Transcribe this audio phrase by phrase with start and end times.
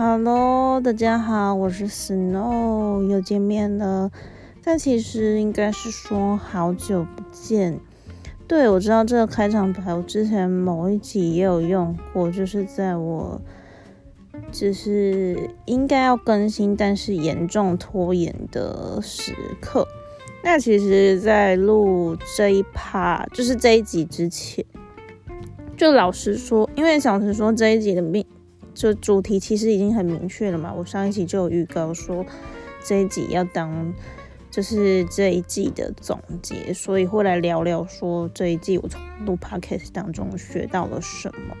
[0.00, 4.12] Hello，大家好，我是 Snow，又见面了。
[4.62, 7.80] 但其实应该是说好久不见。
[8.46, 13.40] 对，我知道这个开场白，我之前某一集也有用过，就是在我
[14.52, 19.84] 就是应该要更新，但是严重拖延的时刻。
[20.44, 24.64] 那其实，在录这一趴，就是这一集之前，
[25.76, 28.24] 就老实说，因为小实说这一集的命。
[28.78, 32.24] 就主题其实已经很明确了嘛，我上一集就有预告说
[32.84, 33.92] 这一集要当
[34.52, 41.56] 就是这一季的总结，所以会来聊聊说这一季我从录 podcast 当中学到了什么。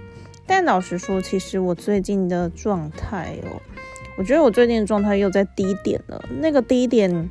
[0.46, 3.60] 但老实说，其实我最近的状态哦，
[4.16, 6.24] 我觉得我最近的状态又在低点了。
[6.40, 7.28] 那个低点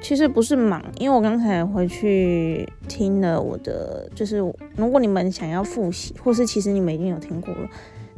[0.00, 4.38] 其实不是忙，因为我刚才回去听了我的，就是
[4.76, 7.68] 如果你们想要复习，或是其实你们已经有听过了。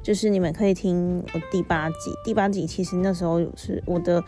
[0.03, 4.25] 就是你们可以听我第八集，第八集其实那时候是我的，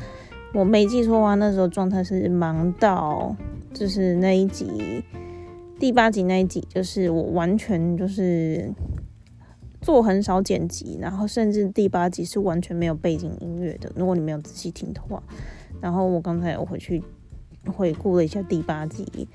[0.53, 3.35] 我没记错的话，那时候状态是忙到，
[3.73, 5.03] 就是那一集
[5.79, 8.71] 第八集那一集，就是我完全就是
[9.81, 13.91] 做很少剪辑，然后甚至第八集是完全没有背景音乐的。
[13.97, 15.23] 如果你没有仔细听的话，
[15.81, 17.03] 然后我刚才我回去
[17.67, 19.29] 回顾了一下第八集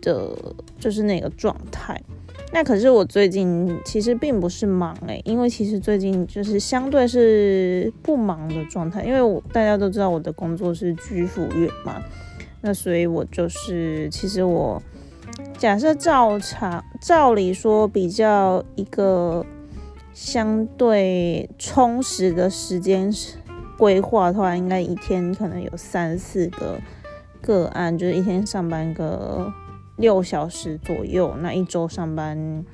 [0.00, 0.30] 的，
[0.78, 2.02] 就是那个状态。
[2.50, 12.02] 那可是我最近其实并不是忙诶，因为其实最近就是相对是不忙的状态，因为我大家都知道我的工作是居服员嘛，
[12.62, 14.82] 那所以我就是其实我
[15.58, 19.44] 假设照常照理说比较一个
[20.14, 23.12] 相对充实的时间
[23.78, 26.78] 规划的话，应该一天可能有三四个
[27.40, 29.50] 个案，就是一天上班个。
[29.98, 32.64] 六小时左右，那一周上班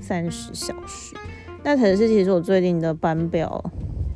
[0.00, 1.14] 三十小时。
[1.62, 3.64] 那可是其实我最近的班表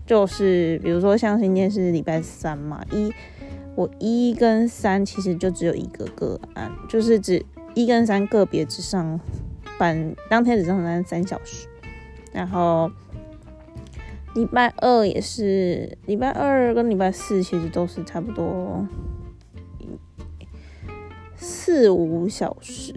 [0.05, 3.13] 就是，比如说像今天是礼拜三嘛，一
[3.77, 7.41] 我一跟三其实就只有一个个案，就是只
[7.77, 9.21] 一跟三个别只上
[9.79, 11.69] 班，当天只上班三小时。
[12.33, 12.91] 然后
[14.39, 18.87] 礼拜二也是，礼拜二跟礼拜四其实都是差不多。
[21.35, 22.95] 四五小时，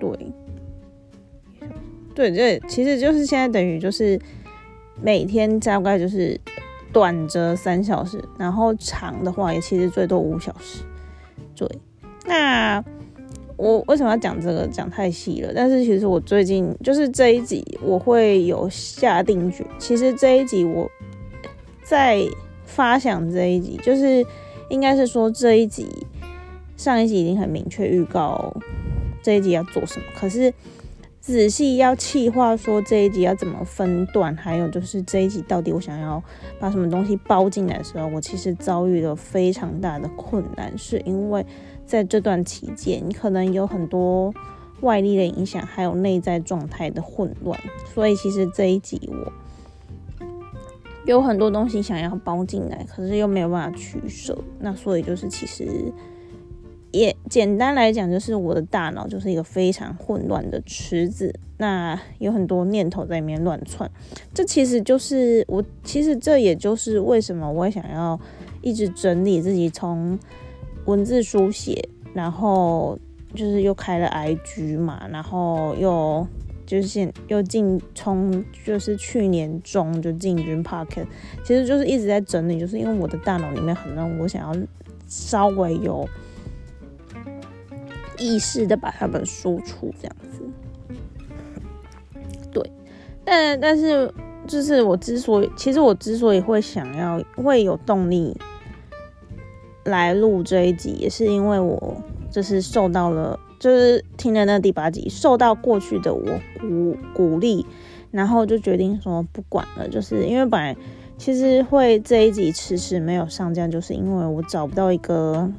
[0.00, 0.32] 对，
[2.16, 4.20] 对，这其实就是现在等于就是
[5.00, 6.38] 每天大概就是
[6.92, 10.82] 短则三小时，然后长的话也其实最多五小时。
[11.54, 11.68] 对，
[12.26, 12.84] 那
[13.58, 14.66] 我为什么要讲这个？
[14.68, 15.52] 讲太细了。
[15.54, 20.90] 但是其实我最近就是这一集我会有下定决，其实这一集我
[21.82, 22.22] 在
[22.64, 24.24] 发想这一集，就是
[24.70, 25.86] 应该是说这一集。
[26.76, 28.54] 上一集已经很明确预告
[29.20, 30.54] 这一集要做什么，可是
[31.20, 36.22] 仔细要气划说这一集要怎么分段，还有就是这一集到底我想要
[36.60, 41.44] 把什么东西包进来的时候，我其实遭遇了非常大的困难，是因为
[41.88, 44.32] 在这段期间，你可能有很多
[44.82, 47.58] 外力的影响，还有内在状态的混乱，
[47.92, 49.32] 所以其实这一集我
[51.06, 55.66] 有很多东西想要包进来，可是又没有办法取舍，那所以就是其实。
[56.90, 63.88] 也简单来讲，就是我的大脑就是一个非常混乱的池子，那有很多念头在里面乱窜。
[64.32, 68.18] 这其实就是我，其实这也就是为什么我想要
[68.62, 70.18] 一直整理自己，从
[70.88, 72.98] 文字书写，然后
[73.34, 76.26] 就是又开了 IG 嘛，然后又
[76.66, 81.06] 就是现又进从就是去年中就进军 Pocket，
[81.44, 84.60] 其实就是一直在整理，就是因为我的大脑里面很乱，我想要
[85.06, 86.08] 稍微有。
[88.20, 90.42] 意识的把它们输出，这样子，
[92.50, 92.72] 对，
[93.24, 94.12] 但但是
[94.44, 98.36] 就是我之所以，其实我之所以会想要会有动力
[99.84, 101.96] 来录这一集，也是因为我
[102.30, 107.66] 就是受到了，就是听了那第八集，受到过去的我鼓鼓励，
[108.10, 110.76] 然后就决定说不管了，就是因为本来
[111.16, 115.50] 其实会这一集迟迟没有上架，就是因为我找不到一个。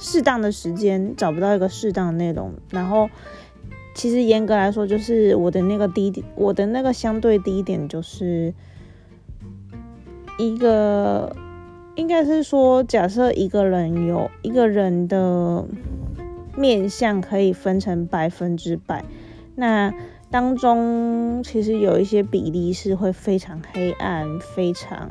[0.00, 3.10] 适当的时间找不到一个适当的内容，然后
[3.96, 8.54] 其实严格来说，就是我的那个低点，我的那个相对低点，就是
[10.38, 11.34] 一个
[11.98, 15.64] 应该是说，假设一个人有一个人的
[16.56, 19.04] 面相可以分成百分之百，
[19.56, 19.92] 那
[20.30, 25.10] 当中其实有一些比例是会非常黑暗、非常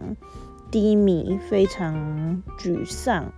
[0.71, 3.33] 低迷、非常沮丧。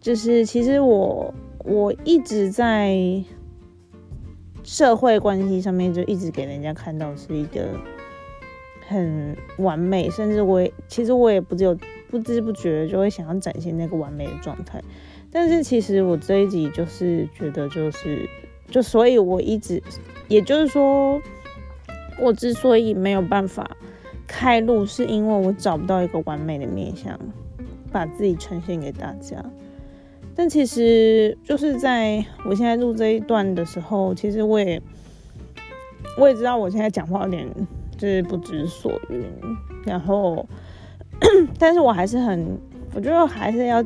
[0.00, 1.32] 就是其实我
[1.64, 3.22] 我一直在
[4.64, 7.68] 社会关系上面就一直给人家看到是一个
[8.88, 11.78] 很完美，甚至我也其实我也不只有
[12.14, 14.80] 不知不觉就会想要展现那个完美的状态。
[15.32, 18.28] 但是其实我这一集就是觉得就是
[18.70, 19.82] 就所以我一直，
[20.28, 21.20] 也就是说，
[22.20, 23.68] 我之所以没有办法
[24.28, 27.18] 开录，是因为我找不到一个完美的面相，
[27.90, 29.44] 把自己呈现给大家。
[30.36, 34.80] 但其实就是在我现在录这一段的时候，其实我也
[36.16, 37.48] 我也知道我现在讲话有点
[37.98, 39.20] 就是不知所云，
[39.84, 40.46] 然后，
[41.58, 42.58] 但是我还是很，
[42.94, 43.84] 我觉得还是要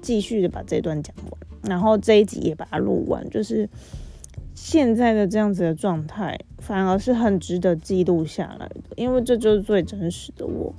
[0.00, 3.68] 继续的把这段讲完，然后这一集也把它录完，就是
[4.54, 10.74] 现在的这样子的状态，反而是很值得记录下来的，因为这就是最真实的我。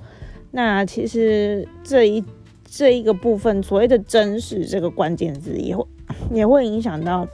[0.50, 2.24] 那其实这一。
[2.72, 5.84] 这一个部分，所谓的真实这个关键字，也会
[6.32, 7.26] 也会影响到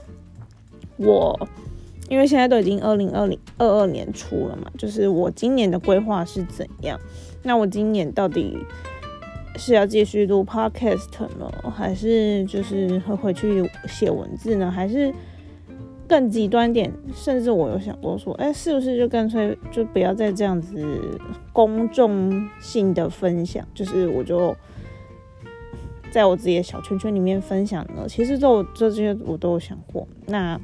[0.95, 1.47] 我，
[2.09, 6.99] 因为现在都已经二零二零二二年初了嘛，就是我今年的规划是怎样？
[7.47, 8.57] 那我今年到底
[9.55, 11.07] 是要继续录 podcast
[11.39, 14.69] 呢，还是就是会回去写文字呢？
[14.69, 15.13] 还是
[16.07, 16.93] 更极端点？
[17.15, 21.19] 甚至我有想过说，哎，是不是就干脆就不要再这样子
[21.53, 23.65] 公众性的分享？
[23.73, 24.53] 就是我就。
[26.09, 30.07] 在我自己的小圈圈里面分享呢，其实这我这些我都有想过。
[30.25, 30.59] 那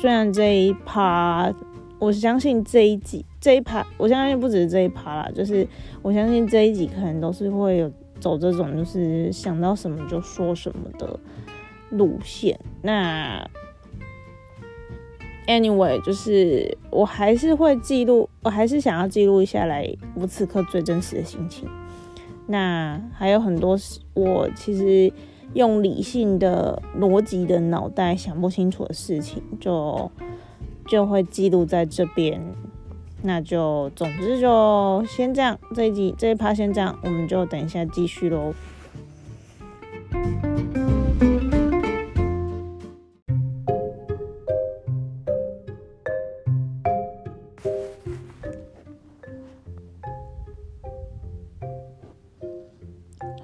[0.00, 1.52] 虽然这一趴，
[1.98, 5.66] 我相信这一集这一趴，我相信不只是这一趴啦，就是
[6.02, 7.90] 我相信这一集可能都是会有
[8.20, 11.18] 走这种就是想到什么就说什么的
[11.88, 12.60] 路线。
[12.82, 13.42] 那
[15.46, 21.66] anyway，就是我还是会记录，我还是想要记录下来我此刻最真实的心情。
[22.46, 23.74] 那还有很多，
[24.12, 25.10] 我其实
[25.54, 30.10] 用理性的逻辑的脑袋想不清楚的事情，就
[30.86, 32.38] 就会记录在这边。
[33.22, 38.54] 那就总之就先这样，这一集这一趴先这样，我们就等一下继续喽。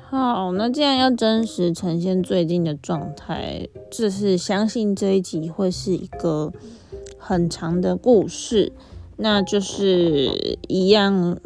[0.08, 6.52] 好，那既然要真实呈现最近的状态，就是相信这一集会是一个
[7.18, 8.72] 很长的故事，
[9.16, 11.38] 那就是一样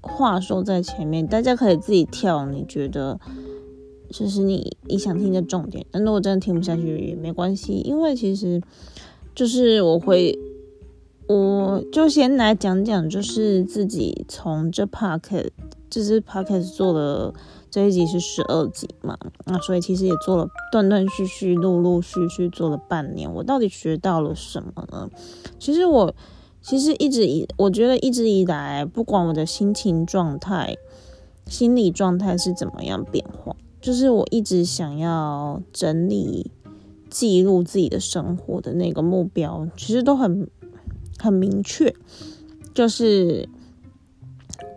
[0.00, 3.18] 话说在前面，大家可以自己跳，你觉得
[4.10, 5.84] 就是你你想听的重点。
[5.92, 8.62] 那如果真的听不下去也没关系，因为其实
[9.34, 10.38] 就是我会，
[11.28, 15.48] 我就先来讲讲，就是自己从这 parket
[15.90, 17.34] 这支 parket 做了。
[17.68, 23.30] 这一集是十二集嘛，那所以其实也做了断断续续、陆陆续续做了半年。
[23.30, 25.10] 我到底学到了什么呢？
[25.58, 26.14] 其实我
[26.66, 30.76] 其实一直以我觉得一直以来，不管我的心情状态、
[31.46, 36.50] 心理状态是怎么样变化，就是我一直想要整理、
[37.08, 40.50] 记录自己的生活的那个目标，其实都很
[41.18, 41.94] 很明确，
[42.74, 43.48] 就是。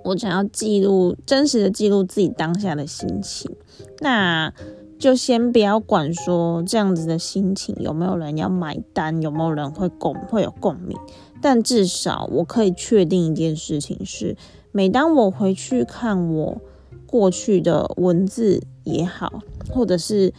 [0.03, 3.51] 我想要记录真实的记录自己当下的心情，
[3.99, 4.51] 那
[4.97, 10.97] 就先不要管说这样子的心情有没有人要买单，有没有人会共会有共鸣。
[11.41, 14.35] 但至少我可以确定一件事情是，
[14.71, 16.61] 每当我回去看我
[17.05, 19.41] 过去的文字也好，
[19.71, 20.33] 或者是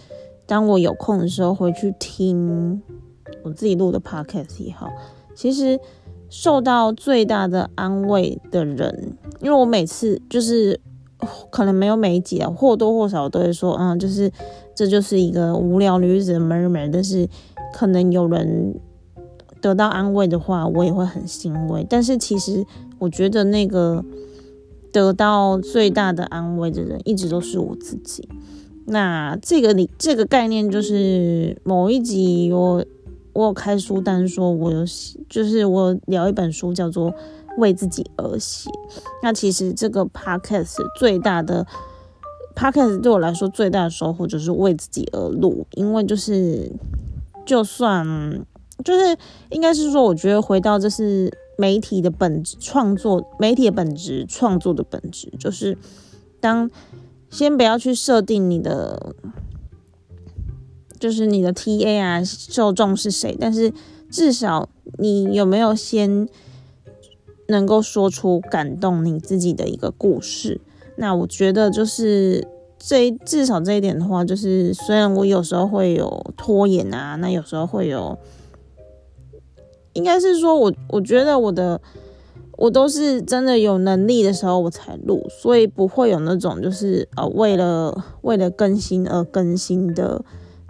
[0.47, 2.83] 当我有空的时候回去听
[3.43, 4.89] 我自己录的 podcast 也好，
[5.35, 5.79] 其实。
[6.33, 10.79] 受到最大的安慰的人，因为我每次就是
[11.51, 14.31] 可能没有每一集啊，或多或少都会说，嗯，就是
[14.73, 17.29] 这就是一个无聊女子的 murmur，但是
[17.73, 18.79] 可能有人
[19.61, 21.87] 得到安慰的话，我也会很欣慰。
[21.89, 22.65] 但是其实
[22.99, 24.05] 我觉得那个
[24.93, 28.29] 得到最大的安慰的人，一直都是我自己。
[28.87, 32.85] 那这个你这个概念就是某一集我。
[33.33, 37.13] 我有开书单，说我有写，就是我聊一本书，叫做
[37.59, 38.69] 《为自己而写》。
[39.23, 41.65] 那其实这个 podcast 最大的
[42.57, 46.73] podcast 对我来说最大的收获就是为自己而录，因为就是
[47.47, 48.45] 就算
[48.83, 49.17] 就是
[49.51, 55.77] 应该是说，我觉得回到这是媒体的本质，创作媒体的本质，创作的本质，就是
[56.41, 56.71] 当
[57.31, 59.15] 先不要去设定你的。
[60.99, 63.35] 就是你的 T A 啊，受众是谁？
[63.41, 63.73] 但是
[64.11, 64.69] 至少
[64.99, 66.29] 你有没有先
[67.49, 70.61] 能够说出感动你自己的一个故事？
[70.97, 72.47] 那我觉得就是
[72.79, 78.19] 这至少这一点的话，就是虽然我有时候会有拖延啊，那有时候会有，
[79.93, 81.81] 应该是说我我觉得我的
[82.57, 90.23] 我都是真的有能力的时候我才录，所以不会有那种就是呃为了为了更新而更新的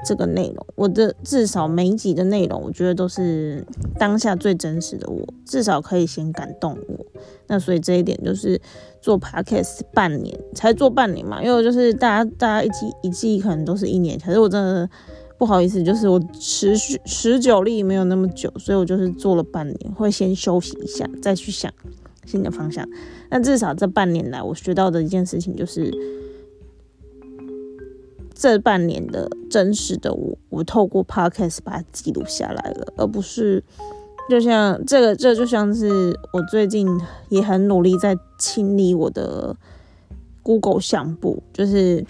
[0.06, 0.66] 这个内容。
[0.76, 3.66] 我的至少每一集的内容，我觉得都是
[3.98, 7.04] 当下最真实的我，至少可以先感动我。
[7.48, 8.60] 那所以这一点就是
[9.00, 14.88] 做 podcast 半年才做半年嘛，因为就是大家大家一季一季可能都是一年，可是我真的。
[15.40, 21.72] 不好意思，就是我持续持久力没有那么久，所以我就是做了半年，会先休息一下，再去想
[22.26, 22.86] 新的方向。
[23.30, 25.90] 那至少这半年来，我学到的一件事情就是，
[28.34, 33.64] 这半年的真实的我，我透过 podcast 把它记录下来了，而不是
[34.28, 36.86] 就像这个，这就像是我最近
[37.30, 39.56] 也很努力在清理我的
[40.42, 42.04] Google 相簿，就是。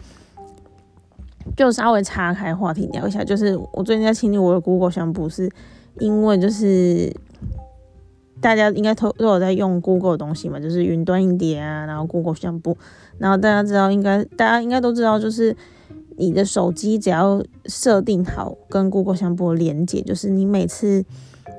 [1.57, 5.51] 就稍微岔开话题聊一下，就是我最近在清理我的 Google 相簿，是
[5.99, 7.13] 因为就是
[8.41, 12.77] 大家应该都都有在用 Google 的东西嘛，就是云端硬碟啊，然后 Google 相簿，
[13.19, 15.55] 然后大家知道应该大家应该都知道，就是
[16.17, 21.05] 你的手机只要设定好跟 Google 相簿连接，就是你每次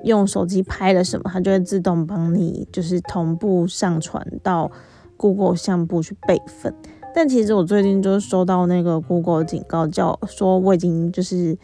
[0.03, 4.71] 用手机拍了什么，它就会自动帮你就是同步上传到
[5.17, 6.73] Google 相簿去备份。
[7.13, 11.57] 但其实我最近就收到那个 Google 警告，叫说我已经就是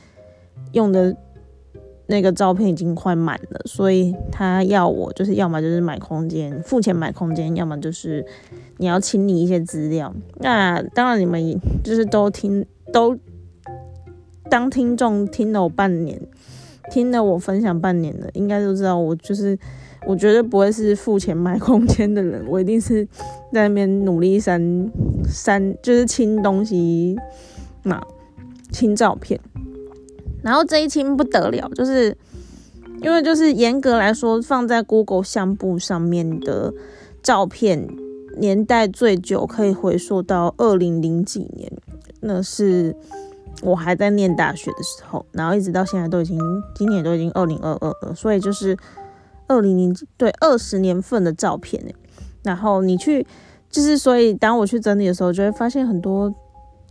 [0.73, 1.15] 用的
[2.05, 8.25] 那个照片已经快满了，所以他要我就是要么就是买空间，付钱买空间，要么就是
[8.77, 10.13] 你要清理一些资料。
[10.39, 13.17] 那当然你们就是都听都
[14.49, 16.21] 当听众听了我半年，
[16.91, 19.57] 听了我分享半年的，应该都知道我就是。
[20.07, 23.05] 我绝对不会是付钱买空间的人，我一定是
[23.51, 24.89] 在那边努力删
[25.27, 27.13] 删，就是清东西
[27.83, 28.01] 嘛，
[28.71, 29.37] 清照片。
[30.41, 32.15] 然后这一清不得了，就是
[33.01, 36.73] 因为就是严格来说，放在 Google 相簿上面的
[37.21, 37.85] 照片
[38.37, 41.69] 年代最久，可以回溯到二零零几年，
[42.21, 42.95] 那是
[43.61, 46.39] 我还在念大学的时候，然后一直到现在都已经
[46.75, 48.77] 今年都已经二零二二了，所以就是。
[49.47, 51.83] 二零零对二十年份的照片
[52.43, 53.25] 然后你去
[53.69, 56.33] 就是所以当我去整理的时候，就会发现很多，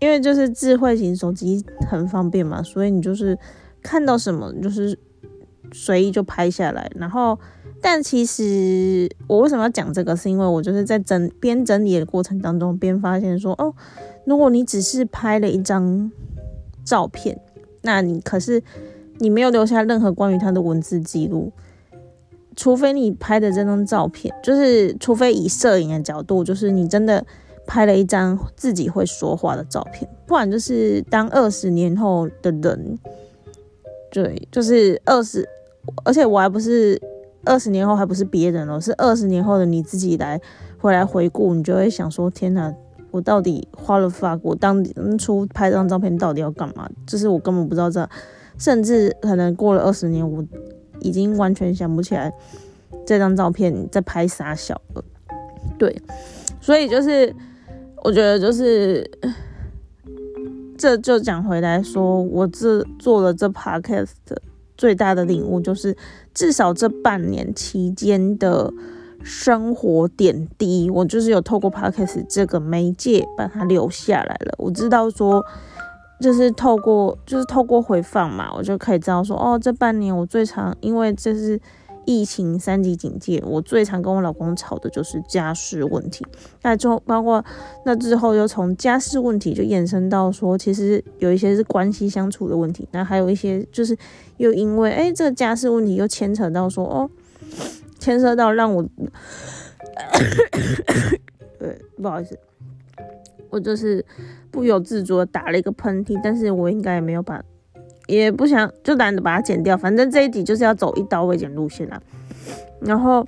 [0.01, 3.39] 因为就是智慧型手机很方便嘛，所以你就是
[3.83, 4.99] 看到什么就是
[5.73, 6.91] 随意就拍下来。
[6.97, 7.39] 然后，
[7.81, 13.75] 但其实我为什么要讲这个，是因为我就是在整边整理的过程当中，边发现说，哦，
[14.27, 16.13] 如果你只是拍了一张
[16.85, 17.41] 照片，
[17.81, 18.63] 那你可是
[19.19, 21.51] 你没有留下任何关于它的文字记录。
[22.57, 27.23] 除非你拍的这张照片，就是除非以摄影的角度，就是你真的
[27.67, 32.99] 拍了一张自己会说话的照片，不然就是当二十年后的人，
[34.11, 35.47] 对，就是二十，
[36.05, 36.99] 而且我还不是
[37.45, 40.41] 二十年后，还不是别人哦，是二十年后的你自己来
[40.79, 42.75] 回来回顾，你就会想说：天哪，
[43.11, 44.83] 我到底花了发，我当
[45.19, 46.89] 初拍这张照片到底要干嘛？
[47.07, 48.09] 就是我根本不知道这，
[48.57, 50.43] 甚至可能过了二十年，我。
[51.01, 52.33] 已经完全想不起来
[53.07, 55.05] 这张照片在拍啥小了，
[55.79, 55.95] 对，
[56.61, 57.35] 所以就是
[58.03, 59.09] 我觉得就是
[60.77, 64.09] 这就讲回来说，我这做了这 podcast
[64.77, 65.97] 最大的领悟就是，
[66.35, 68.73] 至少这半年期间的
[69.23, 74.55] 生活点滴，我就是有透过 podcast 这个媒介把它留下来了。
[74.59, 75.45] 我知道说。
[76.21, 81.61] 就是透过就是透过回放嘛，我就可以知道说，哦，这半年我最常因为这是
[82.07, 86.25] 疫情三级警戒，我最常跟我老公吵的就是家事问题。
[86.63, 87.45] 那之后包括
[87.85, 93.97] 那之后又从家事问题就延伸到说，其实有一些是关系相处的问题，那还有一些就是
[94.39, 97.11] 又因为哎这个家事问题又牵扯到说，哦，
[97.99, 98.83] 牵涉到让我，
[101.59, 102.39] 对，不好意思。
[103.49, 104.05] 我就是
[104.57, 107.45] 不由自主的打了一个喷嚏，但是我应该也没有把，
[108.07, 112.01] 也不想就懒得把它剪掉，反正这一集就是要走一刀未剪路线啦。
[112.81, 113.23] 然后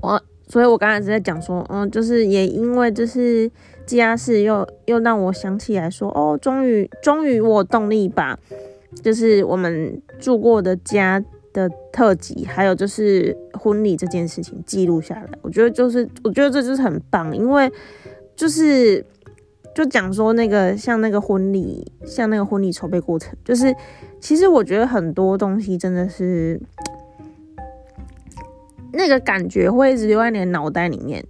[0.00, 3.50] 我，所以我刚才是在讲说，嗯，就是也因为就是
[3.84, 8.38] 家事又又让我想起来说，哦，终于终于我动力把
[9.02, 11.20] 就是我们住过的家
[11.52, 15.28] 的特辑，还有就是婚礼这件事情记录下来。
[15.42, 17.68] 我觉得就是我觉得这就是很棒，因为。
[18.34, 19.04] 就是，
[19.74, 23.74] 就讲说那个像那个婚礼，像那个婚礼筹备过程，就是
[24.20, 26.60] 其实我觉得很多东西真的是
[28.92, 31.24] 那个感觉会一直留在你的脑袋里面，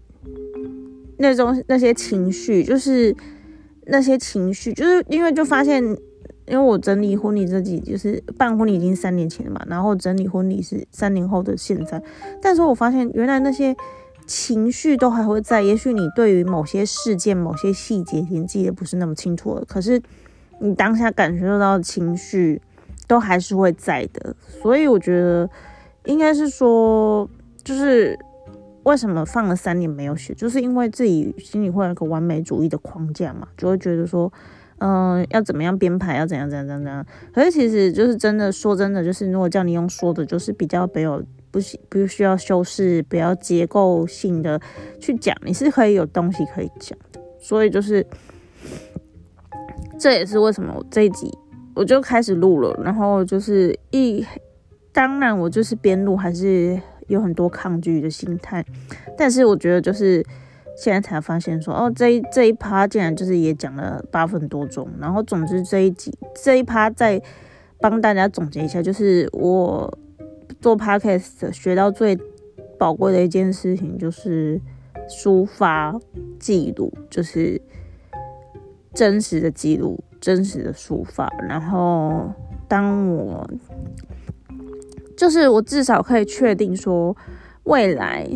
[1.18, 3.14] 那种那些情绪，就是
[3.86, 5.80] 那些情绪，就是因为就发现，
[6.46, 12.02] 因为我整理婚礼这几就是办婚礼已经三年前了嘛，然后整理婚礼是三年后的现在，
[12.40, 13.76] 但是我发现原来那些
[14.32, 20.00] 情绪都还会在，也许你对于某些事件、某些细节已经记得不是那么清楚了，可是
[20.60, 22.62] 你当下感受到的情绪
[23.06, 25.50] 都还是会在的，所以我觉得
[26.06, 27.28] 应该是说，
[27.62, 28.18] 就是
[28.84, 34.32] 为什么放了三年没有写，就是因为自己心里会有一个完美主义的框架嘛，就会觉得说。
[34.84, 36.16] 嗯，要怎么样编排？
[36.16, 37.06] 要怎样怎样怎样？
[37.32, 44.60] 可是其实就是真的，说真的，就是如果叫你用说的，就是比较没有不需不需要修饰，不要结构性的
[44.98, 47.20] 去讲，你是可以有东西可以讲的。
[47.38, 48.04] 所以就是
[50.00, 51.30] 这也是为什么我这一集
[51.74, 54.26] 我就开始录了，然后就是一
[54.92, 58.64] 当然我就是边录还是有很多抗拒的心态，
[59.16, 60.24] 但是我觉得就是。
[60.74, 67.20] 现在才发现说哦，这一这一趴竟然就是也讲了八分多钟，然后总之这一集这一趴再
[67.78, 69.98] 帮大家总结一下，就是我
[70.62, 72.16] 做 podcast 学到最
[72.78, 74.58] 宝贵的一件事情就是
[75.08, 75.98] 抒发
[76.38, 77.60] 记录，就是
[78.94, 81.28] 真实的记录，真实的抒发。
[81.48, 82.32] 然后
[82.68, 83.46] 当我
[85.16, 87.14] 就是我至少可以确定说
[87.64, 88.26] 未来。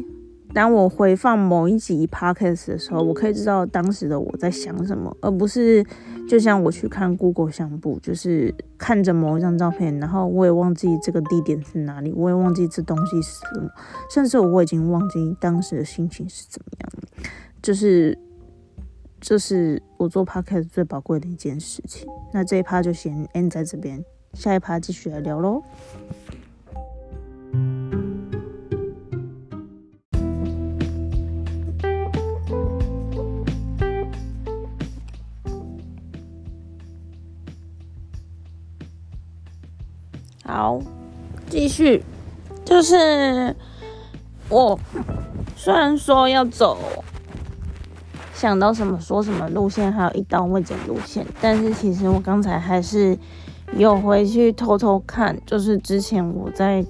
[0.55, 5.85] 当我回放某一集 podcast 的时候，我可以知道当时的我在想什么，而不是
[6.29, 13.69] 就像我去看 Google 相簿，就是看着某一张照片，然后我也忘记这个地点是哪里，我也忘记这东西是什么，
[14.11, 17.29] 甚至我已经忘记当时的心情是怎么样的。
[17.61, 18.17] 就是
[19.21, 22.09] 这是我做 podcast 最宝贵的一件事情。
[22.33, 25.62] 那这一趴就先 end 在这边，下一趴继续来聊喽。
[40.47, 40.78] 好，
[41.50, 42.04] 继续，
[42.65, 43.54] 就是
[44.49, 44.78] 我
[45.56, 46.78] 虽然说要走
[48.32, 53.19] 想到什么说什么路线，还有一刀未剪路线，但是其实我刚才还是
[53.76, 56.85] 有回去偷偷看，就是之前我在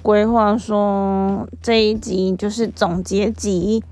[0.00, 3.82] 规划说这一集就是总结集，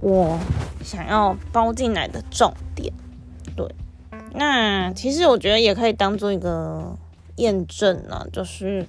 [0.00, 0.38] 我
[0.84, 2.92] 想要包进来的重点。
[3.56, 3.74] 对，
[4.34, 6.96] 那其实我觉得也可以当做一个。
[7.36, 8.86] 验证了，就是，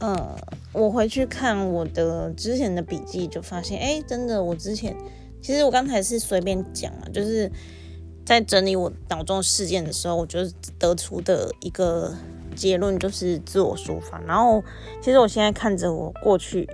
[0.00, 0.36] 呃，
[0.72, 4.96] 我回去看我的之前的笔记，就发现，哎，真的，我之前
[5.42, 7.50] 其实我刚才是随便讲啊，就是
[8.24, 10.38] 在整理我脑中事件的时候，我就
[10.78, 12.14] 得出的一个
[12.54, 14.20] 结论就是自我抒发。
[14.20, 14.62] 然后，
[15.02, 16.68] 其实我现在看着我过去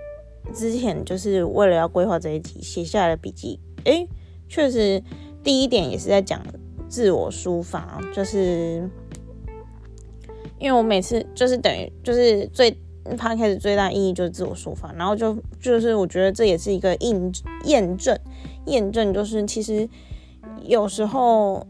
[0.55, 4.07] 之前就是为了要规划这一集写下来的笔记，哎，
[4.49, 5.03] 确实
[5.43, 6.43] 第一点也是在讲
[6.89, 8.89] 自我抒发，就是。
[10.61, 12.77] 因为我每次就是等于就是最
[13.17, 17.33] 他开始最大意义就是自我抒发，然后就就是我觉得这也是一个印
[17.65, 18.17] 验证
[18.67, 19.89] 验证，就是其实
[20.63, 21.67] 有时候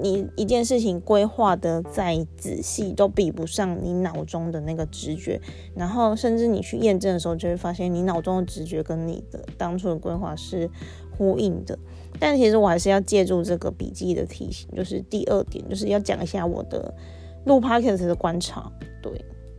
[0.00, 5.40] 你一件事情规划的再仔细，都比不上你脑中的那个直觉，
[5.74, 10.70] 然后甚至你去验证的时候，就会发现你脑中的直觉跟你的当初的规划是
[11.18, 11.76] 呼应的。
[12.20, 16.94] 但其实我还是要借助这个笔记的提醒，就是第二点，就是要讲一下我的。
[17.44, 18.70] 录 podcast 的观察，
[19.02, 19.12] 对，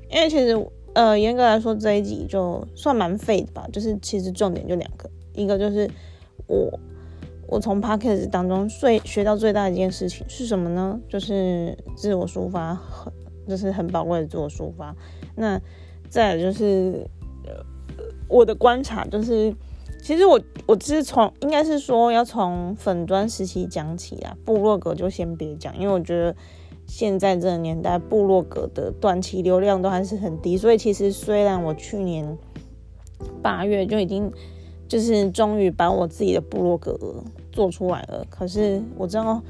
[0.09, 0.55] 因为其实
[0.93, 5.89] 呃，严格来说这一集就算蛮废的吧，就是其实重点就两个，一个就是
[6.47, 6.79] 我
[7.47, 10.99] 我从 podcast 当中最学到最大的一件事情是什么呢？
[11.09, 13.11] 就是自我抒发，很
[13.47, 14.95] 就是很宝贵的自我抒发。
[15.35, 15.59] 那
[16.09, 17.07] 再就是
[17.45, 17.65] 呃，
[18.27, 19.55] 我的观察就是，
[20.03, 26.35] 其实我我是从应该是说要从粉砖时期讲起啊，部落格就先别讲，因为我觉得。
[26.93, 32.37] 现在这个年代，部落格的短期流量都还是很低，所以其实虽然我去年
[33.41, 34.29] 八月就已经
[34.89, 36.99] 就是终于把我自己的部落格
[37.49, 39.41] 做出来了，可是我知道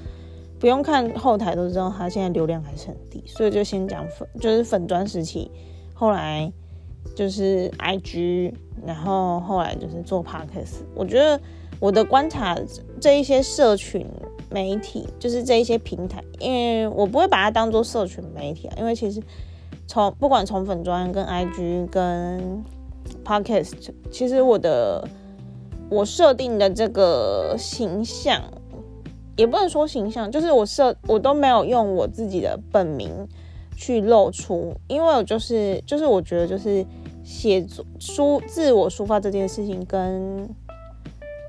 [0.60, 5.50] 不用看后台都知道它现在流量还是很低，所以就先讲粉，就是粉砖时期，
[5.96, 6.54] 后来
[7.16, 8.54] 就是 IG，
[8.86, 11.42] 然后后来就是做 Podcast，我觉得
[11.80, 12.56] 我的观察
[13.00, 14.06] 这一些社群。
[14.52, 19.22] 媒体就是这一些平台，因为我不会把它当做社群媒体啊，因为其实
[19.88, 22.64] 从不管从粉砖跟 IG 跟
[23.26, 23.74] Podcast，
[24.12, 25.08] 其实我的
[25.90, 28.42] 我设定的这个形象，
[29.36, 33.10] 也不能说形象，就是我设我都没有用我自己的本名
[33.76, 36.86] 去露出，因为我就是就是我觉得就是
[37.24, 40.48] 写作抒自我抒发这件事情跟。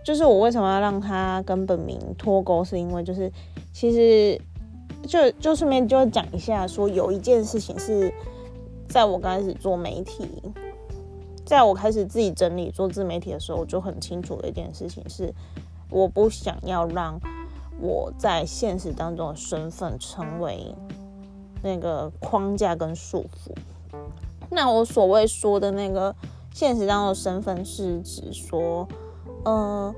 [0.05, 3.31] 就是我为什么要让他跟本名脱钩，是因为就是
[3.73, 4.41] 其实
[5.07, 8.13] 就就顺便就讲一下，说有一件事情是
[8.89, 10.29] 在我刚开始做媒体，
[11.45, 15.33] 在我开始自己整理做自媒体的时候，我就很清楚的一件事情是，
[15.91, 17.19] 我不想要让
[17.81, 20.75] 我在现实当中的身份成为
[21.63, 23.53] 那个框架跟束缚。
[24.51, 26.15] 那我所谓说的那个
[26.53, 28.87] 现实当中的身份，是指说，
[29.45, 29.95] 嗯。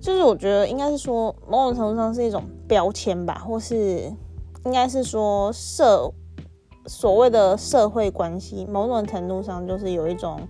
[0.00, 4.10] 就是我觉得应该是说，某种程度上是一种标签吧，或是
[4.64, 6.10] 应该是说社
[6.86, 10.40] 所谓的社会关系，某种程度上就是有一种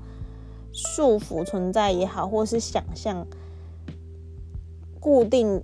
[0.72, 3.26] 束缚存在也好，或是想象
[5.00, 5.60] 固定。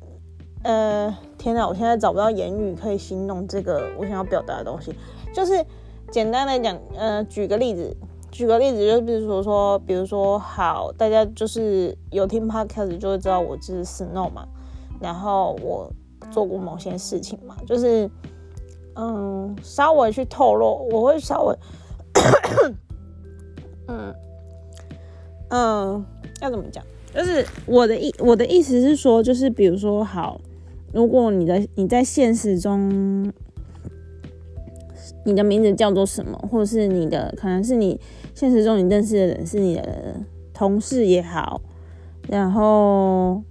[0.65, 4.93] 呃，天哪，我现在找不到言语可以形容这个我想要表达的东西。
[5.33, 5.65] 就是
[6.11, 7.97] 简单来讲，呃，举个例子。
[8.37, 14.47] 举个例子，就比如说说，比如说好，大家就是有听 podcast 就会知道我是 Snow 嘛，
[15.01, 15.91] 然后我
[16.31, 18.11] 做过某些事情嘛，就是
[18.95, 21.57] 嗯，稍微去透露，我会稍微，
[23.89, 24.15] 嗯
[25.49, 26.05] 嗯，
[26.43, 26.85] 要怎么讲？
[27.15, 30.39] 就是我的意我的意思是说，就是比如说好，
[30.93, 33.33] 如果你的你在现实中。
[35.27, 38.01] 你的名字叫做什么，或者是你的可能是你
[38.33, 40.15] 现实中你认识的人是你的
[40.55, 41.61] 同事也好，
[42.29, 43.43] 然后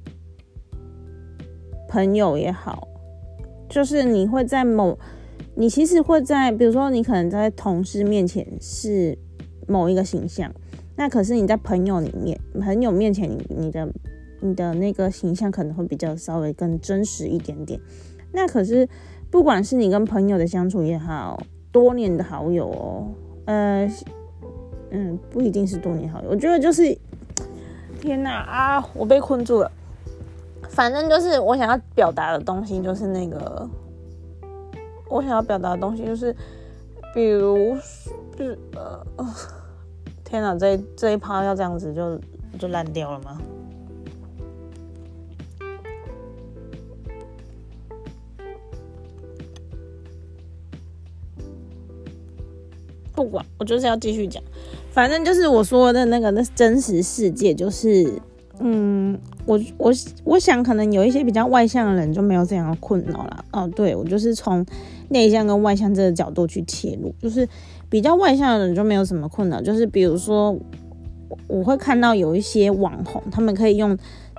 [1.90, 2.88] 朋友也好，
[3.68, 4.98] 就是你会在某，
[5.56, 9.18] 你其实会在，比如说你可能在同事面前是
[9.68, 10.50] 某一个形象，
[10.96, 13.94] 那可是你在朋友里面，朋友面前你你的
[14.40, 17.78] 你的那个形象可能会比较稍微更真实一点点。
[18.32, 18.88] 那可是
[19.30, 21.38] 不管是你跟朋友的相处也好。
[21.76, 23.08] 多年的好友哦，
[23.48, 23.86] 呃，
[24.92, 26.98] 嗯，不一定是多年好友，我觉得就是，
[28.00, 29.70] 天哪啊，我被困住了。
[30.70, 33.70] 反正就是我想要表达的东西，就是那个，
[35.10, 36.34] 我想要表达的东西就是，
[37.14, 37.76] 比如，
[38.38, 39.06] 就是呃，
[40.24, 42.18] 天哪，这这一趴要这样子就
[42.58, 43.38] 就烂掉了吗？
[53.16, 54.44] 不管，我就是要继续讲。
[54.92, 58.22] 反正就是我说的那个那真实世界，就是
[58.60, 63.46] 嗯，我我我想可能有一些比较外向的人就没有这样的困扰了。
[63.52, 64.66] 哦，对我就是从
[65.10, 67.48] 内向跟外向这个角度去切入，就是
[67.90, 69.62] 比较外向的人就没有什么困扰。
[69.62, 70.58] 就是比如说，
[71.48, 73.98] 我会看到有一些网红，他们可以用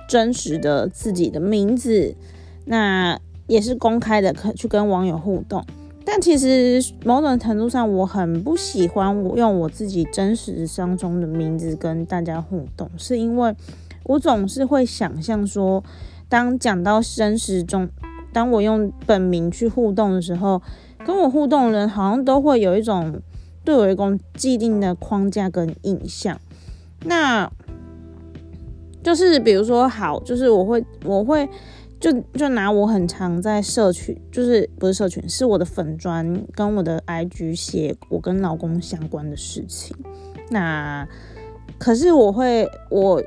[0.09, 2.15] 真实的自己的名字，
[2.65, 5.63] 那也是公开的，可去跟网友互动。
[6.09, 13.53] 但其实某种程度上，我很不喜欢我用我自己真实当中的名字跟大家互动，是因为
[14.03, 15.83] 我总是会想象说，
[16.29, 17.89] 当讲到真实中，
[18.31, 20.61] 当我用本名去互动的时候，
[21.05, 23.19] 跟我互动的人好像都会有一种
[23.65, 26.39] 对我一种既定的框架跟印象。
[27.03, 27.51] 那
[29.03, 31.49] 就是比如说，好，就是我会，我会。
[31.99, 39.97] 就就拿我很常在社群，就是不是社群，是我的粉砖跟我的 IG 写我跟老公相关的事情。
[40.51, 41.07] 那
[41.79, 43.19] 可是我会，我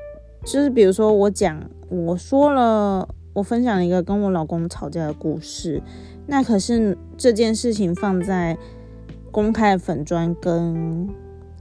[0.45, 5.81] 就是比如说我讲，我说了，我分享了一个跟我老公吵架的故事。
[6.27, 8.57] 那可是这件事情放在
[9.31, 11.09] 公开的粉砖跟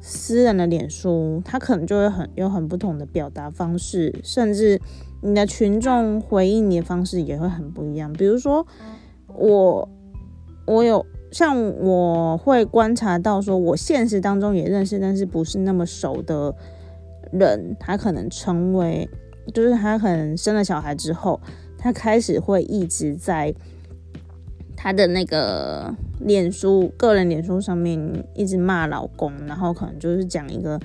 [0.00, 4.80] 私人的脸书，他可能就会很有很不同的表达方式，甚至。
[5.22, 8.12] 你的群众回应你的方式也会很不一样。
[8.12, 8.66] 比如说，
[9.28, 9.88] 我
[10.66, 16.54] 我有像我会观察到，说我现实当中也认识，但是不是那么熟的
[17.32, 19.08] 人，他可能成为，
[19.52, 21.40] 就是他可能生了小孩之后，
[21.76, 23.54] 他开始会一直在
[24.76, 30.80] 他的那个脸书个人脸书上面一直骂老公，然后可能就是讲一个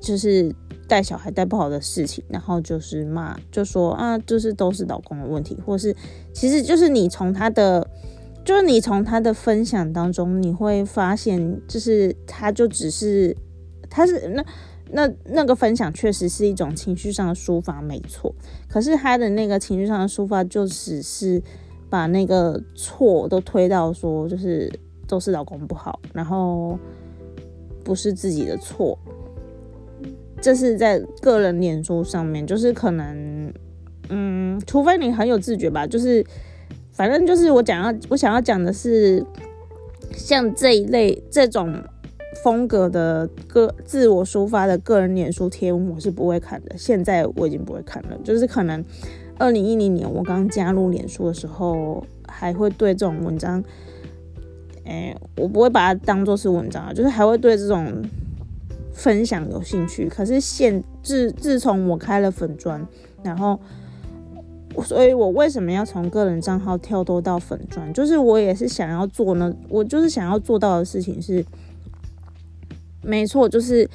[0.00, 0.54] 就是。
[0.88, 5.92] 带小孩带不好的事情，然后就是骂，就说啊，就是都是老公的问题，或是
[6.32, 7.84] 其实就是你从他的，
[8.44, 13.36] 就是你从他的分享当中，你会发现，就是他就只是，
[13.90, 14.44] 他是那
[14.92, 18.32] 那那个分享确实是一种情绪上的抒发，没错。
[18.68, 21.42] 可是他的那个情绪上的抒发，就只是
[21.90, 24.72] 把那个错都推到说，就是
[25.08, 26.78] 都是老公不好，然后
[27.82, 28.96] 不是自己的错。
[30.40, 33.52] 这是在个人脸书上面，就是可能，
[34.08, 36.24] 嗯，除非你很有自觉吧，就是
[36.92, 39.24] 反正就是我讲要我想要讲的是，
[40.12, 41.74] 像这一类这种
[42.44, 46.76] 风格的个自我抒发的个人脸书贴文，我是不会看的。
[46.76, 48.84] 现在我已经不会看了，就是可能
[49.38, 53.62] 二零一零年我刚加入脸书的时候，还会对这种文章，
[54.84, 58.02] 哎，我不会把它当做是文章啊，就是还会对这种
[58.96, 60.08] 分享有兴趣。
[60.08, 62.84] 可是现自自从我开了粉砖，
[63.22, 63.60] 然后，
[64.82, 67.92] 所以我为什么要从个人账号跳脱到粉砖？
[67.92, 71.44] 就是我也是想要做呢，我就是想要做到的事情是，
[73.02, 73.88] 没错，就是。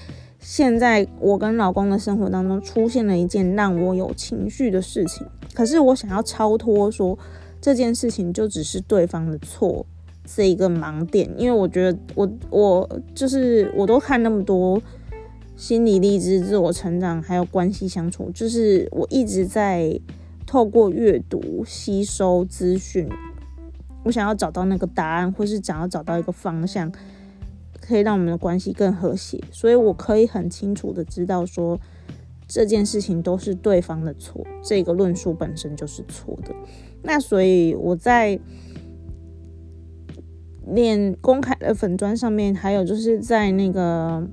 [0.43, 7.15] 现在我跟老公的生活当中出现了一件让我有情绪的事情，可是我想要超脱，说
[7.61, 9.85] 这件事情就只是对方的错，
[10.25, 11.29] 是一个盲点。
[11.37, 14.81] 因为我觉得我我就是我都看那么多
[15.55, 19.99] 心理励志、自我成长，还有关系相处，就是我一直在
[20.45, 23.07] 透过阅读吸收资讯，
[24.03, 26.91] 我想要找到那个答案，或是想要找到一个方向。
[27.83, 31.77] 可以让我们的关系更和谐，所以我可以很清楚的知道说
[32.47, 36.53] 这件事情都是对方的错，这个论述本身就是错的。
[37.01, 38.39] 那所以我在
[40.67, 44.25] 练公开的粉砖上面，还有就是在那个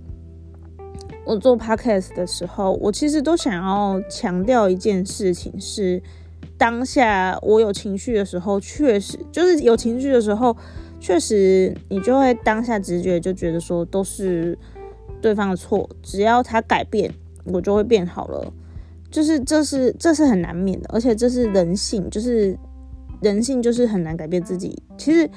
[1.24, 6.02] 我做 podcast 的时候，我其实都想要强调一件事情是，
[6.56, 10.56] 当下我有情绪的时候，确实就是有情绪的时候。
[11.00, 14.58] 确实，你就会当下直觉就觉得说都是
[15.22, 17.08] 对方的错，只要他改变，
[17.44, 18.52] 我就会变好了。
[19.08, 22.58] 就是这是这是很难免的，而且这是人性，就是
[23.22, 24.76] 人性就是很难改变自己。
[24.96, 25.30] 其实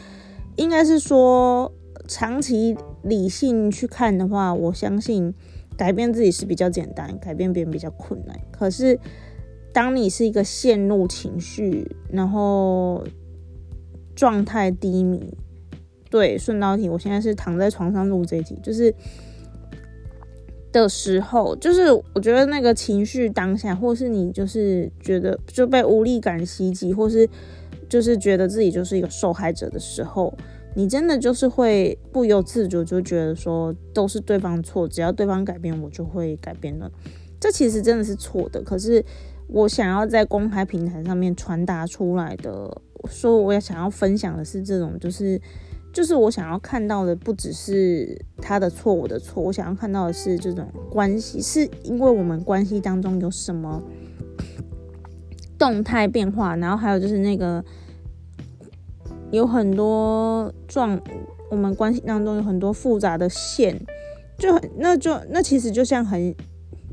[0.56, 1.72] 应该是说，
[2.08, 5.34] 长期理性去看的话，我相信
[5.78, 8.38] 改变自己是比较简单，改变别人比较困难。
[8.52, 9.00] 可是
[9.74, 13.04] 当你是一个陷入情绪，然后
[14.16, 15.34] 状态低迷。
[16.10, 18.94] 对，顺道题，我现在是躺在床上录这一集，就是
[20.74, 27.30] 的时候，就是我觉得那个情绪当下，或是你就是觉得就被无力感袭击，或是
[27.92, 30.34] 就是觉得自己就是一个受害者的时候，
[30.76, 36.90] 你真的就是会不由自主就觉得说都是对方错，只要对方改变，我就会改变了。
[37.38, 38.62] 这其实真的是错的。
[38.62, 39.04] 可是
[39.50, 45.42] 我想要在公开平台上面传达出来的，说我也想要分享的是这种，就是。
[45.94, 53.84] 就是我想要看到的，不只是他的错误的错，我想要看到的是这种关系，是因为我们关系当中有什么
[55.58, 57.62] 动态变化，然后还有就是那个
[59.32, 61.00] 有很多状，
[61.50, 63.80] 我们关系当中有很多复杂的线，
[64.38, 66.36] 就很那就那其实就像很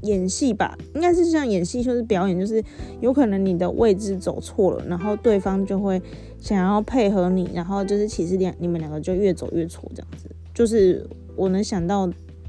[0.02, 2.64] 演戏吧，应该是像演戏，就是表演，就是
[3.00, 6.00] 有可能你的位置走错了，然后对方就会。
[6.40, 12.08] 想要配合你，然后就是其实两你们两个就越走越错这样子，就是我能想到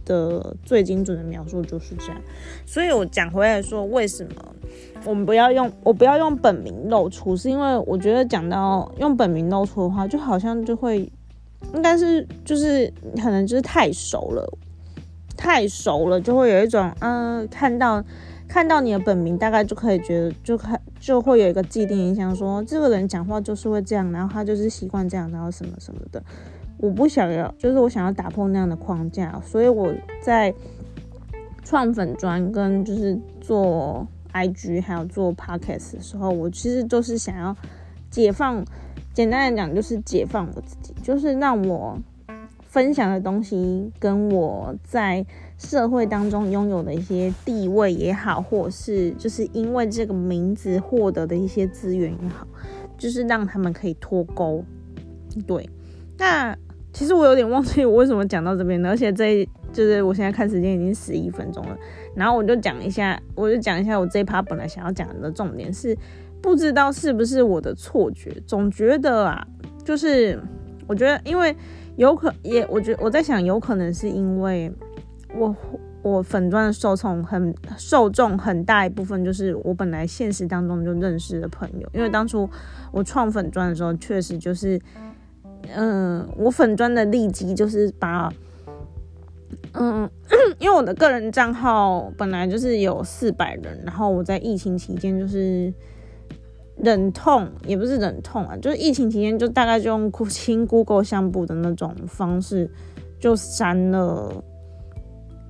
[0.09, 2.21] 的最精准的描述就是这样。
[2.65, 4.31] 所以我讲回来说，为什么
[5.05, 11.09] 我们不要用我不要用本名露出，是因为我觉得讲到用本名露出的话，就好像就会
[11.73, 12.91] 应该是就是
[13.21, 14.51] 可能就是太熟了，
[15.37, 18.03] 太熟了就会有一种嗯看到。
[18.51, 26.19] 看到你的本名，大概就可以觉得，就看就会有一个既定印象，说这个人讲话就是会这样，然后他就是习惯这样，然后什么什么的。
[26.79, 30.53] 我不想要，就是我想要打破那样的框架，所以我在
[31.63, 37.55] 创粉专跟就是做 IG 还有做 Podcast 的时候，我其实都是想要
[38.09, 38.65] 解放，
[39.13, 41.99] 简单来讲就是解放我自己，就是让我
[42.61, 45.25] 分享的东西跟我在。
[45.61, 52.47] 社会当中拥有的一些地位也好，或是就是因为这个名字获得的一些资源也好，
[52.97, 54.63] 就是让他们可以脱钩。
[55.45, 55.69] 对，
[56.17, 56.57] 那
[56.91, 61.77] 其实我有点忘记我为什么讲到这边的，而且这就是我现在看时间已经十一分钟了，
[62.15, 65.97] 然后我就讲一下，我就讲一下我这一趴本来想要讲的重点是，
[66.41, 69.47] 不知道是不是我的错觉，总觉得啊，
[69.83, 70.39] 就是
[70.87, 71.55] 我觉得因为
[71.95, 74.71] 有可也，我觉我在想有可能是因为。
[75.35, 75.55] 我
[76.01, 82.49] 我粉钻的受众很受众很大一部分就是我本来现实当中就认识的朋友，因为当初
[82.91, 84.81] 我创粉钻的时候，确实就是，
[85.73, 88.31] 嗯，我粉钻的利基就是把，
[89.73, 90.09] 嗯，
[90.59, 95.73] 因为我的个人账号本来就是有四百人，然后我在疫情期间就是
[96.77, 102.69] 忍痛，也不是忍痛啊，就是疫情期间就大概就用清 Google 相簿的那种方式
[103.19, 104.43] 就删了。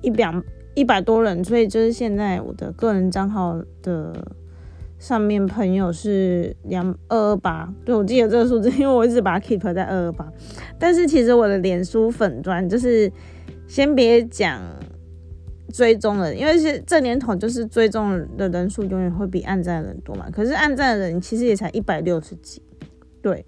[0.02, 0.42] 一两
[0.74, 4.14] 一百多人，所以就是现在我的个人账号的
[5.00, 10.30] 上面朋友是两二二八，对我记得这个数字，因为我一直把它 keep 在二二八。
[10.78, 13.10] 但是其实我的脸书粉砖就是
[13.66, 14.60] 先别讲
[15.72, 20.26] 追踪了，因为是这年头就是追踪的人数永远会比暗赞的人多嘛。
[20.30, 22.60] 可是暗赞的人其实也才一百六十几，
[23.22, 23.42] 对，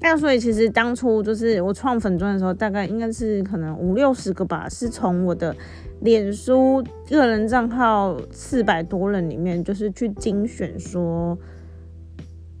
[0.00, 5.54] 那所以其实当初就是我创粉钻的时候，大概应该是可能五六十个吧，是从我的
[6.00, 11.38] 脸书个人账号四百多人里面，就是去精选说。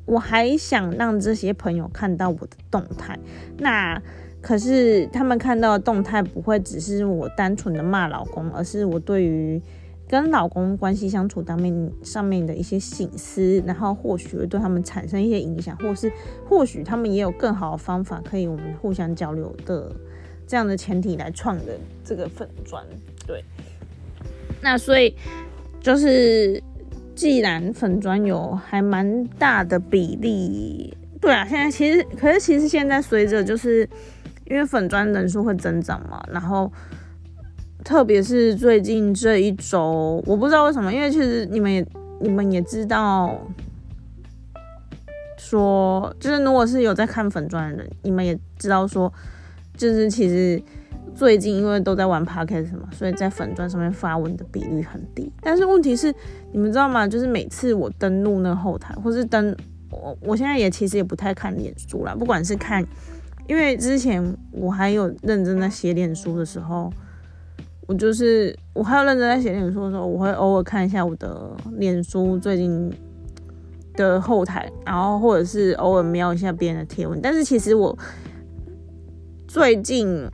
[0.06, 3.18] 我还想让这些朋友看到我的动态，
[3.56, 3.98] 那
[4.42, 9.58] 可是他们看到的动态不会只是我单纯的骂老公，而是我对于
[10.06, 16.12] 跟老公关系相处当面上面的一些醒思，然后或许会对他们产生一些影响，或是
[16.46, 19.90] 或许他们也有更好的方法可以我们互相交流的
[20.46, 22.84] 这样的前提来创的这个粉砖。
[24.60, 25.16] 那所以
[25.80, 26.62] 就是。
[27.16, 33.88] 既然粉砖有还蛮大的比例，对啊，现在其实可是其实现在随着就是
[34.46, 36.68] 因为粉砖人数会增长嘛，然后
[37.84, 41.86] 特别是最近这一周，我不知道为什么，因为其实你们也
[42.20, 43.40] 你们也知道，
[45.38, 49.10] 说就是如果是有在看粉砖的人，你们也知道说，
[49.76, 50.60] 就是其实。
[51.14, 55.30] 最近因为都在玩 podcast 嘛，所以在粉钻上面发文的比率很低。
[55.40, 56.12] 但是问题是，
[56.50, 57.06] 你们知道吗？
[57.06, 59.56] 就是每次我登录那个后台，或是登
[59.90, 62.16] 我，我现在也其实也不太看脸书啦。
[62.16, 62.84] 不管是看，
[63.46, 66.92] 因为之前我还有认真在写脸书的时候，
[67.86, 72.92] 我就是我还有认真在写脸书的时候，我会偶尔看一下我的脸书最近
[73.94, 77.20] 的后台，然后或者是偶尔瞄一下别人的贴文。
[77.22, 77.96] 但是其实我
[79.46, 80.28] 最近。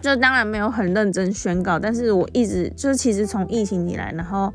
[0.00, 4.52] 就当然没有很认真宣告，但是我一直就是其实从疫情以来，然后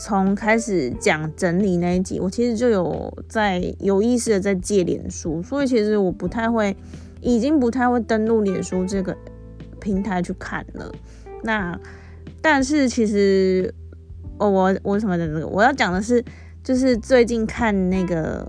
[0.00, 6.76] 从开始讲整理那一集，我其实就有在有意识的在借脸书，所以其实我不太会，
[7.20, 9.16] 已经不太会登录脸书这个
[9.80, 10.92] 平台去看了。
[11.42, 11.78] 那
[12.40, 13.72] 但是其实，
[14.38, 16.22] 哦，我我什么的那个我要讲的是，
[16.62, 18.46] 就是最近看那个。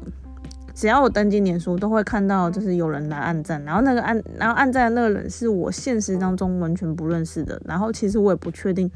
[0.75, 8.89] 只要我登记脸书，都会看到就是有人来按赞，然后那个按，然后按赞的那个人是我现实当中完全不认识的，然后其实我也不确定，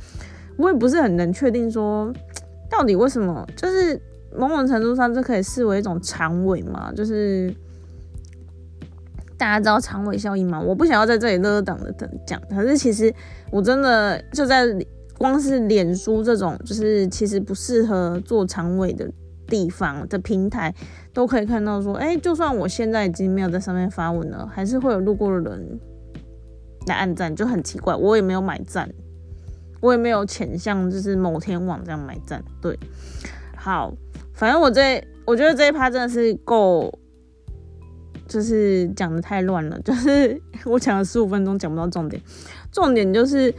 [0.57, 2.11] 我也不是很能确定说
[2.67, 4.01] 到底为什么，就是
[4.35, 7.53] 某种程度上这可以视为一种长尾嘛，就是
[9.37, 10.59] 大家知道长尾效应嘛？
[10.59, 13.13] 我不想要在这里勒档的等讲，可是其实
[13.51, 14.65] 我真的就在
[15.19, 19.07] 光是脸书这种就是其实不适合做长尾的。
[19.49, 20.75] 地方的平台
[21.17, 25.79] 都可以看到，说，哎，就算我现在已经没有在上面发文了，还是会有路过的人
[26.85, 27.95] 来按赞，就很奇怪。
[27.95, 28.87] 我也没有买赞，
[29.81, 32.43] 我也没有潜向就是某天网这样买赞。
[32.61, 32.77] 对，
[33.55, 33.91] 好，
[34.35, 36.93] 反正我这我觉得这一趴真的是够，
[38.27, 42.21] 就是讲的太乱了，就是我讲了十五分钟讲不到重点，
[42.71, 43.51] 重点就是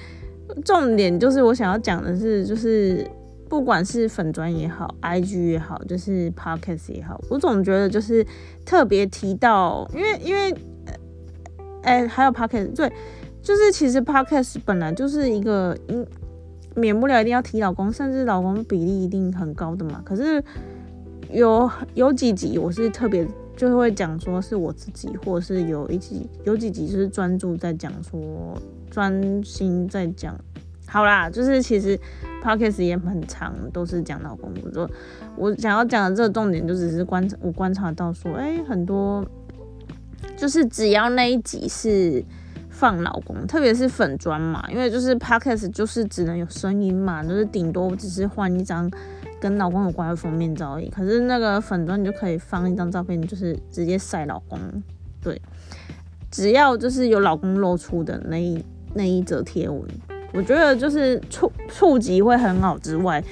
[0.65, 3.05] 重点就是我想要讲的是就是。
[3.49, 8.25] 不管是粉砖也好，IG 也好，就是 Podcast 也好，我总觉得就是
[8.65, 10.55] 特别提到，因为因为，
[11.83, 12.93] 哎，还有 Podcast，对，
[13.43, 16.07] 就是其实 Podcast 本来就是一个，嗯，
[16.77, 20.03] 免不了一定要提老公，甚至老公比例一定很高的嘛。
[20.05, 20.45] 可是
[21.31, 28.21] 有有几集我是特别就会讲说是我自己，或者是有一集有几集就是专注在讲说
[28.91, 30.39] 专心在讲。
[30.89, 31.99] 好啦，就是其实
[32.43, 34.51] podcast 也很长，都是讲老公。
[34.65, 34.91] 我说
[35.37, 39.23] 我想要讲的这个重点，就只是观察我观察到说，哎，很多
[40.37, 42.25] 就是只要那一集是
[42.71, 48.91] 放老公，特别是粉砖嘛，因为就是 podcast 就是只能有声音嘛，就是顶多只是换一张
[49.39, 50.89] 跟老公有关的封面照而已。
[50.89, 54.59] 可是那个粉砖你就可以放一张照片，就是直接晒老公。
[55.21, 55.39] 对，
[56.31, 59.85] 只要就是有老公露出的那一那一则贴文。
[60.33, 63.23] 我觉得就是触触及会很好之外，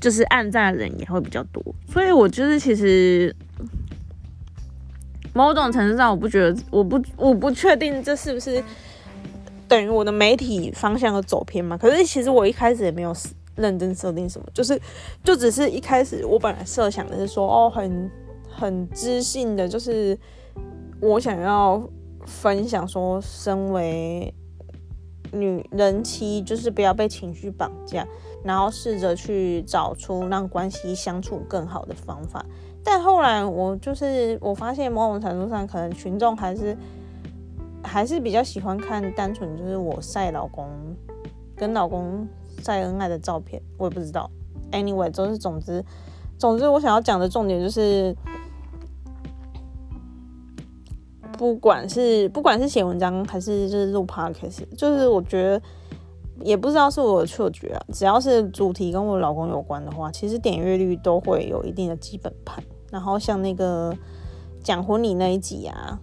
[0.00, 1.62] 就是暗赞的人也会比较多，
[1.92, 3.34] 所以我就是其实
[5.32, 8.62] 某种程度上，我不觉得，我不我不确定这是不是
[9.66, 11.76] 等于我的媒体方向的走偏嘛？
[11.76, 13.12] 可是其实我一开始也没有
[13.56, 14.80] 认真设定什么，就是
[15.24, 18.10] 就只是一开始我本来设想的是说，哦，很
[18.48, 20.16] 很知性的，就是
[21.00, 21.82] 我想要
[22.24, 24.32] 分享说，身为。
[25.32, 28.06] 女人妻就是不要被情绪绑架，
[28.44, 32.44] 然后试着去找出让关系相处更好的方法。
[32.82, 36.76] 但后来我就是我发现某种程度上，可能群众还是
[37.82, 40.68] 还是比较喜欢看单纯就是我晒老公
[41.56, 42.26] 跟老公
[42.62, 43.60] 晒恩爱的照片。
[43.76, 44.30] 我也不知道
[44.72, 45.84] ，anyway，就是总之
[46.38, 48.16] 总之我想要讲的重点就是。
[51.40, 55.62] 不管是不管是写文章还是就是录 podcast，就是我觉得
[56.42, 57.82] 也不知道是我的错觉啊。
[57.94, 62.62] 只要是主题跟我老公有关的话，其实点阅率都会有一定的基本盘。
[62.90, 63.96] 然后像那个
[64.62, 65.98] 讲婚礼那一集啊，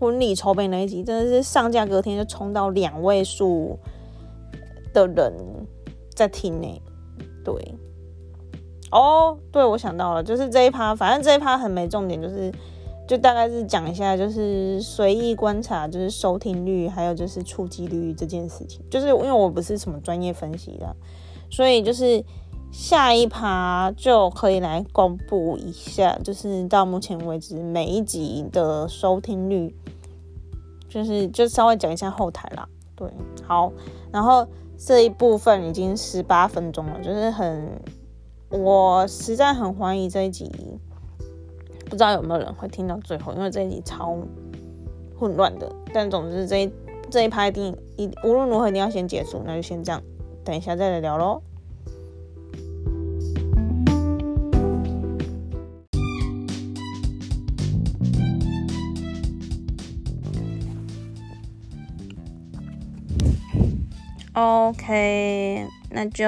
[0.00, 3.78] 婚礼筹备那一集，真的是上架隔天就冲到两位数
[4.92, 5.32] 的人
[6.12, 6.82] 在听呢。
[7.44, 7.54] 对，
[8.90, 12.52] 哦，对，我想到了，就是这一趴，反正这一趴很没重点，就是
[13.12, 18.80] 就大概是讲一下，就是随意观察，就是收听率，还有就是触及率这件事情。
[18.88, 20.96] 就是因为我不是什么专业分析的，
[21.50, 22.24] 所以就是
[22.70, 29.76] 下一趴就可以来公布一下，就是到目前为止每一集的收听率，
[30.88, 32.66] 就是就稍微讲一下后台啦。
[32.96, 33.06] 对，
[33.46, 33.70] 好，
[34.10, 34.48] 然后。
[34.84, 37.80] 这一部分已经十八分钟了，就是很，
[38.50, 40.50] 我实在很怀疑这一集，
[41.92, 44.16] 不知道有没有人会听到最后，因为这一集超
[45.14, 45.70] 混乱的。
[45.92, 46.72] 但总之这一
[47.10, 50.02] 这一拍一定一无论如何一定要先结束，那就先这样，
[50.42, 51.42] 等一下再来聊喽。
[64.32, 66.24] OK，那就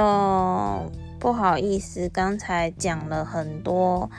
[1.19, 4.11] 不好意思，刚才讲了很多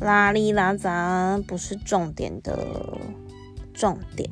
[0.00, 2.58] 拉里拉杂，不是重点的
[3.72, 4.28] 重点。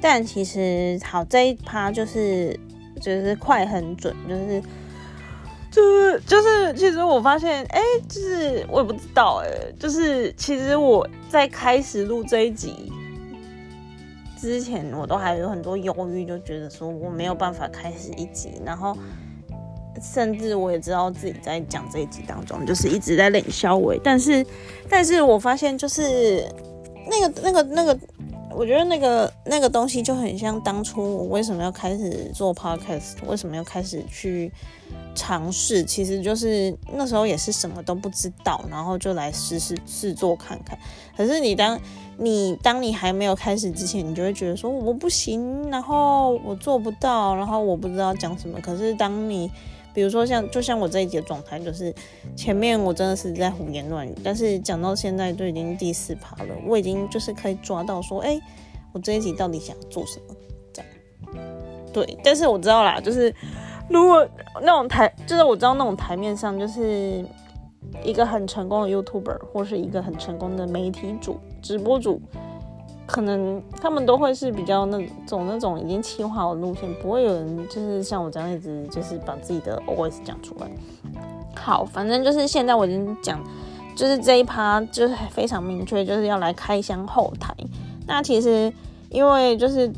[0.00, 2.58] 但其实好这一趴就是
[3.00, 4.62] 就是快很准，就是
[5.70, 12.92] 就是就是，其实我发现，哎，就是我也不知道，哎，就是其实我在开始录这一集。
[14.36, 18.94] 之前我都还有很多犹豫，就觉得说我没有办法开始一集，然后
[20.02, 24.44] 甚至我也知道自己在讲这一集当中就是一直在冷笑我，但是
[24.88, 26.44] 但是我发现就是
[27.08, 27.98] 那个那个那个，
[28.50, 34.50] 我觉得那个那个东西就很像当初我为什么要开始做 podcast，为什么要开始去
[35.14, 40.78] 尝试，其实就是那时候也是什么都不知道，然后就来试试试做看看。
[41.16, 41.78] 可是你当
[42.16, 48.60] 你当你还没有开始之前，你就会觉得说我不行，然后我做不到，然后我不知道讲什么。
[48.60, 49.50] 可是当你，
[49.94, 51.94] 比如说像就像我这一节状态，就是
[52.36, 58.38] 前面我真的是在胡言乱语，但是讲到现在都已经第四趴了，我已经就是可以抓到说，哎，
[58.92, 60.34] 我这一集到底想做什么？
[60.72, 60.90] 这样，
[61.92, 63.34] 对，但是我知道啦，就是
[63.88, 64.28] 如果
[64.60, 67.24] 那种台，就是我知道那种台面上就是。
[68.02, 72.20] 一个很成功的 YouTuber 或是一个很成功的媒体主、直播主，
[73.06, 80.70] 可能他们都会是比较那种那种已经计划的路线，不会有人就是像我这样一直就是把自己的 OS 讲出来。
[81.54, 83.38] 好，反正就是现在我已经讲，
[83.94, 87.54] 就是这一趴就是非常明确，就是要来开箱后台。
[88.06, 88.72] 那其实
[89.10, 89.90] 因为就是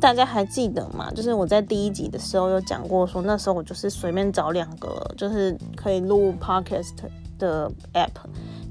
[0.00, 6.94] 大家还记得嘛，就是我在第一集的时候有讲过，说那时候我就是随便找两个，就是可以录 Podcast。
[7.36, 8.12] 的 app，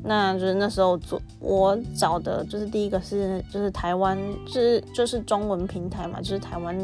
[0.05, 6.77] 那就是那时候做我找的，就是第一个是就是台湾，就是就是中文平台嘛，就是台湾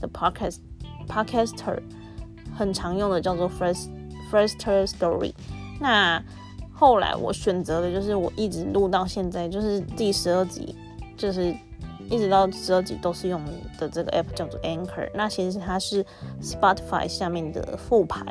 [0.00, 0.56] 的 podcast
[1.06, 1.80] podcaster
[2.56, 3.88] 很常用的叫做 first
[4.32, 4.58] first
[4.88, 5.32] story。
[5.80, 6.20] 那
[6.72, 10.74] 后来我选择的就是我一直录到现在，就是第十二集，
[11.16, 11.54] 就是
[12.10, 13.40] 一直到十二集都是用
[13.78, 15.08] 的这个 app 叫做 Anchor。
[15.14, 16.04] 那其实它是
[16.42, 18.24] Spotify 下面的副牌，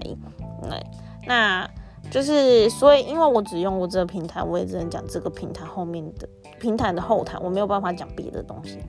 [0.62, 0.86] 对，
[1.26, 1.70] 那。
[2.12, 6.28] 就是，所以因为我只用过这个平台，我也只能讲这个平台后面的
[6.60, 8.80] 平台的后台，我没有办法讲别的东西。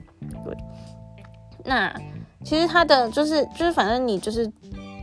[0.45, 0.55] 对，
[1.65, 1.93] 那
[2.43, 4.49] 其实它的就是就是，反正你就是，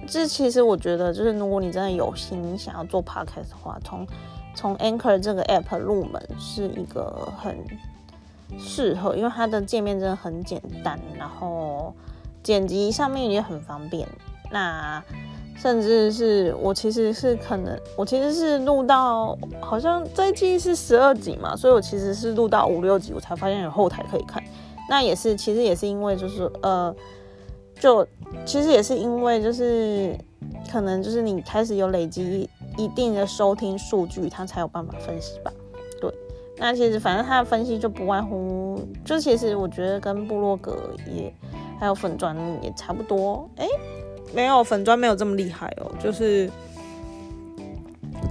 [0.06, 4.06] 这其实我觉得就是，如果你真的有心想要做 podcast 的话，从
[4.54, 7.58] 从 Anchor 这个 app 入门是一个很
[8.58, 11.92] 适合，因为它的界面真的很简单，然后
[12.42, 14.08] 剪辑上面也很方便。
[14.50, 15.02] 那
[15.56, 24.42] 甚至是我其实是可能，我其实是录到好像这一季是十二集嘛，所以我其实是录到五六集，我才发现有后台可以看。
[24.90, 26.94] 那也是，其实也是因为就是呃，
[27.80, 28.06] 就
[28.44, 30.14] 其实也是因为就是
[30.70, 35.50] 可能就是你开始有累积一定的收听数据，它才有办法分析吧。
[35.98, 36.12] 对，
[36.58, 40.76] 那其实反正它的分析就不外乎，就其实我觉得跟部落格
[41.10, 41.32] 也
[41.80, 43.66] 还有粉砖也差不多，哎。
[44.34, 46.50] 没有粉砖没有这么厉害哦，就是，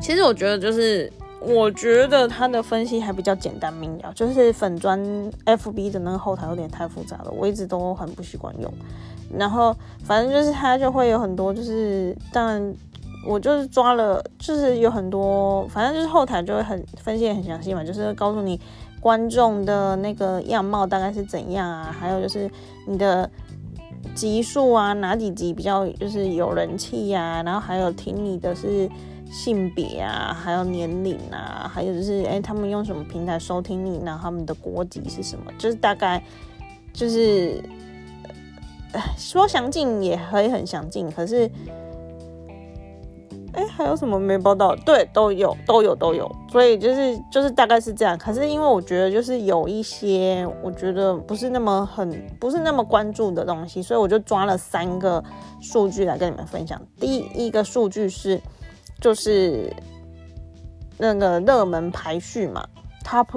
[0.02, 5.00] 其实我觉得就是，我觉得他的分析还比较简单明了，就是粉砖
[5.46, 8.72] FB 的那个后台有点太复杂了，我一直都很不习惯用。
[9.36, 12.76] 然后反正就是他就会有很多，就是当然
[13.26, 18.60] 我就是抓了，就是有很多，反正就是后台就会很分析很详细嘛，就是告诉你
[19.00, 22.52] 观众的那个样貌大概是怎样啊，还有就是
[22.86, 23.30] 你的。
[24.16, 27.42] 集数啊，哪几集比较就是有人气呀？
[27.44, 28.90] 然后还有听你的是
[29.32, 36.24] 性别啊，还有年龄啊，还有就是哎，他们用什么平台收听你，然后他们的国籍是什么，就是大概
[36.94, 37.64] 就是。
[39.18, 41.50] 说详尽也可以很详尽，可是，
[43.54, 44.76] 哎，还有什么没报道？
[44.78, 46.30] 对，都有，都有，都有。
[46.52, 48.18] 所以就是就是大概是这样。
[48.18, 55.24] 可是因为我觉得就是有一些我觉得不是那么很不是那么关注的东西，所以我就抓了三个
[55.62, 56.82] 数据来跟你们分享。
[57.00, 58.42] 第一个数据是
[59.00, 59.72] 就是
[60.98, 62.66] 那个热门排序嘛
[63.06, 63.28] ，Top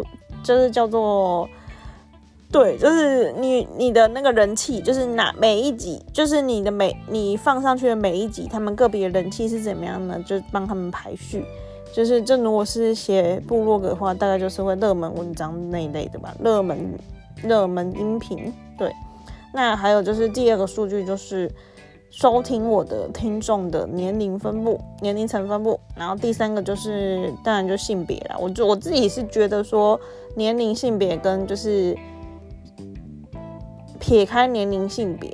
[0.43, 1.49] 就是叫做。
[2.57, 10.19] 对，就是你你的那个人气，就是哪每一集，就是你的每你放上去的每一集，他们个别人气是怎么样呢？
[10.27, 11.45] 就帮他们排序。
[11.93, 16.79] 就是这如果是写部落格的话，大概就是会热门文章那一类的吧，热门
[17.43, 18.51] 热门音频。
[18.79, 18.91] 对，
[19.53, 21.51] 那还有就是第二个数据就是
[22.11, 25.79] 收听我的听众的年龄分布、年龄层分布。
[25.95, 30.01] 然后第三个就是当然就性别了，我就我自己是觉得说
[30.35, 31.95] 年龄、性别跟就是。
[33.97, 35.31] 撇开年龄性别，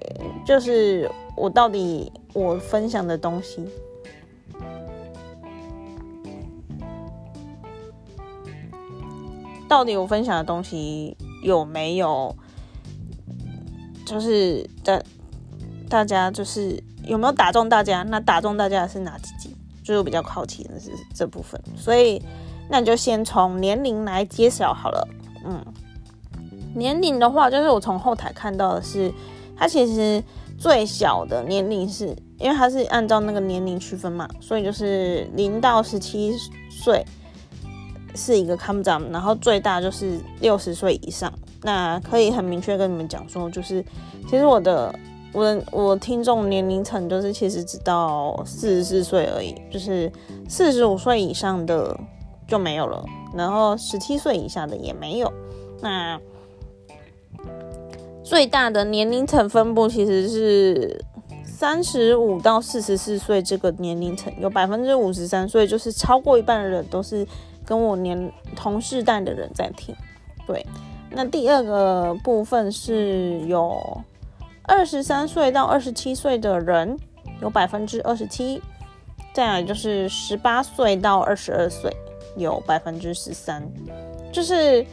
[0.46, 3.68] 就是我到底我分享的东西，
[9.68, 12.34] 到底我分享的东西有没有，
[14.06, 15.00] 就是大
[15.88, 18.02] 大家就是有没有打中大家？
[18.02, 19.56] 那打中大家的是哪几集？
[19.82, 22.22] 就是比较好奇的是这部分，所以
[22.70, 25.08] 那你就先从年龄来揭晓好了，
[25.44, 25.64] 嗯。
[26.74, 29.12] 年龄的话，就是我从后台看到的是，
[29.56, 30.22] 它其实
[30.58, 32.06] 最小的年龄是
[32.38, 36.34] 因为它是按照那个年龄区分嘛，所以就是零到十七
[36.70, 37.04] 岁
[38.14, 41.32] 是一个 come down，然后最大就是六十岁以上。
[41.64, 43.84] 那可以很明确跟你们讲说，就是
[44.28, 44.92] 其实我的
[45.32, 50.10] 我的我听众年龄层就是其实只到四十四岁而已，就是
[50.48, 51.96] 四十五岁以上的
[52.48, 55.32] 就没有了，然后十七岁以下的也没有。
[55.80, 56.18] 那
[58.24, 61.04] 最大的年龄层分布其实是
[61.44, 67.26] 三十五到四十四岁这个年龄层，有百分之五十三所以，就是超过一半的人都是
[67.64, 69.94] 跟我年同世代的人在听。
[70.46, 70.64] 对，
[71.10, 74.00] 那第二个部分是有
[74.62, 76.96] 二十三岁到二十七岁的人，
[77.40, 78.62] 有百分之二十七，
[79.34, 81.92] 再来就是十八岁到二十二岁，
[82.36, 83.62] 有百分之十三，
[84.32, 84.86] 就是。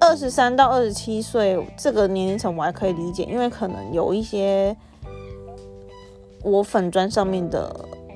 [0.00, 4.76] 二十三到二十七岁这个年龄层我还可以理解，因为可能有一些
[6.42, 7.74] 我粉砖上面的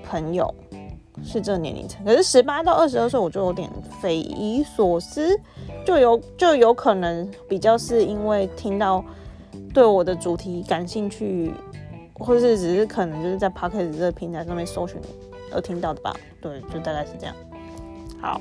[0.08, 0.52] 朋友
[1.24, 3.68] 是这个年龄层，可是十八到二十二岁我就有点
[4.00, 5.38] 匪夷所思，
[5.84, 9.04] 就有就有可能比较是因为听到
[9.74, 11.52] 对我的主题感兴趣，
[12.14, 14.98] 或是只是可能就是在 p o c k e t 这个平台上面搜寻
[15.52, 17.34] 而听到的吧，对，就大概是这样。
[18.20, 18.40] 好。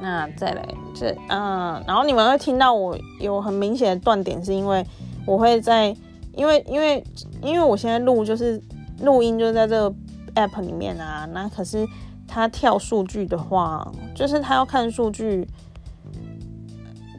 [0.00, 4.84] 那再来这，嗯，然后你们会听到我有很明显的断点，是因为
[5.26, 5.96] 我会在，
[6.34, 7.02] 因为因为
[7.42, 8.60] 因为我现在录就是
[9.00, 9.94] 录音就在这个
[10.34, 11.86] app 里面啊，那可是
[12.26, 15.46] 它跳数据的话，就是它要看数据。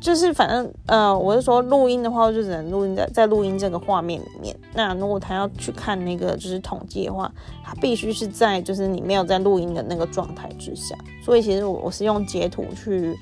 [0.07, 4.55] 就是反正呃，我是说录音的话，就只能录音在在录音这个画面里面。
[4.73, 7.29] 那如果他要去看那个就是统计的话，
[7.61, 10.95] 他必须是在就是你没有在录音的那个状态之下。
[11.21, 13.19] 所以其实我我是用截图去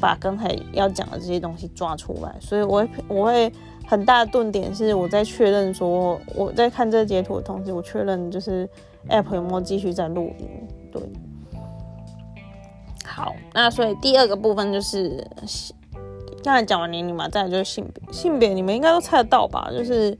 [0.00, 2.32] 把刚才要讲的这些东西抓出来。
[2.40, 3.52] 所以我会我会
[3.84, 8.64] 很大的顿点是我在确认说我在看这个截图的同时，我确认就是
[9.08, 10.46] app 有没有继续在录音。
[10.92, 11.02] 对，
[13.04, 15.26] 好，那所以第二个部分就是。
[16.44, 18.12] 刚才讲完年龄嘛，再来就是性别。
[18.12, 19.70] 性别你们应该都猜得到吧？
[19.70, 20.16] 就是，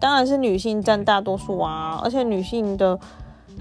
[0.00, 2.96] 当然是女性占大多数啊，而且女性的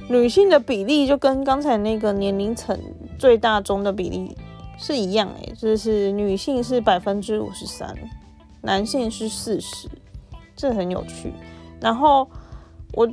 [0.07, 2.79] 女性的比例就跟刚才那个年龄层
[3.17, 4.37] 最大中的比例
[4.77, 7.95] 是一样诶，就是女性是百分之五十三，
[8.61, 9.89] 男性是四十，
[10.55, 11.33] 这很有趣。
[11.81, 12.27] 然后
[12.93, 13.09] 我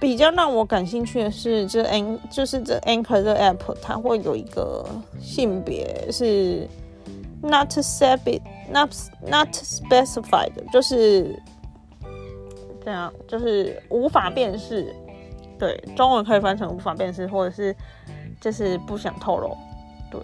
[0.00, 4.86] 比较让我感兴趣的是，这 An 就是这 Anchor 的 App 它会有一个
[5.20, 6.66] 性别是。
[7.40, 8.90] Not specified, not
[9.24, 11.40] not specified，就是
[12.84, 14.92] 这样，就是无法辨识。
[15.56, 17.74] 对，中文可以翻成无法辨识，或者是
[18.40, 19.56] 就是不想透露。
[20.10, 20.20] 对，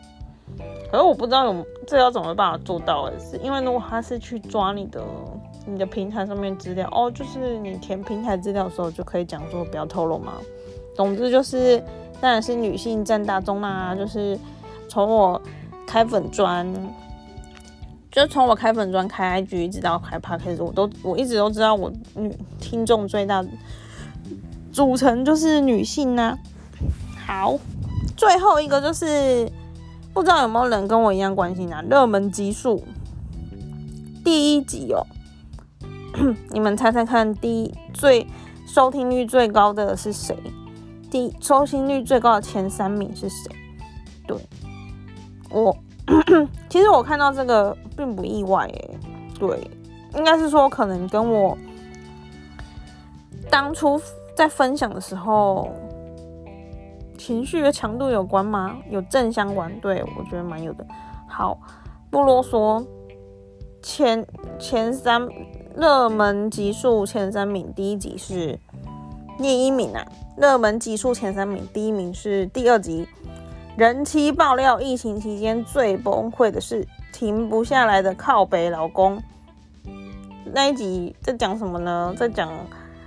[0.91, 5.01] 可是我不知道有这要怎么办法做到的是，因为如果他是去抓你的
[5.65, 10.33] 你的平台上面资料，哦，就是你填平台资料的时候就可以讲说不要透露嘛。
[10.97, 11.81] 总之就是，
[12.21, 13.95] 当然是女性占大宗啦。
[13.95, 14.37] 就是
[14.89, 15.41] 从我
[15.87, 16.67] 开粉砖。
[18.15, 23.45] 就从我开粉专、开 IG 一直到开 Podcast，我都我一直都知道我女听众最大
[24.73, 26.39] 组成就是女性呢。
[27.27, 27.59] 好，
[28.17, 29.51] 最后一个就是
[30.13, 31.83] 不知道有没有人跟我一样关心啊？
[31.91, 32.85] 热门集数
[34.25, 35.05] 第一集哦，
[36.55, 38.25] 你们猜猜看，第一最
[38.65, 40.39] 收听率最高的是谁？
[41.11, 43.51] 第收听率最高的前三名是谁？
[44.25, 44.37] 对
[45.51, 45.77] 我，
[46.69, 48.99] 其实我看到这个并不意外诶。
[49.39, 49.71] 对，
[50.15, 51.57] 应该是说可能跟我
[53.51, 54.01] 当初
[54.37, 55.69] 在分享的时候
[57.17, 58.77] 情绪的强度有关吗？
[58.91, 59.73] 有正相关？
[59.81, 60.87] 对我觉得蛮有的。
[61.29, 61.59] 好，
[62.11, 62.85] 不啰嗦，
[63.83, 64.27] 前
[64.59, 65.27] 前三
[65.75, 68.59] 热门集数前三名，第一集是
[69.39, 70.05] 聂一名啊。
[70.37, 73.09] 热门集数前三名，第一名是第二集。
[73.77, 79.21] 人妻爆料，疫情期间最崩溃的是停不下来的靠北老公。
[80.53, 82.15] 那一集在讲什么呢？
[82.17, 82.53] 在讲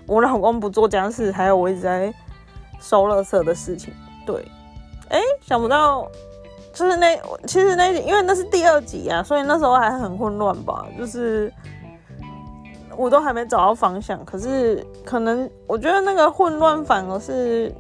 [0.05, 2.13] 我老公不做家事，还有我一直在
[2.80, 3.93] 收垃圾的事情。
[4.26, 4.45] 对，
[5.09, 6.05] 哎，想不到，
[6.74, 11.51] 就是那其实那，因为那是第二集啊，所以那时候还很混乱吧，就是。
[12.99, 17.72] 我都还没找到方向，可是可能我觉得那个混乱反而是，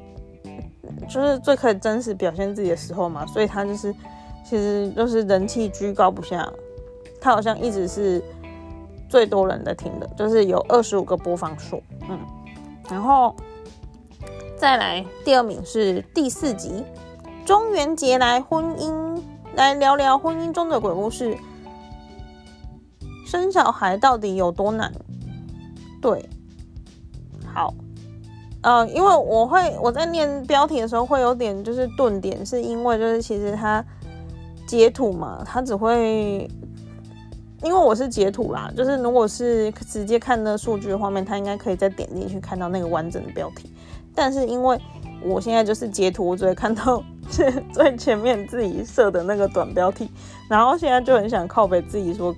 [1.09, 3.93] 就是最可以真实表现自己的时候嘛，所以他就是
[4.43, 6.51] 其实就是人气居高不下，
[7.19, 8.23] 他好像一直是
[9.09, 12.19] 最多人在听的，就是有二十五个播放数，嗯，
[12.89, 13.35] 然后
[14.57, 16.83] 再来第二名是第四集
[17.45, 19.21] 中元节来婚姻
[19.55, 21.37] 来聊聊婚姻中的鬼故事。
[23.25, 24.89] 生小孩到底有多难？
[26.01, 26.29] 对，
[27.53, 27.73] 好，
[28.61, 33.83] 呃，因为我会我在念标题的时候会有点就是顿点，是因为就是其实它
[34.67, 36.49] 截图嘛，它只会
[37.63, 43.71] 因为我是截图啦，就是如果是直接看那数据画面，它应该可以再点进去看到那个完整的标题。
[44.13, 44.79] 但是因为
[45.23, 47.03] 我现在就是截图，我只会看到
[47.71, 50.09] 最前面自己设的那个短标题，
[50.49, 52.35] 然后现在就很想靠北自己说。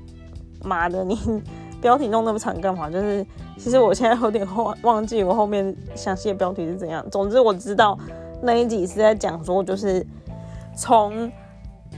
[0.61, 1.17] 妈的，你
[1.81, 2.89] 标题弄那么长干嘛？
[2.89, 3.25] 就是
[3.59, 7.05] 其实我现在有点忘忘记我后面详细的标题是怎样。
[7.11, 7.97] 总之我知道
[8.41, 10.05] 那一集是在讲说，就是
[10.75, 11.31] 从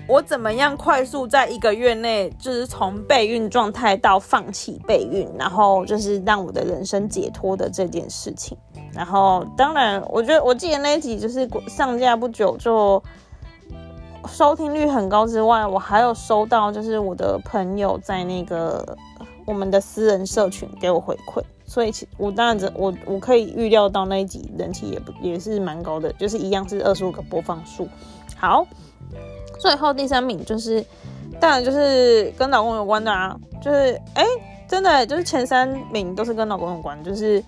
[0.08, 8.58] 我怎么样快速在一个月内，就是从备孕状态到放弃备孕，然后就是让我的人生解脱的这件事情。
[8.92, 13.02] 然后当然，我觉得我记得那一集就是上架不久就。
[14.30, 18.96] 收听率很高之外，我还有收到就是我的朋友在那个
[19.46, 27.88] 我们的私人社群给我回馈，所以其我当然我我可以预料到那一集人气也不也是蛮高的，就是一样是二十五个播放数。
[28.36, 28.66] 好，
[29.60, 30.84] 最后第三名就是
[31.40, 34.24] 当然就是跟老公有关的啊，就是哎
[34.68, 37.44] 真的就是前三名都是跟老公有关，就是。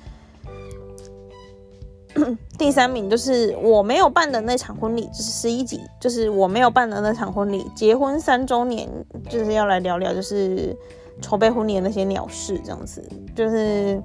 [2.60, 8.88] 第三名就是我没有办的那场婚礼，就是十一集，就是我没有办的那场婚礼，结婚三周年，
[9.28, 10.78] 就是要来聊聊，就是
[11.22, 13.04] 筹备婚礼的那些鸟事，这样子。
[13.36, 14.02] 就是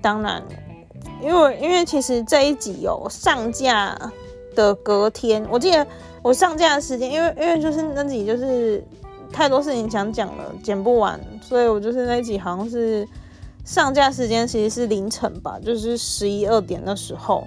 [0.00, 0.42] 当然，
[1.20, 3.96] 因为因为其实这一集有上架
[4.54, 5.86] 的隔天，我记得
[6.22, 8.84] 我上架的时间，因为因为就是那集就是
[9.32, 13.06] 太多事情想讲了，剪不完，所以我就是那集好像是。
[13.64, 17.46] 上架时间其实是凌晨吧，就是十一二点的时候，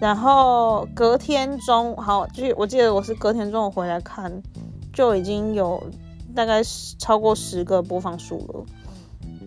[0.00, 4.32] 然后隔天中好，就是我记得我是隔天中午回来看，
[4.92, 5.82] 就已经有
[6.36, 6.62] 大概
[6.98, 8.64] 超过十个播放数了。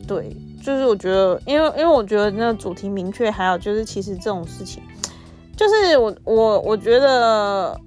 [0.05, 4.81] 对，就是我觉得，因为因为我觉得那个主题明确，还有就是其实这种事情，
[5.55, 7.79] 就是我我我觉得，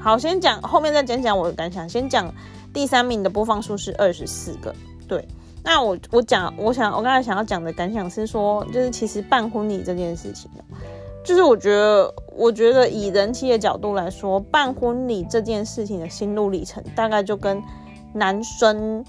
[0.00, 2.34] 好，先讲后面再讲讲我的感想，先讲
[2.72, 4.74] 第三名的播放数是二十四个，
[5.06, 5.28] 对。
[5.66, 10.50] 那我我讲，我想我刚才想要讲的感想是说，就是其实办婚礼这件事情，
[11.24, 17.62] 就是我觉得，我觉得以人妻的角度来说，办婚礼这件事情的心路历程，大概就跟
[18.12, 19.04] 男生，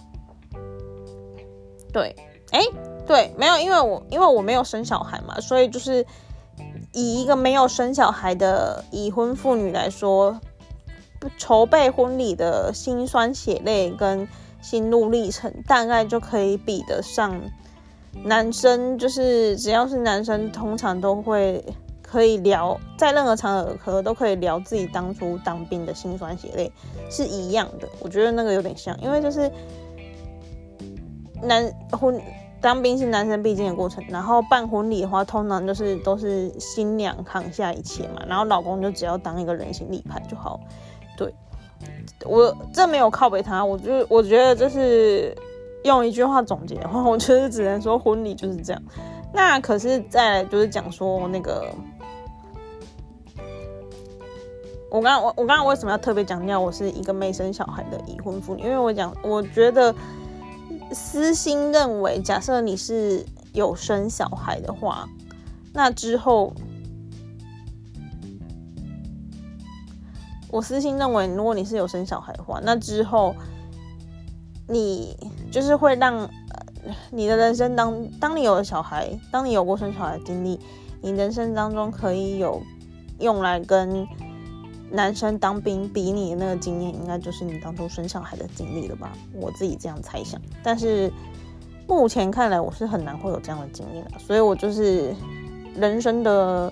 [1.93, 2.15] 对，
[2.51, 2.61] 哎，
[3.05, 6.05] 对，没有，因为我因为我没有生小孩嘛，所以就是
[6.93, 10.39] 以一个没有生小孩的已婚妇女来说，
[11.37, 14.27] 筹备婚礼的辛酸血泪跟。
[14.61, 17.39] 心路历程大概就可以比得上
[18.23, 21.63] 男生，就是只要是男生，通常都会
[22.07, 26.71] 可以聊，在任何场合都可以聊自己当初当兵的辛酸血泪
[27.09, 27.87] 是一样的。
[27.99, 29.51] 我觉得那个有点像，因为就是
[31.41, 32.21] 男婚
[32.61, 40.59] 当兵是男生必经的过程，然后办婚礼的话，通常就是都是新娘扛下一切嘛，然后老公就只要当一个人形立牌就好，
[41.17, 41.33] 对。
[42.23, 45.35] 我这没有靠北他，我就我觉得就是
[45.83, 48.81] 用一句话总结的话，我觉得只能说婚礼就是这样。
[49.31, 51.67] 那可是再就是讲说那个，
[54.89, 58.63] 我刚我我刚刚为什么要特别强调我是一个没生小孩的已婚妇女？
[58.63, 59.93] 因为我讲我觉得
[60.91, 65.07] 私心认为，假设你是有生小孩的话，
[65.73, 66.53] 那之后。
[70.51, 73.35] 我私心认为，如果你是有生小孩的话，那之后
[74.69, 75.17] 你
[75.51, 76.29] 就是会让
[77.11, 80.57] 你的人生当当你有了小孩，当你有过生小孩经历，
[81.01, 82.61] 你人生当中可以有
[83.19, 84.07] 用来跟
[84.91, 89.11] 男生当兵比你那个经验，应该就是你当初生小孩的经历了吧？
[89.33, 90.41] 我自己这样猜想。
[90.63, 91.11] 但是
[91.87, 95.15] 目前看来，我是很难会有这样的经验的，所以我就是
[95.75, 96.71] 人生的。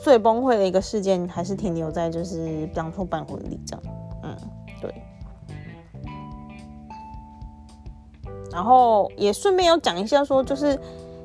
[0.00, 3.82] 最崩溃的一个事件还是停留在就是当初办婚礼这样，
[4.22, 4.36] 嗯，
[4.80, 4.94] 对。
[8.52, 10.78] 然后也顺便要讲一下，说就是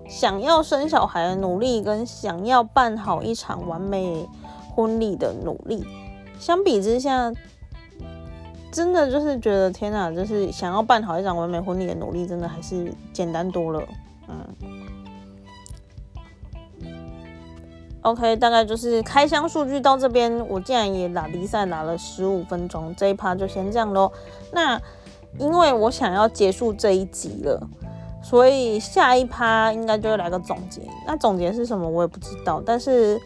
[0.10, 4.28] 想要生小孩的努力跟想要办好一场完美
[4.76, 5.86] 婚礼的努力，
[6.40, 7.32] 相比之下，
[8.72, 13.84] 真的就是觉得天哪，就是想要办好一场完美婚礼的努力，真的还是简单多了，
[14.28, 14.36] 嗯。
[18.02, 24.12] OK，大概就是开箱数据到这边，我竟然也打比赛打了十五分钟，这一趴就先这样喽。
[24.52, 24.78] 那
[25.40, 27.66] 因为我想要结束这一集了，
[28.22, 30.82] 所以下一趴应该就会来个总结。
[31.08, 32.62] 那总结是什么，我也不知道。
[32.66, 33.18] 但是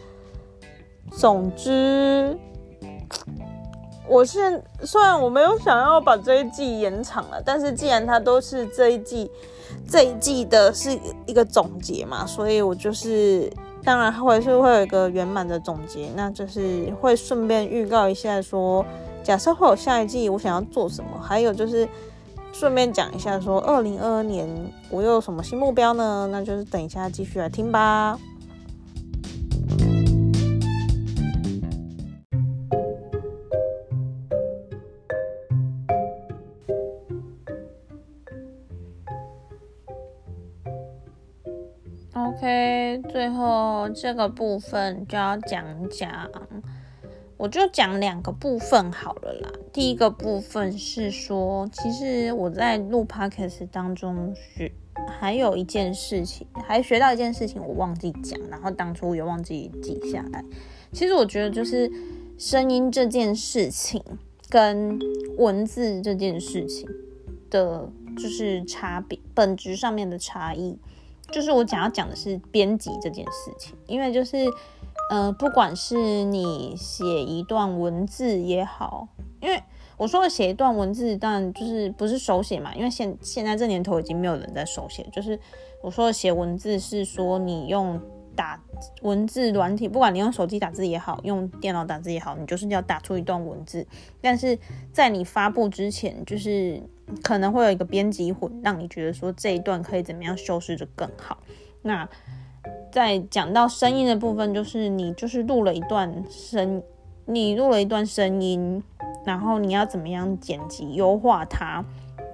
[1.10, 2.38] 总之，
[4.08, 9.30] 我是虽然我没有想要把这一季延长了，但是既然它都是这一季
[9.88, 13.52] 这一季的是一个总结嘛，所以我就是。
[13.84, 18.84] 当然，会是会有一个圆满的总结，那就是会顺便预告一下，说
[19.22, 21.88] 假设会有下一季，我想要做什么，还有就是
[22.52, 24.46] 顺便讲一下，说二零二二年
[24.90, 26.28] 我又有什么新目标呢？
[26.30, 28.18] 那就是等一下继续来听吧。
[43.94, 46.30] 这个部分就要讲讲，
[47.36, 49.50] 我就讲两个部分好了啦。
[49.72, 54.72] 第一个部分是说，其实我在录 Podcast 当中学，
[55.20, 60.44] 还有一件事情，还学到一件事情，我忘记讲，然后当初也忘记记下来。
[60.92, 61.90] 其实我觉得，就是
[62.38, 64.02] 声音这件事情
[64.48, 64.98] 跟
[65.36, 66.88] 文字这件事情
[67.50, 70.78] 的，就是差别，本质上面的差异。
[71.30, 74.46] 就是我想要讲的是编辑这件事情，因为就是，
[75.10, 79.08] 呃，不管是你写一段文字也好，
[79.40, 79.62] 因为
[79.96, 85.38] 我说的写一段文字，但就是不是手写嘛，因为现现在这年头已经没有人在手写，就是
[85.82, 88.00] 我说的写文字是说你用
[88.34, 88.62] 打
[89.02, 93.86] 文字软体，不管你用手机打字也好，用电脑打字也好，你就是要打出一段文字，
[94.20, 94.58] 但是
[94.92, 96.82] 在你发布之前，就是。
[97.22, 101.38] 可能会有一个编辑混，让你觉得说这一段可以怎么样修饰的更好。
[101.82, 102.08] 那
[102.90, 106.82] 在讲到声音的部分，就是你就是录了一段声，
[107.24, 108.82] 你录了一段声音，
[109.24, 111.84] 然后你要怎么样剪辑优化它？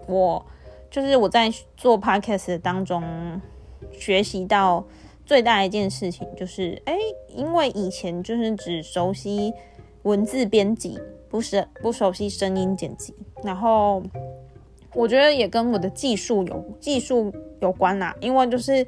[0.06, 0.44] 我
[0.90, 3.40] 就是我在做 podcast 当中
[3.92, 4.84] 学习到
[5.24, 6.96] 最大一件事情，就是哎，
[7.28, 9.52] 因为以前就是只熟悉
[10.02, 10.98] 文字编辑，
[11.28, 13.14] 不是不熟悉声音剪辑，
[13.44, 14.02] 然后。
[14.94, 18.86] 我觉得也跟我的技术有技术有关啦，因为就是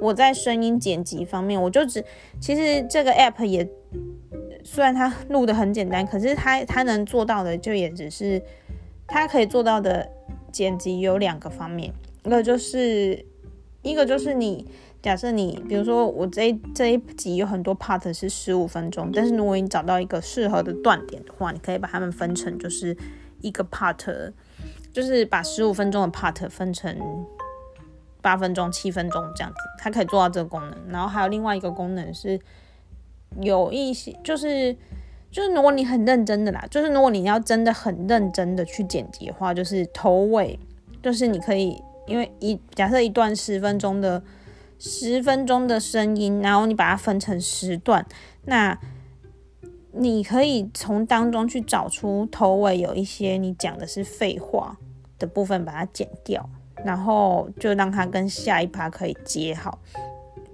[0.00, 2.04] 我在声音剪辑方面，我就只
[2.40, 3.68] 其实这个 app 也
[4.62, 8.40] 虽然它录的很简单，可是它它能做到的就也只是
[9.06, 10.08] 它可以做到的
[10.52, 11.92] 剪辑有两个方面，
[12.24, 13.26] 一个就是
[13.82, 14.64] 一个就是你
[15.02, 22.96] 假设你比如说我这这一集有很多 part 是十五分钟，但是如果你找到一个适合的断点的话，你可以把它们分成就是
[23.40, 24.32] 一个 part。
[24.98, 26.92] 就是把十五分钟的 part 分成
[28.20, 30.76] 八分钟、七分钟这样子，它可以做到这个功能。
[30.88, 32.36] 然后还有另外一个功能是，
[33.40, 34.76] 有一些就是
[35.30, 40.58] 就是如果你很认真的啦，就是如果你要真的很认真的去剪辑的话，就是头尾，
[41.00, 44.20] 就是你可以因为一假设一段十分钟的
[44.80, 48.04] 十分钟的声音，然后你把它分成十段，
[48.46, 48.76] 那。
[49.90, 54.78] 你可以从当中去找出头尾有一些你讲的是废话
[55.18, 56.48] 的部分，把它剪掉，
[56.84, 59.78] 然后就让它跟下一趴可以接好。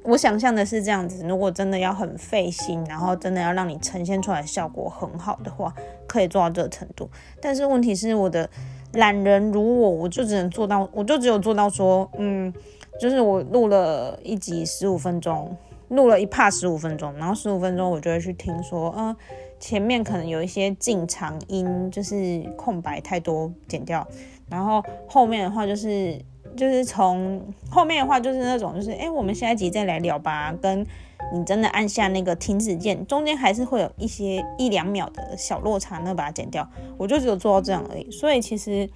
[0.02, 5.74] 我想象的是这样子，如果真的要很费心，然后真的要让你呈现出来效果很好的话，
[6.06, 7.08] 可以做到这个程度。
[7.40, 8.48] 但是问题是，我的
[8.92, 12.52] 懒人如我，我就只能做到，我就只有做到说，嗯，
[13.00, 15.56] 就是我录了一集十五分钟，
[15.88, 19.16] 录了一 part 十五分钟，然后十五分钟我就会去听说，嗯，
[19.58, 24.06] 前面可能有一些进场音，就是空白太多，剪掉，
[24.48, 26.20] 然后后面的话就是
[26.56, 27.40] 就是从
[27.70, 30.86] 后面的话就是那种就是，哎，我们下一集再来聊吧，跟。
[31.32, 36.68] 你真的按下那个停止键，中间还是会有一些一两秒的小落差，那把它剪掉。
[36.98, 38.10] 我就只有做到这样而已。
[38.10, 38.88] 所以其实，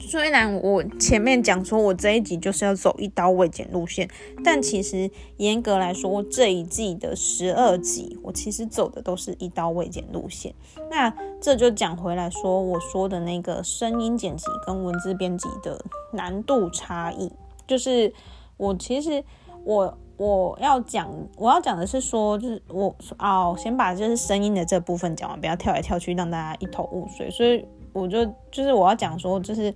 [0.00, 4.08] 虽然我前面讲说我这一集就是要走一刀未剪路线，
[4.42, 10.54] 但其实严格来说，这一季的十二集，我其实走的都是一刀未剪路线。
[10.90, 17.30] 那这就讲回来说，我说的那个声音剪辑跟文字编辑的难度差异，
[17.66, 18.12] 就是
[18.56, 19.22] 我其实
[19.64, 19.96] 我。
[20.20, 27.30] 我要讲，我要讲的是说，就是我哦，先把就是声音的这部分讲完，不要跳来跳去，让大家一头雾水。
[27.30, 29.74] 所以我就就是我要讲说，就是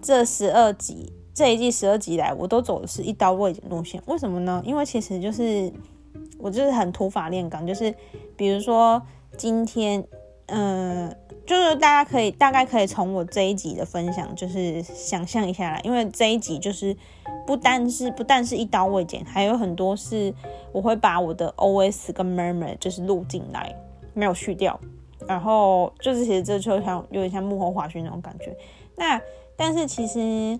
[0.00, 4.02] 这十二集这一季十二集来，我都走的是一刀未剪路线。
[4.06, 4.62] 为什么呢？
[4.64, 5.72] 因为其实就是
[6.38, 7.94] 我就是很土法炼钢，就是
[8.36, 9.02] 比如说
[9.36, 10.04] 今天，
[10.46, 11.14] 嗯。
[11.48, 16.94] 就是大家可以大概可以从我这一集的分享，就是想象一下来，因为这一集就是
[17.46, 20.34] 不单是不但是一刀未剪，还有很多是
[20.72, 23.74] 我会把我的 O S 跟 murmur 就是录进来，
[24.12, 24.78] 没有去掉，
[25.28, 28.56] 然后就是其实这就像有点像幕后花絮那种感觉。
[28.96, 29.20] 那
[29.54, 30.58] 但是其实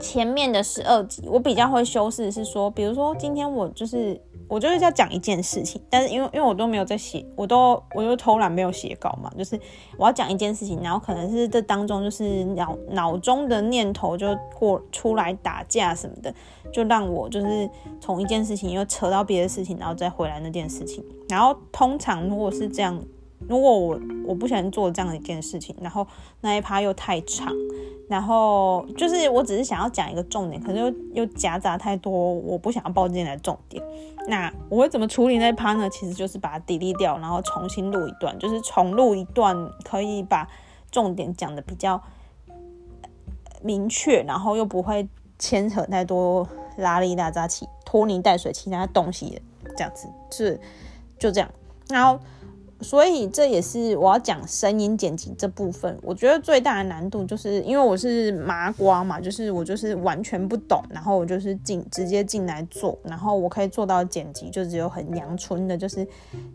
[0.00, 4.20] 前面的十二集我比较会修饰，是说，比如说今天我就是。
[4.50, 9.60] 我就是要讲一件事情，但是因为因为我都没有在写，我都我就偷懒没有写稿嘛，就是
[9.98, 16.32] 我要讲一件事情，然后可能是这当中就是脑脑中的念头就过出来打架什么的，
[16.72, 17.68] 就让我就是
[18.00, 21.04] 从一件事情又扯到别的事情，然后再回来那件事情。
[21.28, 22.98] 然后通常如果是这样，
[23.46, 26.06] 如果我我不想做这样的一件事情，然后
[26.40, 27.54] 那一趴又太长。
[28.08, 33.84] 然后就是，我只是想要讲一个重点，可是又又夹杂太多我不想要报进来的重点。
[34.28, 35.86] 那我会怎么处理那一趴呢？
[35.90, 40.48] 其实就是把它 delete 掉，然后重新录一段，就是重录一段，可以把
[40.90, 42.02] 重点讲的比较
[43.62, 45.06] 明确，然后又不会
[45.38, 49.42] 牵扯太多拉里拉扎其拖泥带水其他东西，
[49.76, 50.58] 这样子是
[51.18, 51.50] 就这样，
[51.90, 52.18] 然后。
[52.80, 66.06] 所以这也是我要讲声音剪辑这部分，我觉得最大的难度就是因为我是麻瓜嘛，就是我就是完全不懂，然后我就是进直接进来做，然后我可以做到剪辑就只有很阳春的，就是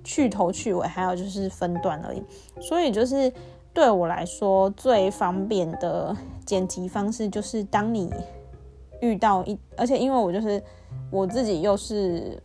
[0.02, 2.24] 去头去尾，还有就是分段而已。
[2.62, 3.30] 所以就是
[3.74, 6.16] 对我来说最方便的
[6.46, 8.10] 剪辑方式，就是当你
[9.02, 10.64] 遇到一，而且因为我就是
[11.12, 12.42] 我自己又是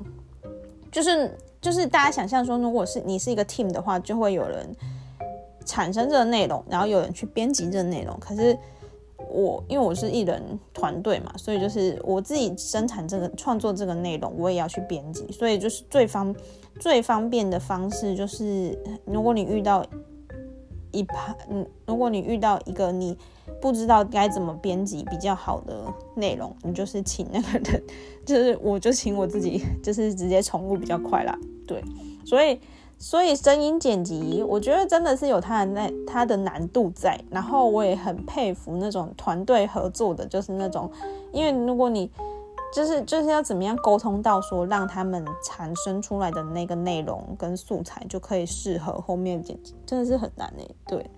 [0.90, 1.30] 就是。
[1.60, 4.68] 就是大家想象说，如果是你是一个 team 的话，就会有人
[5.64, 8.16] 产生这个内容，然后有人去编辑这个内容。
[8.20, 8.56] 可是
[9.28, 10.42] 我因为我是艺人
[10.72, 15.26] 团队嘛，所以就是我自己生产这个创作这个内容，我也要去编辑。
[15.32, 16.34] 所以就是最方
[16.78, 19.84] 最方便的方式，就是如果你遇到
[20.92, 23.16] 一盘，嗯，如果你遇到一个你。
[23.62, 25.82] 不知道该怎么编辑比较好的
[26.14, 27.82] 内容，你就是请那个人，
[28.24, 31.36] 就是我就请我自己，就是直接重录比较快啦。
[31.66, 31.82] 对，
[32.24, 32.60] 所以
[32.98, 37.18] 所以声音剪辑，我觉得真的是有它的那它的难度在。
[37.30, 40.88] 然后我也很佩服那种团队合作的，就是那种，
[41.32, 42.08] 因为如果你
[42.72, 50.76] 就是就是要怎么样沟通到说让他们产生出来的那个内容跟素材就可以适合后面剪辑，真的是很难诶。
[50.86, 51.10] 对。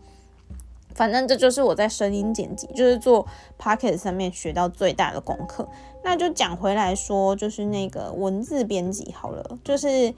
[0.93, 3.25] 反正这就是我在声音剪辑，就是做
[3.57, 5.67] p o c k e t 上面学到最大的功课。
[6.03, 10.13] 那就讲回来说，就是那个文字编辑好了，就是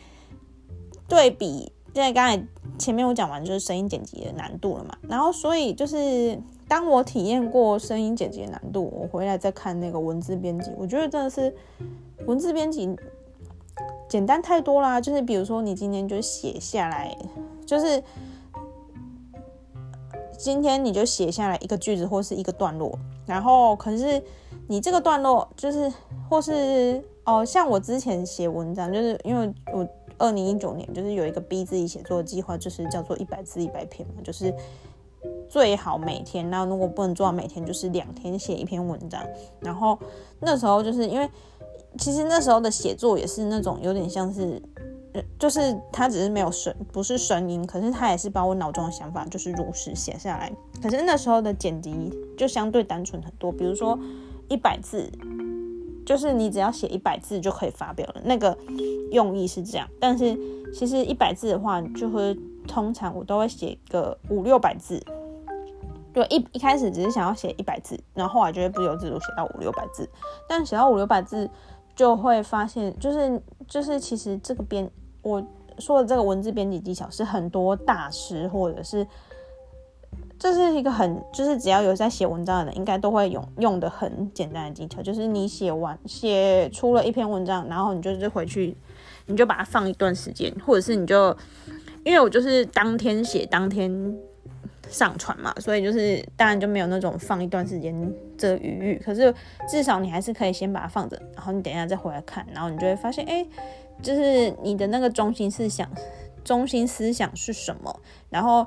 [1.07, 2.43] 对比，因为刚才
[2.79, 4.97] 前面我讲完就是声音剪辑的难度了嘛。
[5.09, 6.39] 然后所以就是
[6.69, 11.55] 当我体验过声音剪辑的难度，我回来再看那个文字编辑，我觉得真的是
[12.27, 12.97] 文字编辑
[14.09, 15.01] 简单太多啦。
[15.01, 17.17] 就是比如说你今天就写下来，
[17.67, 18.03] 就是。
[20.39, 24.21] 今天你就写下来一个句子或是一个段落，然后可是
[24.67, 25.93] 你这个段落就是
[26.29, 29.87] 或是哦，像我之前写文章，就是因为我
[30.23, 34.55] 二零一九年就是有一个逼自己写作的计划，就是叫做一百字一百篇嘛，就是
[35.49, 39.21] 最好每天，那如果不能做到每天，就是两天写一篇文章。
[39.61, 39.99] 然后
[40.41, 41.29] 那时候就是因为
[41.99, 44.63] 其实那时候的写作也是那种有点像是。
[45.39, 50.51] 就是他只是没有声，不是声音，可是他也是把我脑中的想法就是如实写下来。
[50.83, 53.99] 可是那时候的剪辑就相对单纯很多，比如说
[54.49, 55.13] 一百字，
[56.05, 58.57] 就是你只要写一百字就可以发表了，那个
[59.11, 59.89] 用意是这样。
[60.01, 60.37] 但是
[60.75, 62.37] 其实一百字的话，就会
[62.67, 65.03] 通常我都会写个五六百字，
[66.15, 70.09] 就一一开始只是想要写一百字，然后后来就会不由自主写到五六百字，
[70.49, 71.49] 但写到五六百字
[71.95, 74.91] 就会发现，就是就是其实这个编
[75.23, 75.43] 我
[75.79, 79.07] 说的这个文字编辑技巧是很多大师或者是
[80.43, 88.77] 这是一个很就是只要有在写文章的人应该都会用用的很简单的技巧，就是你写完写出了一篇文章，然后你就是回去
[89.27, 91.37] 你就把它放一段时间，或者是你就
[92.05, 94.19] 因为我就是当天写当天。
[94.91, 99.35] 上传嘛，所以就是当然就没有那种放一段时间这余裕，可是
[99.67, 103.47] 至少你还是可以先把它放着，然后你等一下再回来看，然后你就会发现，哎，
[104.03, 105.89] 就是你的那个中心思想，
[106.45, 108.01] 中心思想是什么？
[108.29, 108.67] 然后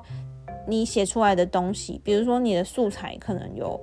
[0.66, 3.80] 你写出来的东西，比如说你的素材可能有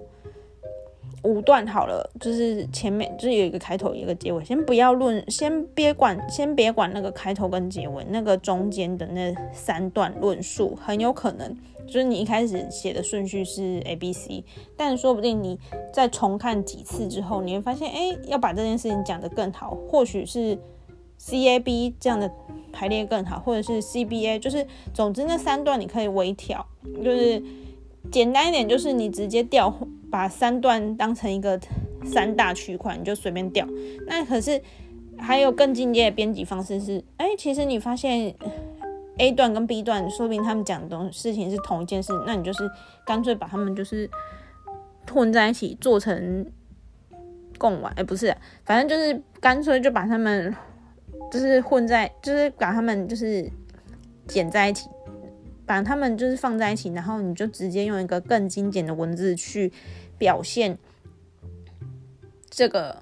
[1.24, 11.58] 五段好了，就是前面就是有一个开头，一个结尾，先不要论，先别管，先别管那个开头跟结尾，那个中间的那三段论述，很有可能。
[11.86, 14.44] 就是你一开始写的顺序是 A B C，
[14.78, 15.60] 但说不定你
[15.92, 20.58] 再重看几次之后，你会发现，哎，要把这件事情讲得更好，或许是
[21.26, 22.30] C A B 这样的
[22.74, 26.66] 排列更好，或者是 C B A，就是总之那三段你可以微调，
[27.02, 27.42] 就是
[28.12, 29.74] 简单一点，就是你直接调，
[30.12, 31.58] 把三段当成一个
[32.04, 33.66] 三大区块，你就随便调。
[34.06, 34.62] 那可是
[35.18, 38.36] 还有更进阶的编辑方式是，哎，其实你发现。
[39.20, 42.68] A 段跟 B 段，说明他们讲的东事情是同一件事，那你就是
[43.06, 44.10] 干脆把他们就是
[45.08, 46.44] 混在一起做成
[47.60, 50.52] 共玩，哎，不是，反正就是干脆就把他们
[51.34, 53.50] 就是混在，就是把他们就是
[54.28, 54.88] 剪在一起，
[55.66, 59.74] 把他们就是放在一起，然后你就直接用一个更精简的文字去
[60.20, 60.78] 表现
[62.52, 62.96] 这个。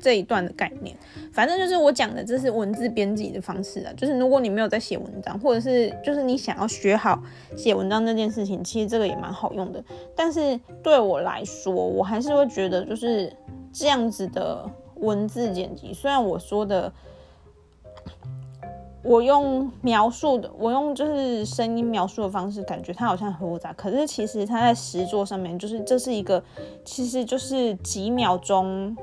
[0.00, 0.96] 这一段的概念，
[1.32, 3.92] 反正就是我讲的，这是文字编辑的方式啊。
[3.96, 7.20] 就是如果你没有在写文章，或者是就是你想要学好
[7.56, 9.82] 写文章这件事情，其实这个也蛮好用的。
[10.14, 13.36] 但是对我来说，我还是会觉得就是
[13.72, 16.92] 这样子的文字剪辑，虽然我说的，
[19.04, 26.42] 我用描述的，我用就是声音描述的方式，感觉它好像很复杂，可是其实它在实作上面，就是这是一个，
[26.84, 28.96] 其实就是几秒钟。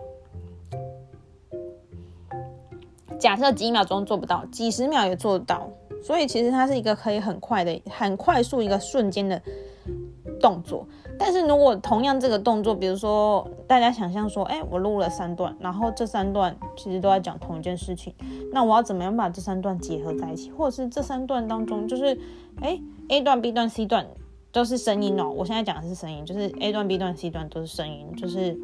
[3.18, 5.70] 假设几秒钟做不到，几十秒也做得到，
[6.04, 9.42] 所以其实它是一个可以很快的、很快速一个瞬间的
[10.46, 10.86] 动作。
[11.18, 18.14] 但是如果同样这个动作，比如说大家想象说，哎，我录了三段，然后这三段其实都在讲同一件事情，
[18.52, 20.52] 那我要怎么样把这三段结合在一起？
[20.52, 22.20] 或者是这三段当中，就是
[22.62, 22.80] 哎
[23.10, 24.06] ，A 段、B 段、C 段
[24.52, 25.30] 都是声音哦。
[25.30, 28.56] 我现在讲的是声音，就是 A 段、B 段、C 段都是声音，就是。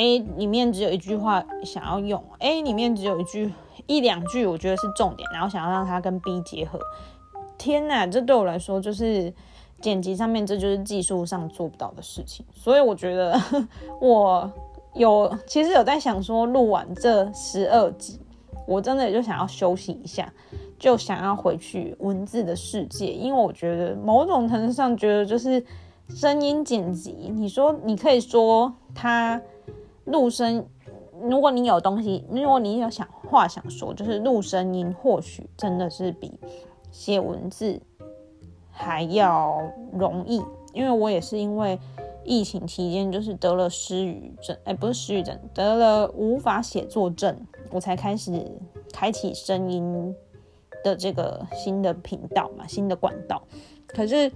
[0.00, 3.52] A 里面只有一句话想要用，A 里面只有一句
[3.88, 6.78] 一两句，我觉得是重点，然后想要让它跟 B 结合。
[7.58, 9.34] 天哪，这对我来说就是
[9.80, 12.44] 剪辑上面，这就是技术上做不到的事情。
[12.52, 13.40] 所以我觉得
[14.00, 14.50] 我
[14.94, 18.18] 有其实有在想说，录完这十二集，
[18.66, 20.32] 我真的也就想要休息一下，
[20.78, 25.64] 就想要回去文字的世界，因为我觉得某种程度上觉得就是
[26.08, 29.40] 声音剪辑，你说你可以说它。
[30.10, 30.64] 录声，
[31.20, 36.32] 如果你有东西，如果你有想话想说，就是录声音，或许真的是比
[36.90, 37.78] 写文字
[38.78, 39.60] 还要
[39.92, 40.42] 容易。
[40.72, 41.78] 因为我也是因为
[42.24, 47.36] 疫情期间就是得了失语症，哎，不是失语症，得了无法写作症，
[47.70, 48.50] 我才开始
[48.92, 50.14] 开启声音
[50.84, 53.42] 的这个新的频道嘛，新的管道。
[53.86, 54.30] 可是。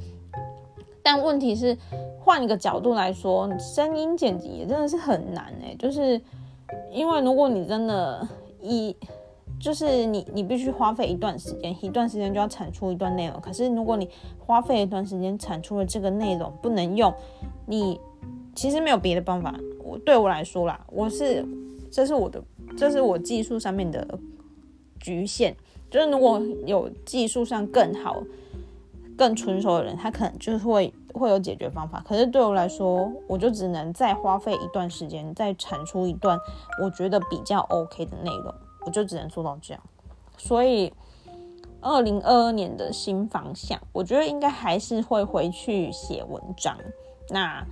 [1.04, 1.76] 但问题是，
[2.20, 6.20] 换一个角度来说，声音剪辑也真的是很难哎，就是
[6.92, 8.28] 因为如果你真的，
[8.60, 8.96] 一
[9.62, 13.40] 就是你你必须花费一段时间，一段时间就要产出一段内容。
[13.40, 17.14] 可是如果你花费一段时间产出了这个内容不能用，
[17.66, 18.00] 你
[18.56, 19.54] 其实没有别的办法。
[19.84, 21.46] 我对我来说啦，我是
[21.92, 22.42] 这是我的，
[22.76, 24.18] 这是我技术上面的
[24.98, 25.56] 局限。
[25.88, 28.20] 就是如果有技术上更好。
[29.14, 32.02] 更成熟的人，他可能就是会会有解决方法。
[32.04, 36.36] 可是对我来说，我就只能再花费一段时间，再产出一段
[36.82, 38.54] 我觉得比较 OK 的内容，
[38.84, 39.82] 我就只能做到这样。
[40.36, 40.92] 所以，
[41.80, 46.76] 二零二二年的新方向，我觉得应该还是会回去写文章。
[47.30, 47.64] 那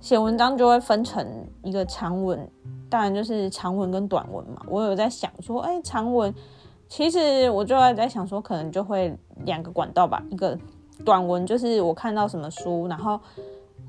[0.00, 1.26] 写文章就会分成
[1.62, 2.50] 一个长文，
[2.88, 4.62] 当然就是长文跟短文嘛。
[4.68, 6.34] 我有在想说，哎，长文
[6.88, 10.58] 其实我就在想说，可能就会两个管道吧，一个。
[11.04, 13.20] 短文就是我看到什么书，然后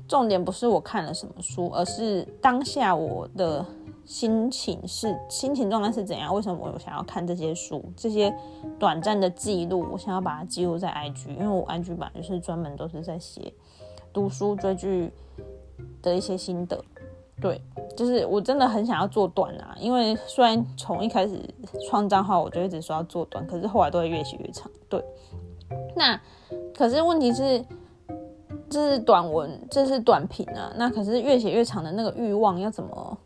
[0.06, 3.64] 重点不是我看了什么书，而是当下我的
[4.08, 6.34] 心情是心情状态是怎样？
[6.34, 7.84] 为什么我想要看这些书？
[7.94, 8.34] 这些
[8.78, 13.52] 短暂的记录，我想要把它记录在 IG，因为我 IG 版就是专门都是在写
[14.10, 15.12] 读书追剧
[16.00, 16.82] 的一些心得。
[17.38, 17.60] 对，
[17.94, 21.38] 就是我真的很想要做短啊，因为虽然从一开始
[21.86, 24.70] 创账号我就一直说要做短，可是后来都会越写越长。
[24.88, 25.04] 对，
[25.94, 26.18] 那
[26.74, 27.62] 可是问题是，
[28.70, 30.72] 这是短文，这是短评啊。
[30.78, 33.18] 那可是越写越长的那个欲望要怎么，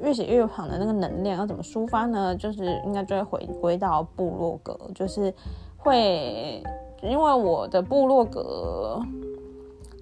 [0.00, 2.34] 越写越好的那个能量要怎么抒发呢？
[2.36, 5.32] 就是应该就会回归到部落格，就是
[5.76, 6.62] 会
[7.02, 9.00] 因为我的部落格，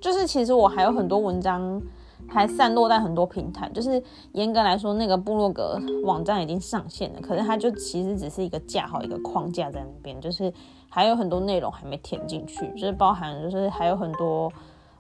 [0.01, 1.81] 就是其实我还有很多文章。
[2.29, 4.01] 还散落在很多平台，就是
[4.33, 10.53] 严格来说，那个部落格网站已经上线了，可是它就其实只是一个架好一个框架在那边，就是
[10.89, 14.53] 还有很多内容还没填进去，就是包含就是还有很多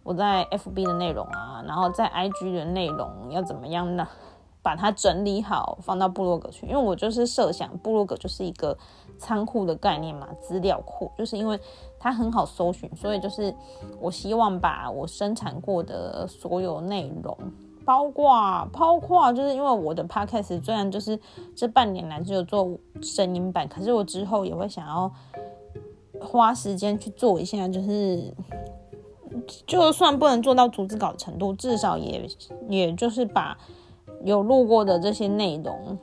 [0.03, 4.09] 我在 FB 的内容啊，然后在 IG 的内容要怎么样呢？
[4.63, 8.77] 把它整理好放到部落格去，因为我就是设想部落格就是一个
[9.19, 11.59] 仓库的概念嘛，资料库，就是因为。
[12.03, 13.55] 它很好搜寻，所以就是
[14.01, 17.37] 我希望把我生产过的所有内容，
[17.85, 21.21] 包括包括，就是因为我的 podcast 虽然就是
[21.55, 22.71] 这半年来只有做
[23.03, 25.13] 声音版，可是我之后也会想要
[26.19, 28.35] 花时间去做一下，就是
[29.67, 32.27] 就算不能做到逐字稿程度，至少也
[32.71, 33.59] 也就是把
[34.25, 35.99] 有录过的这些内容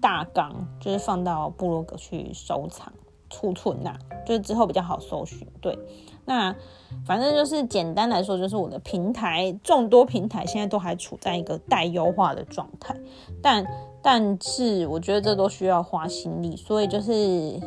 [0.00, 2.92] 大纲，就是放到部落格去收藏。
[3.30, 3.94] 储存呐，
[4.24, 5.46] 就是之后比较好搜寻。
[5.60, 5.78] 对，
[6.24, 6.56] 那
[7.04, 12.96] 反正就是简单来说，就是我的平台众多平台现在都还处在一个待优化的状态，
[13.42, 13.66] 但
[14.02, 17.60] 但是我觉得这都需要花心力，所以就是，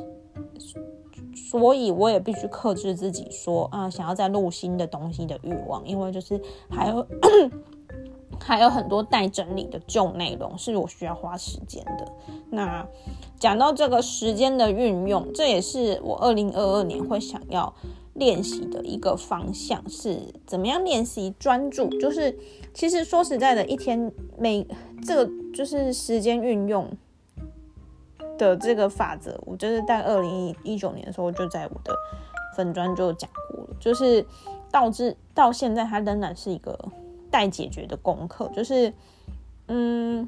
[1.36, 7.06] 所以我也必须克制自己说啊，想要再录新的东西的欲望，因为就是还有。
[8.40, 12.12] 还有很多待整理的旧内容是我需要花时间的。
[12.50, 12.86] 那
[13.40, 17.74] 讲到这个时间的运用，这也是我二零二二年会想要
[18.14, 21.88] 练习的一个方向，是怎么样练习专注。
[22.00, 22.38] 就是
[22.74, 24.68] 其实说实在的，一天每
[25.06, 26.90] 这个就是时间运用
[28.38, 31.96] 的这个法则，我就是在二零一九年的时候就在我的
[32.56, 34.26] 粉砖就讲过了，就是
[34.72, 36.78] 导致到现在它仍然是一个。
[37.32, 38.94] 待解决的功课就是，
[39.68, 40.28] 嗯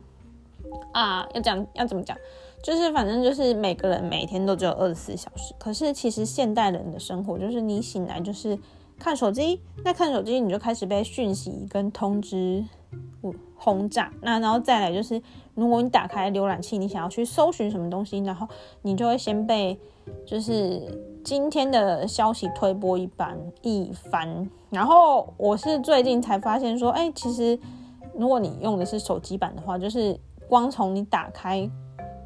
[0.94, 2.18] 啊，要讲要怎么讲，
[2.64, 8.58] 就是反正就是每个人每天都只有二十四小时，可是其实现代人的生活就是你醒来就是
[8.98, 12.64] 看手机，那看手机你就开始被讯息跟通知
[13.56, 15.22] 轰炸，那然后再来就是
[15.56, 18.48] 如果你打开浏览器，你想要去搜寻什么东西，然后
[18.82, 19.78] 你就会先被
[20.26, 20.82] 就是
[21.24, 24.50] 今天的消息推播一般一番。
[24.70, 27.58] 然后我是最近才发现说，哎，其实
[28.16, 30.20] 如果你用的是手机版的话，就是
[30.50, 31.70] 光从你打开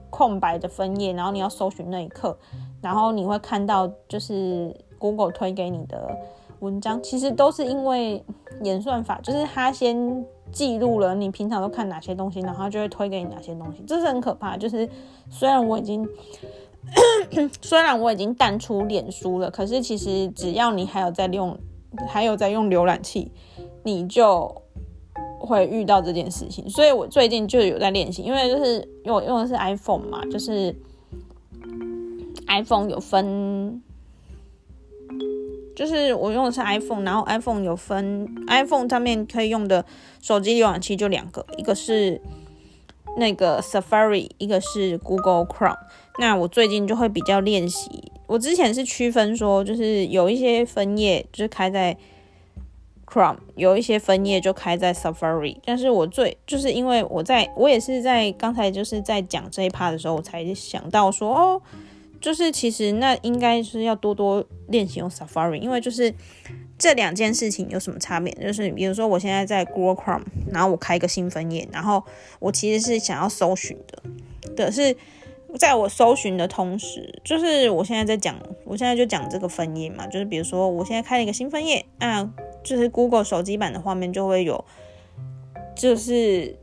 [0.09, 2.35] 空白的分页，然后你要搜寻那一刻，
[2.81, 6.17] 然后你会看到就是 Google 推给你的
[6.61, 8.23] 文章，其实都是因为
[8.63, 14.57] 演算法，就是它先记录了你平常都看哪些东西，然后就会推给你哪些东西，这是很可怕。
[14.57, 14.89] 就是
[15.29, 16.07] 虽然我已经
[17.61, 21.57] 虽然我已经淡出脸书了，可是其实只要你还有在用。
[22.07, 23.31] 还有在用浏览器，
[23.83, 24.61] 你就
[25.39, 26.69] 会遇到这件事情。
[26.69, 30.75] 所以我最近就有在练习，因为就是因为我用的是 iPhone 嘛，就是
[32.47, 33.81] iPhone 有分，
[35.75, 39.83] 就是我用的是 iPhone，然后 iPhone 有分，iPhone 上面可以用的
[40.21, 42.21] 手机浏览器就两个，一个是
[43.17, 45.79] 那个 Safari，一个是 Google Chrome。
[46.19, 48.11] 那我最近就会比较练习。
[48.25, 51.95] 我之前是区分说，就是有一些分页就是开在
[53.05, 55.55] Chrome，有一些分页就开在 Safari。
[55.63, 61.61] 但是我最就是因为我在我也是在刚才就是在讲这一 part 的时候，我才想到说，哦，
[62.19, 66.13] 就是其实那应该是要多多练习用 Safari，因为就是
[66.77, 68.33] 这两件事情有什么差别？
[68.33, 72.03] 就是比如说我现在在 Google Chrome，然后我开一个新分页，然后
[72.39, 74.03] 我其实是想要搜寻的，
[74.53, 74.97] 的是。
[75.55, 82.29] 在我搜寻的同时，就是我现在在讲，我现在就讲这个分页嘛，就是比如说我现在开了一个新分页，啊，
[82.63, 84.63] 就是 Google 手机版的画面就会有，
[85.75, 86.55] 就是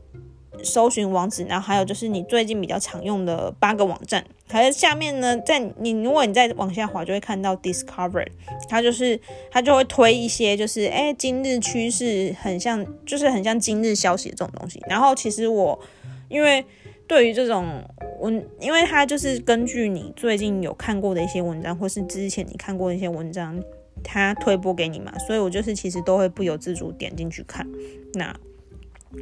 [0.63, 8.27] 搜寻网址，然后还有就是你最近比较常用的八个网站，还有下面呢，在你如果你再往下滑，就会看到 Discover，
[8.69, 9.19] 它就是
[9.51, 15.79] 它就会推一些就是哎今日趋势很像，就是很像今日消息这种东西，然后其实我
[16.29, 16.63] 因为。
[17.07, 17.83] 对于这种
[18.19, 23.61] 文，因为它就是根据你最近有看过的一些文章，或是之前你看过的一些文章，
[24.03, 27.67] 它推播给你嘛，所以我就是其实都会不由自主点进去看。
[28.13, 28.35] 那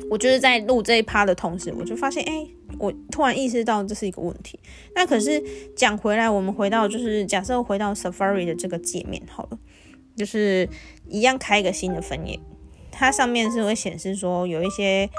[0.09, 2.47] 我就是在录这一趴的同时，我就发现，哎，
[2.79, 4.59] 我突然意识到这是一个问题。
[4.95, 5.43] 那可是
[5.75, 9.59] 讲回来，我们回到就是假设回到 Safari 的这个界面好了。
[10.15, 10.69] 就是
[11.07, 12.39] 一样开一个新的分页，
[12.91, 15.09] 它上面是会显示说有一些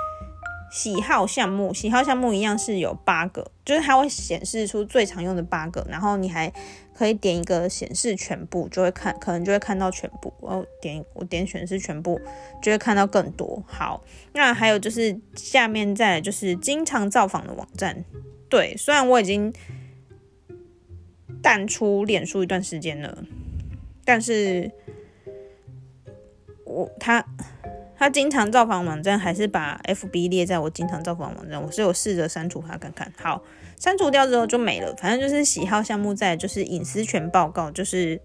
[0.74, 6.52] 喜好项目，喜好项目一样是有八个，就是它会显示出最常用的八个，然后你还
[6.92, 10.34] 可以点一个显示全部，就会看，可能就会看到全部。
[10.40, 12.20] 我点我点显示全部，
[12.60, 13.62] 就会看到更多。
[13.68, 14.02] 好，
[14.32, 18.04] 那还有就是下面再就是经常造访的网站，
[18.48, 19.54] 对，虽然我已经
[21.40, 23.24] 淡出脸书一段时间了，
[24.04, 24.72] 但是。
[26.66, 27.24] 我他
[28.04, 31.62] 他经常造访网站，还是把 FB 列在我经常造访网站。
[31.62, 33.42] 我是有试着删除它看看，好，
[33.80, 34.94] 删除掉之后就没了。
[35.00, 38.20] 反正就是喜好项目在，就是隐私权报告，就是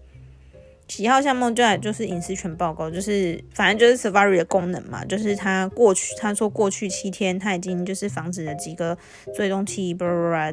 [0.86, 5.02] 喜好项目在，就是隐私权报告，就是反正就是 Safari 的功能嘛。
[5.06, 8.98] 就是他过去他说过去七天他已经就是防止了几个
[9.34, 9.96] 追踪器，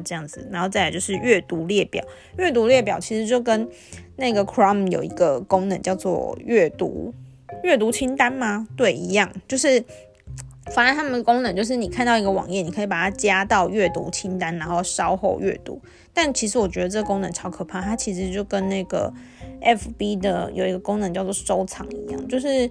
[0.02, 0.48] 这样子。
[0.50, 2.02] 然后再来就是阅读列表，
[2.38, 3.68] 阅读列表其实就跟
[4.16, 7.12] 那个 Chrome 有一个功能叫做阅读。
[7.62, 8.66] 阅读清单吗？
[8.76, 9.82] 对，一样，就是
[10.72, 15.80] 反正他们的功能就是你看到一个网页，你可以把它加到阅读清单，然后稍后阅读。
[16.12, 19.12] 但其实我觉得这个功能超可怕，它其实就跟那个
[19.62, 22.70] FB 的有一个功能叫做收藏一样，就是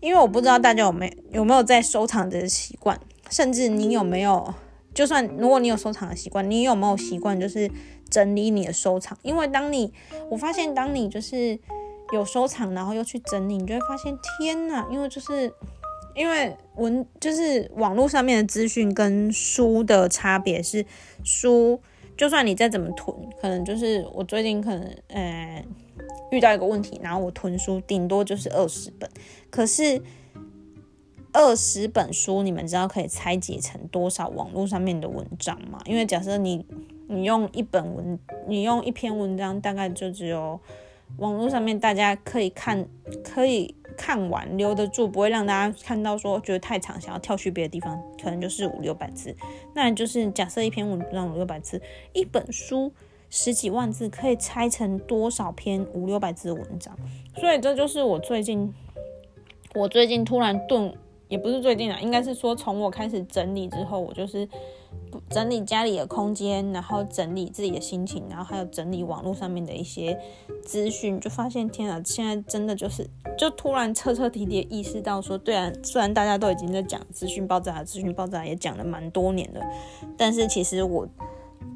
[0.00, 2.98] 因为我不知道大家有没有没有在收藏的习惯，
[3.30, 4.54] 甚至你有没有，
[4.94, 7.70] 就算如果你有收藏的习惯，你有没有习惯就是
[8.08, 9.18] 整理你的收藏？
[9.22, 9.92] 因为当你
[10.30, 11.58] 我发现当你就是
[12.12, 14.86] 有收藏，然后又去整理，你就会发现，天呐！
[14.90, 15.52] 因为就是
[16.14, 20.84] 因为文就是网络上面的资讯跟书的差别是，
[21.24, 21.80] 书
[22.16, 25.64] 就算你再怎么囤，可能就是我最近可能呃
[26.30, 29.10] 遇到一个问题，然后我囤书顶多就是二十本，
[29.50, 30.00] 可是
[31.32, 35.80] 二十本书，你们知道可以拆解成多少网络上面的文章吗？
[35.86, 36.64] 因为假设你
[37.08, 40.60] 你用一本文，你用一篇文章，大概就只有。
[41.18, 42.86] 网络上面大家可以看，
[43.22, 49.36] 可以看完留得住，不会让大家看到说觉得太长，想要跳去别的地方，可能就是五六百字。
[49.74, 51.80] 那就是假设一篇文章五六百字，
[52.12, 52.92] 一本书
[53.30, 56.96] 十几万字，可以拆成多少篇五六百字的文章？
[57.36, 58.74] 所以这就是我最近，
[59.74, 60.92] 我最近突然顿，
[61.28, 64.48] 也不是最近啊，应该是说从我开始整理之后，我就是。
[65.30, 70.18] 整理家里的空间，然后整理自己的心情，然后还有整理网络上面的一些
[70.64, 73.08] 资讯，就发现天啊，现在真的就是
[73.38, 79.60] 就突然彻彻底底意识到说，对啊，虽然大家都已经在讲资讯爆炸，资讯爆炸也讲了蛮多年了，
[80.16, 81.08] 但是其实我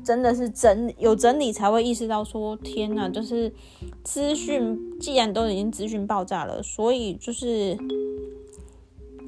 [0.04, 3.52] 真的是整有整理才会意识到说，天呐，就是
[4.02, 7.76] 资讯既然都已经资讯爆炸了，所以就是。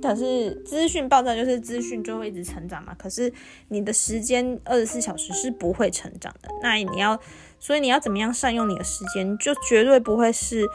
[0.02, 3.32] 可是资讯爆炸就是资讯就会一直成长嘛，可是
[3.68, 6.48] 你的时间二十四小时是不会成长的。
[6.62, 7.20] 那你要，
[7.58, 10.66] 所以你要怎么样善用你的时间，就绝对不会是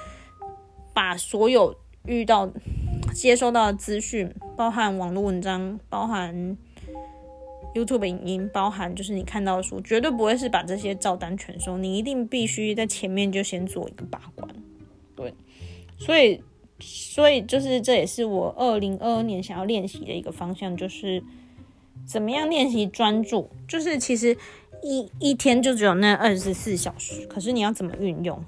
[0.94, 1.76] 把所有
[2.06, 2.52] 遇到、
[3.14, 6.58] 接收到的资讯，包含网络文章、包含
[7.74, 11.78] YouTube 影音、包含就是你看到的书，绝对不会是把这些照单全收。
[11.78, 14.50] 你一定必须在前面就先做一个把关，
[15.16, 15.34] 对，
[15.98, 16.42] 所以。
[16.80, 21.24] 所以就是这也是我二零二二年想要练习的一个方向，就是
[22.06, 23.50] 怎么样练习专注。
[23.68, 24.38] 就是其实
[24.84, 28.44] 一一天就只有那二十四小时，可是你要怎么运用？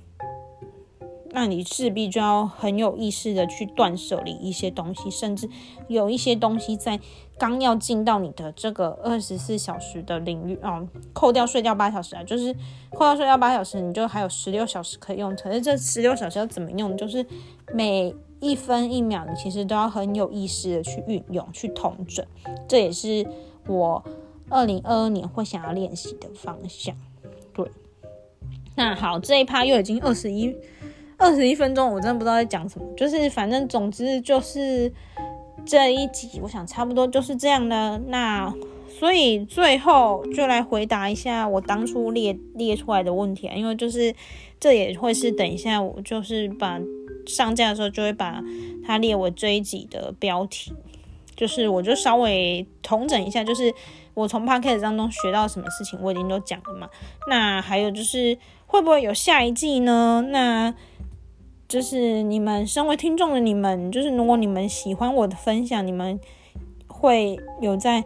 [1.40, 5.48] 那你势必就要很有意识的去断舍离一些东西，甚至
[5.88, 7.00] 有一些东西在
[7.38, 12.52] 刚要进到你的这个二十四小时的领域哦，扣掉睡觉八小时啊，就是
[12.90, 15.36] 扣掉睡觉八小时，你就还有十六小时可以用。
[15.36, 16.98] 可是这十六小时要怎么用？
[16.98, 17.24] 就是
[17.72, 22.26] 每一分一秒，你其实都要很有意识的去运用、去统整。
[22.68, 23.24] 这也是
[23.68, 24.04] 我
[24.50, 26.96] 二零二二年会想要练习的方向。
[27.54, 27.70] 对，
[28.76, 30.56] 那好，这一趴又已经二十一。
[31.18, 32.86] 二十一分钟，我真的不知道在讲什么。
[32.96, 34.92] 就是反正总之就是
[35.66, 37.98] 这一集，我想差不多就是这样的。
[38.08, 38.54] 那
[39.00, 44.14] 所以最后就来回答一下我当初列列出来的问题啊，因为就是
[44.60, 46.80] 这也会是等一下我就是把
[47.26, 48.42] 上架的时候就会把
[48.86, 50.74] 它列为这一集的标题。
[51.36, 53.72] 就是我就稍微统整一下，就是
[54.16, 56.90] 我从 podcast 当中学到什么事情，我已经都讲了嘛。
[57.30, 58.36] 那还有就是
[58.66, 60.26] 会不会有下一季呢？
[60.30, 60.74] 那
[61.68, 66.18] 就是你们身为听众的你们，就是如果你们喜欢我的分享，你们
[66.88, 68.06] 会有在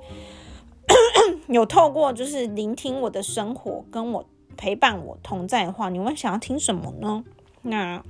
[1.47, 4.25] 有透过就是聆听我的生活，跟我
[4.57, 7.23] 陪伴我同在的话，你们想要听什么呢？
[7.61, 8.03] 那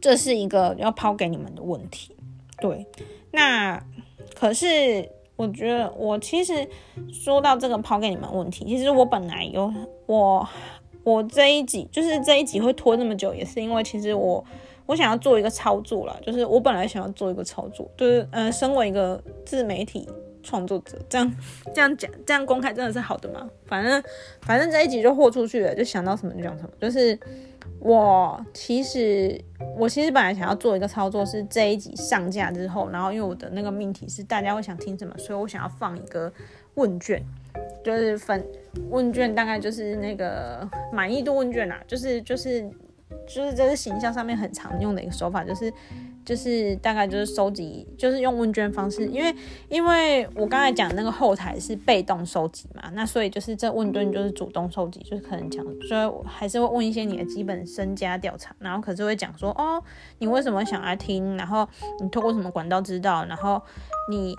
[0.00, 2.16] 这是一个要抛给你们的问题。
[2.60, 2.84] 对，
[3.30, 3.80] 那
[4.34, 6.68] 可是我觉得我其实
[7.12, 9.72] 说到这个抛给你们问题，其实我本来有
[10.06, 10.48] 我。
[11.08, 14.44] 我这一集就是这一集会拖那么久，也是因为其实我
[14.86, 20.08] 我想要做一个操作啦，就是我本来想要做一个操作，就是呃，身为一个自媒体
[20.42, 21.36] 创作者，这样
[21.74, 23.48] 这样讲，这样公开真的是好的吗？
[23.66, 24.02] 反正
[24.42, 27.18] 反正这一集就豁出去了，就想到什么就讲什么，就是。
[27.80, 29.40] 我其实，
[29.76, 36.32] 我其实本来想要做一个操作，是这一集上架之后，然后因为我的那个命题是大家会想听什么，所以我想要放一个
[36.74, 37.24] 问卷，
[37.84, 38.44] 就是分
[38.90, 42.62] 问卷，大概就是那个满意度问卷啊，就是就是
[43.26, 45.72] 就是这是形象上面很常用的一个手法，就是。
[46.24, 49.34] 就是大概就是收集，就是用问卷方式，因为
[49.70, 59.82] 因为我刚才讲那个后台是被动收集嘛，那所以就是这问卷就是主动收集，就是可能讲，所以还是会问一些你的基本身家调查，然后可是会讲说，哦，
[60.18, 61.66] 你为什么想来听，然后
[62.02, 63.62] 你透过什么管道知道，然后
[64.10, 64.36] 你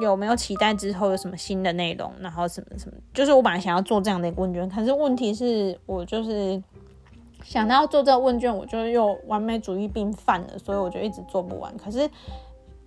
[0.00, 6.62] 有没有期待之后有什么新的内容，然后什么什么，就是我本来想要做这样的一个问卷，可是问题是我就是。
[7.44, 11.74] 想到做这个问卷，我就又完美主义病犯了，所以我就一直做不完。
[11.78, 12.10] 可是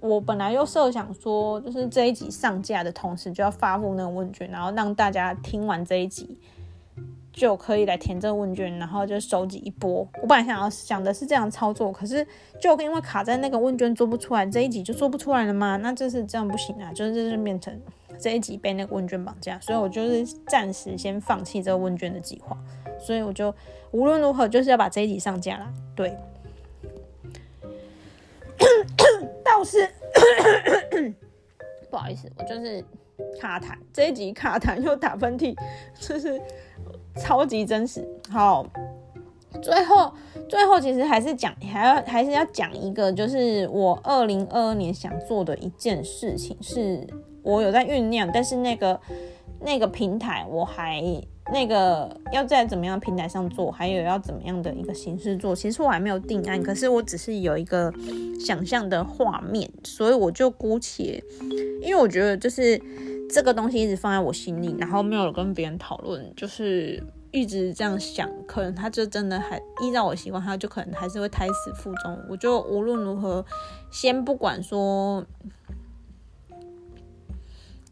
[0.01, 6.37] 我本来又设想说，就是这一集上架的同时就要发布那个问卷，然后让大家听完这一集
[7.33, 10.07] 就可以来填这个问卷，然后就收集一波。
[10.21, 12.25] 我本来想要想的是这样操作，可是
[12.59, 15.77] 就因为卡在那个问卷做不出来，这一集就做不出来了吗？
[15.77, 17.81] 那这是这样不行啊，就是这就变成
[18.19, 22.57] 这一集被那个问卷绑架，所以我就是暂时先放弃这个问卷的计划。
[22.99, 23.53] 所以我就
[23.91, 25.73] 无论如何就是要把这一集上架了。
[25.95, 26.15] 对，
[29.43, 29.89] 倒是
[31.89, 32.83] 不好意思，我就是
[33.39, 35.57] 卡痰，这一集卡痰又打喷嚏，
[35.99, 36.39] 就是
[37.15, 38.07] 超级真实。
[38.29, 38.65] 好，
[39.61, 40.13] 最后
[40.47, 47.05] 最后其实还是讲，还要还是要讲一个，就是我二零二二年想做的一件事情，是
[47.43, 48.99] 我有在酝酿，但是那个
[49.59, 51.03] 那个平台我还。
[51.51, 57.91] 那个要在怎么样平台上做，还有要怎么样的一个形式做，其实我还没有定案，可是我只是有一个
[58.39, 61.21] 想象的画面，所以我就姑且，
[61.81, 62.79] 因为我觉得就是
[63.31, 67.01] 这个东西一直放在我心里，然后没有跟别人讨论，就是
[67.31, 72.19] 一直这样想，可能他就真的还依照我习惯，他就可能还是会胎死腹中。
[72.29, 73.45] 我就无论如何，
[73.89, 75.25] 先不管说。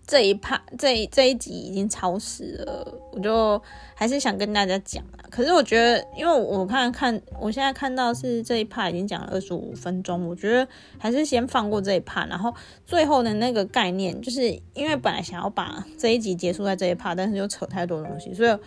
[0.05, 3.61] 这一趴这这一集已经超时了，我就
[3.93, 5.18] 还是想跟大家讲啊。
[5.29, 12.25] 可是我觉得，因为我看看，我现在看到是这一趴已经讲了二十五分钟，我觉得还是先放过这一趴。
[12.25, 12.53] 然后
[12.85, 18.57] 最后的那个概念，就是因为本来想要把这一集结束在这一趴，但是又扯太多东西，所以。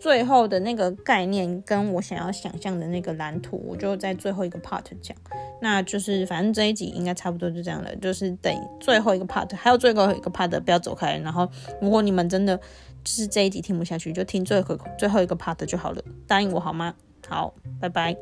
[0.00, 5.14] 最后的那个概念跟我想要想象的那个蓝图，我就在最后一个 part 讲。
[5.60, 11.18] 那就是反正这一集应该差不多就这样了，就是等最后一个 part，还有最后一个 part 不要走开。
[11.18, 11.46] 然后
[11.82, 12.58] 如果你们真的
[13.02, 16.94] 就是这一集听不下去，就听最后最后一个 part 就好了，答应我好吗？
[17.28, 18.16] 好，拜拜。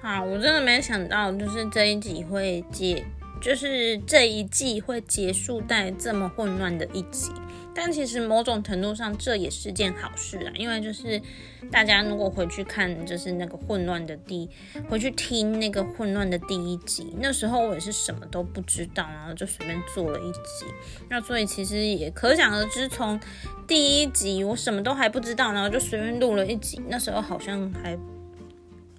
[0.00, 3.04] 好我真的没想到，就是这一集会结，
[3.40, 7.30] 就是这一季会结束在这么混乱的一集。
[7.78, 11.22] 但其实某种程度上，这也是件好事啊，因为就是
[11.70, 14.50] 大家如果回去看，就是那个混乱的第，
[14.90, 20.66] 回去听那个混乱的第一集，那时候我也是什么都不知道，然后就随便做了一集。
[21.08, 23.20] 那所以其实也可想而知，从
[23.68, 27.96] 第一集我什么都还不知道，然后就随便录了一集，那时候好像还。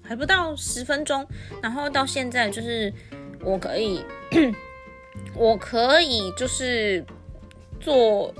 [0.01, 1.23] 还不到十分钟，
[1.61, 2.91] 然后到现在就是
[3.41, 4.03] 我可以，
[5.37, 7.05] 我可以就是
[7.79, 8.33] 做，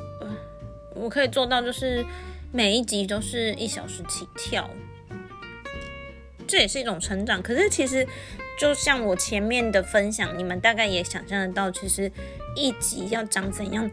[0.99, 2.05] 我可以做到就是
[2.51, 4.69] 每一集都是一小时起跳，
[6.47, 7.41] 这也是一种成长。
[7.41, 8.07] 可是其实
[8.59, 12.11] 就像我前面的分享，你们大概也想象得到，其实
[12.55, 13.89] 一集要长怎样，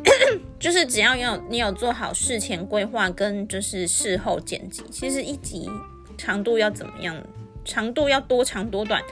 [0.58, 5.70] 就是只要有你有做好事前规划跟就是事后剪辑，其实一集。
[6.18, 7.14] 长度要怎么样？
[7.62, 9.02] 长度要多长多短，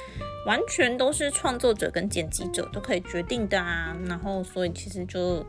[0.46, 3.94] 完全都是创作者跟剪辑者都可以决定的啊。
[4.06, 5.44] 然后，所以其实就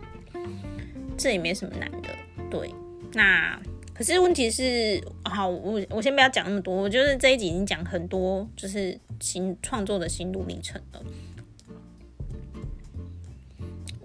[1.18, 2.10] 这也没什么难的。
[2.50, 2.74] 对，
[3.14, 3.60] 那
[3.94, 6.76] 可是问题是，好，我我先不要讲那么多。
[6.76, 11.02] 我觉得这一集已经讲很多，就是新创作的心路历程了。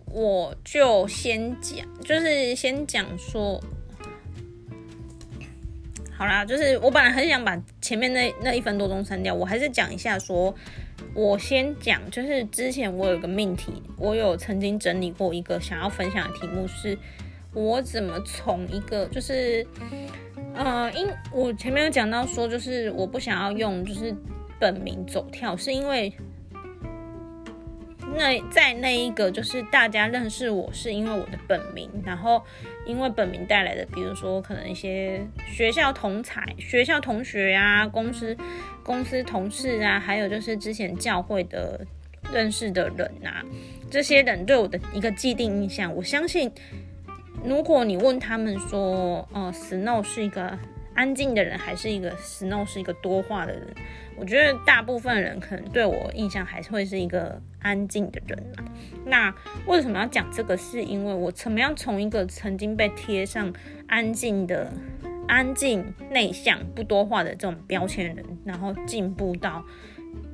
[0.07, 3.63] 我就先讲，就是先讲说。
[6.17, 10.19] 好啦，就是我本来很想把前面那那一分多钟删掉，我还是讲一下。
[10.19, 10.55] 说，
[11.15, 16.97] 我先讲，就是之前我有个命题，我有曾经整理过一个想要分享的题目，是
[17.53, 19.67] 我怎么从一个就是，
[20.55, 24.15] 呃，因我前面有讲到说，就是我不想要用就是
[24.59, 26.13] 本名走跳，是因为
[28.17, 32.43] 那在那一个就是大家认识我是因为我的本名，然后
[32.85, 38.37] 因为本名带来的，比如说可能一些学校同才、学校同学啊、公司
[38.83, 41.81] 公司同事啊，还有就是之前教会的
[42.33, 43.45] 认识的人啊，
[43.91, 46.51] 这些人对我的一个既定印象，我相信。
[47.43, 50.59] 如果你问他们说，呃，Snow 是一个
[50.95, 53.75] 安静的人，还是一个 Snow 是一个多话的人？
[54.17, 58.65] 我觉得大部分人可能对我印象还是会是一个安静的人啊。
[59.07, 59.35] 那
[59.67, 60.57] 为什么要讲这个？
[60.57, 63.51] 是因为我怎么样从一个曾经被贴上
[63.87, 64.71] 安静的、
[65.27, 69.65] 安静、内向、不多话的这种标签人，然后进步到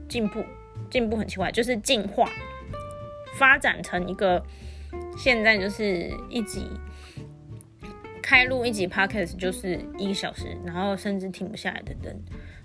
[0.09, 0.45] 进步、
[0.91, 2.29] 进步很奇怪，就是进化
[3.39, 4.45] 发展成一个
[5.17, 6.67] 现在就是一级。
[8.27, 12.13] 开录一集 podcast 就是一个小时，然后甚至停不下来的灯，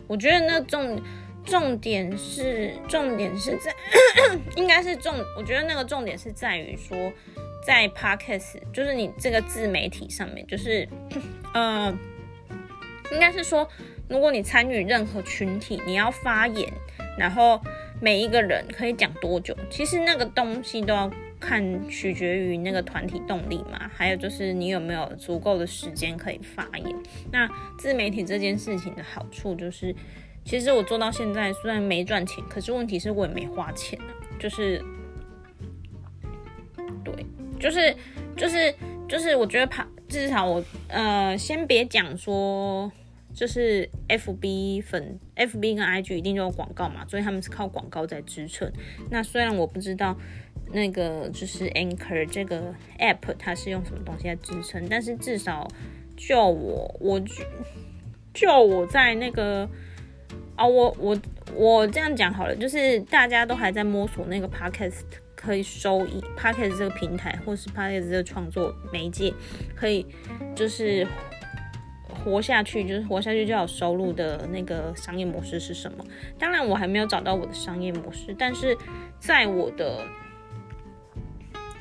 [0.07, 0.99] 我觉得那重
[1.45, 3.71] 重点是重点是在，
[4.57, 6.97] 应该是重，我觉得那个重点是在于说，
[7.63, 10.89] 在 podcast 就是你这个自媒体上面，就是
[11.53, 11.95] 呃，
[13.11, 13.69] 应该是说，
[14.09, 16.73] 如果你参与任何群体，你要发言，
[17.19, 17.61] 然后
[18.01, 21.07] 每一个人可以讲多久，其实那个东西都要。
[21.41, 26.95] 看取决于那个团体动力嘛，还有就是你有没有足够的时间可以发言。
[27.31, 27.49] 那
[27.79, 29.93] 自媒体这件事情的好处就是，
[30.45, 34.13] 其实我做到现在虽然没赚钱，可是问题是我也没花钱啊。
[34.39, 34.79] 就是，
[37.03, 37.25] 对，
[37.59, 37.93] 就是
[38.37, 38.73] 就是
[39.09, 42.91] 就是，我觉得怕至少我呃，先别讲说，
[43.33, 48.71] 就是 F B 粉 F B 跟 I G 一定都有广告嘛，所以他们是靠广告在支撑。
[49.09, 50.15] 那虽然我不知道。
[50.73, 54.87] 那个就是 Anchor 这个 app，它是用什么东西来支撑？
[54.89, 55.67] 但是至少
[56.15, 57.21] 就我，我
[58.33, 59.67] 就我在那个
[60.55, 61.17] 啊，我我
[61.53, 65.01] 我这样讲好了，就是大家都还在摸索那个 podcast
[65.35, 69.33] 可以收益，podcast 这个平台或是 podcast 这个创作媒介
[69.75, 70.05] 可以
[70.55, 71.05] 就是
[72.23, 76.05] 活下去，就是活下去就要有收入的那个商业模式是什么？
[76.37, 78.77] 当然我还没有找到我的商业模式，但是
[79.19, 80.05] 在我的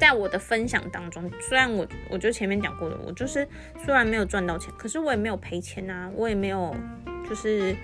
[0.01, 3.47] 在我的分享当中，虽然我我就前面讲过的，我就是
[3.85, 6.75] 虽然没有赚到钱，可是我也没有赔钱啊，我也没有
[7.29, 7.77] 就是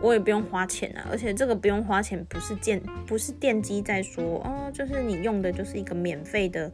[0.00, 6.70] 我也不用花钱啊，而且这个不用花钱不是建不是奠基在说哦，就是你用的就是一个免费的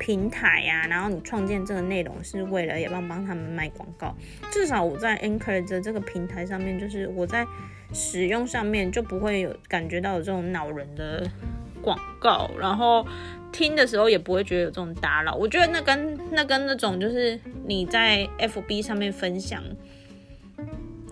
[0.00, 4.16] 平台呀，然后你创建这个内容是为了也帮帮他们卖广告，
[4.50, 7.46] 至少我在 Anchor 的这个平台上面，就是我在
[7.92, 11.30] 使用上面就不会有感觉到有这种恼人的
[11.82, 13.06] 广告，然后。
[13.52, 19.62] 听的时候也不会觉得有这种打扰，我觉得那跟那跟那种就是你在 FB 上面分享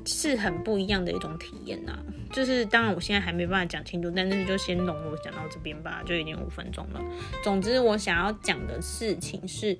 [0.04, 1.98] 是很不一样的一种体验呐。
[2.32, 7.00] 就是当然我现在还没办法讲清楚，但是就先容我讲到这边吧，就已经五分钟了。
[7.44, 9.78] 总之我想要讲的事情是，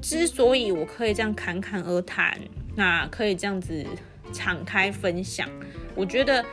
[0.00, 2.36] 之所以我可以这样侃侃而谈，
[2.74, 3.86] 那可以这样子
[4.32, 5.48] 敞开分享，
[5.94, 6.44] 我觉得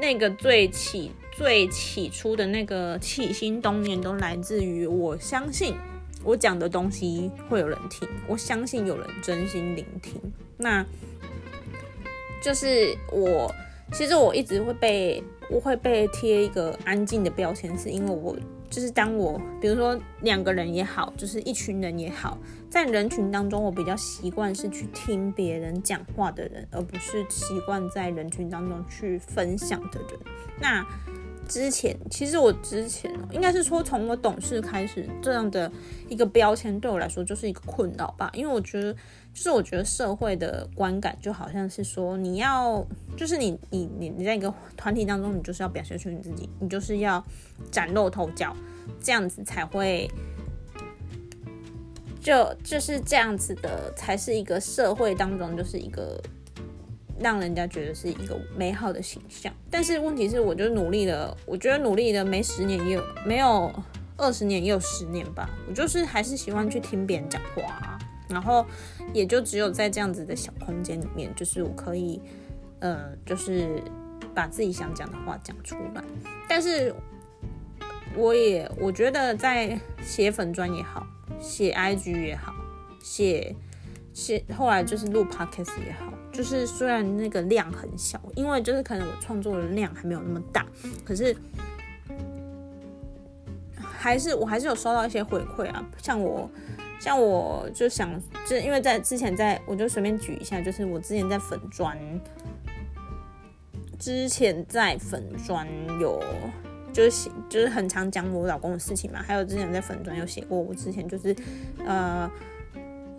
[0.00, 1.12] 那个最起。
[1.32, 5.74] 最起初的那个起心动念都来自于我相信
[6.22, 10.20] 我讲的东西会有人听，我相信有人真心聆听。
[10.58, 10.84] 那
[12.42, 13.50] 就是我，
[13.90, 18.36] 其实我一直会被我会被贴一个安静的标签，是因为我
[18.70, 22.38] 就是当我比如说两个人也好，就是一群人也好，
[22.70, 30.20] 在人群当中，我比较习惯是去听别人讲话的人，而不是习惯在人群当中去分享的人。
[30.60, 30.86] 那
[31.48, 35.70] 之前其实我之前应该是说从我懂事开始，这样的
[36.08, 38.30] 一个标签对我来说就是一个困扰吧。
[38.34, 38.94] 因为我觉得，
[39.42, 42.86] 是我觉得社会的观感就好像是说，你要
[43.16, 47.24] 就是你你你你在一个团体当中，你就是要表现出你自己，你就是要
[47.70, 48.54] 崭露头角，
[49.02, 50.10] 这样子才会
[52.20, 56.20] 就就是这样子的，才是一个社会当中就是一个。
[57.22, 63.70] 让人家觉得是一个美好的形象，但是问题是，我就努力了，我觉得努力了没十年也有，没有
[64.16, 65.46] 二十年也有十年吧。
[65.68, 67.98] 我就是还是喜欢去听别人讲话，
[68.30, 68.64] 然后
[69.12, 72.20] 也就只有在这样子的小空间里面，就是我可以，
[72.78, 73.82] 呃，就是
[74.34, 76.02] 把自己想讲的话讲出来。
[76.48, 76.94] 但是
[78.16, 81.06] 我也我觉得在写粉砖也好，
[81.40, 82.54] 写 IG 也好，
[83.02, 83.54] 写
[84.12, 86.12] 写后来就是录 Podcast 也好。
[86.32, 90.64] 就是虽然那个量很小，因为就是可能我创作的量还没有那么大，
[91.04, 91.36] 可是
[93.76, 95.84] 还是我还是有收到一些回馈啊。
[96.00, 96.48] 像我，
[97.00, 98.08] 像我就想，
[98.46, 101.98] 就因为在之前在，我就随便举一下，就是我之前在粉砖
[103.98, 105.66] 之前在粉砖
[105.98, 106.22] 有
[106.92, 111.34] 就是就是很常讲我老公的事情嘛，还有之前在粉砖有写过，我之前就是
[111.84, 112.30] 呃。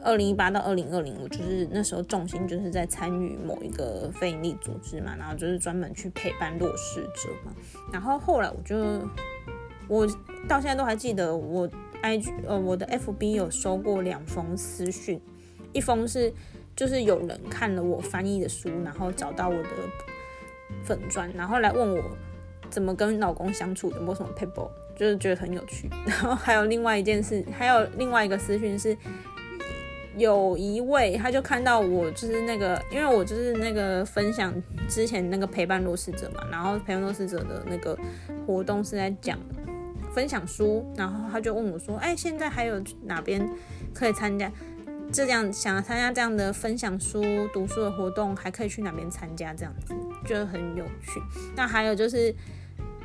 [0.03, 7.53] 二零一八到二零二零，我就是那时候重心就是在参与某一个非营利组织嘛，然后就是专门去陪伴弱势者嘛。
[7.93, 8.75] 然后后来我就，
[9.87, 10.07] 我
[10.47, 11.69] 到现在都还记得，我
[12.03, 15.21] IG 呃我的 FB 有收过两封私讯，
[15.73, 16.33] 一封是
[16.75, 19.69] 就是有人看了我翻译的书，然后找到我的
[20.83, 22.03] 粉砖，然后来问我
[22.69, 25.89] 怎么跟老公相处，有没有什么 people，就是觉得很有趣。
[26.05, 28.97] 然后还有另外一件事，还有另外一个私讯是。
[30.17, 34.53] 有一位，他就看到我就是那个，因为我就是那个分享
[34.89, 37.97] 之前那个陪伴弱势者嘛，然后陪伴弱势者的那个
[38.45, 39.39] 活动是在讲
[40.13, 43.49] 分享书，然后他就问我说：“哎，现在还有哪边
[43.93, 44.51] 可以参加
[45.11, 47.23] 这样想参加这样的分享书
[47.53, 49.53] 读书的活动，还可以去哪边参加？
[49.53, 49.93] 这样子
[50.25, 51.21] 觉得很有趣。
[51.55, 52.33] 那还有就是。”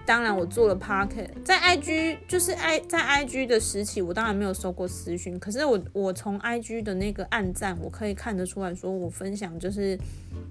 [0.07, 1.09] 当然，我做了 Park，
[1.45, 5.37] 在 IG 就是 I 在 IG 的时期，我当然没有收过私讯。
[5.37, 9.99] 可是我我从 IG 的那个暗赞，我可以看得出来说，我分享就是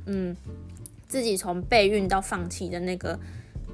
[0.07, 0.35] 嗯
[1.07, 3.17] 自己从备孕到放弃的那个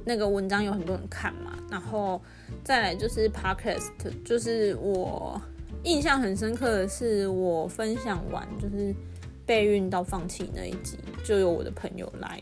[0.06, 1.58] 那个文章有很多人看嘛。
[1.72, 2.22] 然后
[2.64, 3.92] 再来就是 Podcast，
[4.24, 5.42] 就是我
[5.84, 8.94] 印象很深刻的是，我分享完就是
[9.46, 12.42] 备孕到放弃那一集，就有我的朋友来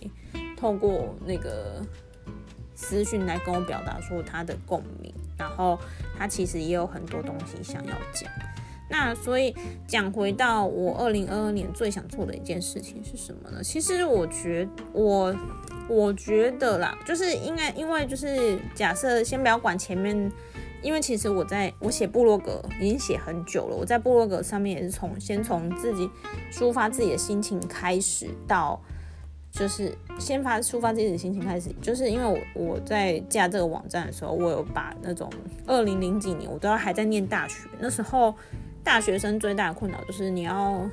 [0.58, 1.82] 透过那个。
[2.82, 5.78] 私讯来跟我表达说他的共鸣，然后
[6.18, 8.32] 他其实也有很多东西想要讲。
[8.90, 9.56] 那所以
[9.88, 13.64] 讲回到我二零二二年最想做的一件事情是什么呢？
[13.64, 15.36] 其实我觉我
[15.88, 20.32] 我觉得啦，就是应该因为就是假设先不要管前面，
[20.82, 26.10] 因为其实我在我写部落格已经写很久了，我在部落格上面也是从先从自己
[26.52, 28.82] 抒发自己的心情开始到。
[29.52, 35.28] 就是先发抒发自己的心情开始，就是因为我我在架这个网站的时候，我有把那种
[35.66, 38.36] 二零零几年我都要还在念大学，那时候
[38.84, 40.90] 大学生最大的困扰就是你要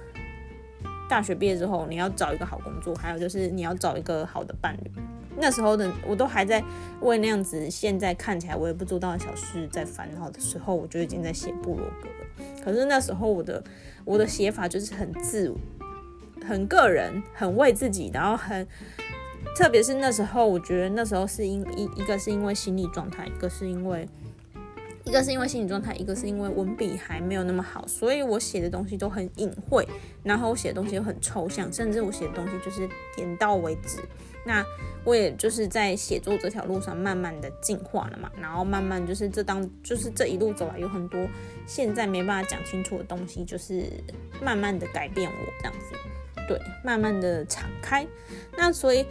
[1.08, 4.90] 大学毕业之后你要找一个好工作，还有就是你要找一个好的伴侣。
[5.38, 6.62] 那时候的我都还在
[7.00, 12.64] 为那样子现在看起来我也不知道的小事在烦恼的时候，我就已经在写部落格了。
[12.64, 13.62] 可是那时候我的
[14.04, 15.54] 我的写法就是很自。
[16.46, 18.64] 很个人，很为自己，然后很，
[19.56, 24.08] 特别是那时候，我觉得那时候是因一一个是因为心理状态，一个是因为
[25.06, 29.86] 一个是因为心理状态，一个是因为文笔还没有那么好，所以我写的东西都很隐晦，
[30.24, 34.00] 然后我写的东西又很抽象，甚至我写的东西就是点到为止。
[34.44, 34.64] 那
[35.04, 41.24] 我也就是在写作这条路上慢慢的进化了嘛，然后慢慢就是这当就是这一路走来有很多
[41.66, 43.84] 现在没办法讲清楚的东西，就是
[44.42, 45.94] 慢慢的改变我这样子。
[46.48, 48.04] 对，慢慢的敞开。
[48.56, 49.06] 那所以，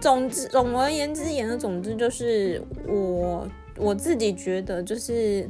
[0.00, 5.48] 总之，总而言之，言的总之就是我我自己觉得就是，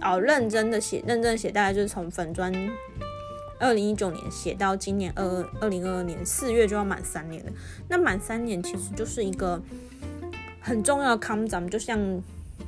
[0.00, 2.52] 哦，认真的写，认真写，大概就是从粉砖
[3.58, 7.52] 二零一九年写到今年二二零二二年四月就要满三年了。
[7.88, 9.62] 那满三年其实就是一个
[10.60, 12.22] 很重要的坎，咱们，就像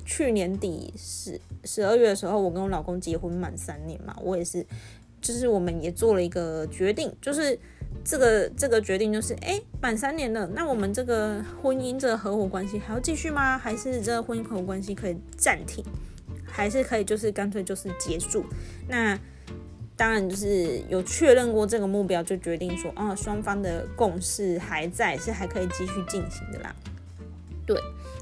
[0.04, 4.66] 去年底十十二月的时候，我跟我老公结婚满三年嘛，我也是。
[5.20, 7.58] 就是我们也做了一个决定，就是
[8.04, 13.58] 这个这个决定就是，哎，满三年了，那我们这个婚姻这个合伙关系还要继续吗？
[13.58, 15.84] 还是这个婚姻合伙关系可以暂停？
[16.44, 18.44] 还是可以就是干脆就是结束？
[18.88, 19.18] 那
[19.96, 26.74] 当然就是有确认过这个目标，就决定说，啊，双方的共识还在，是还可以继续进行的啦。
[27.66, 27.76] 对。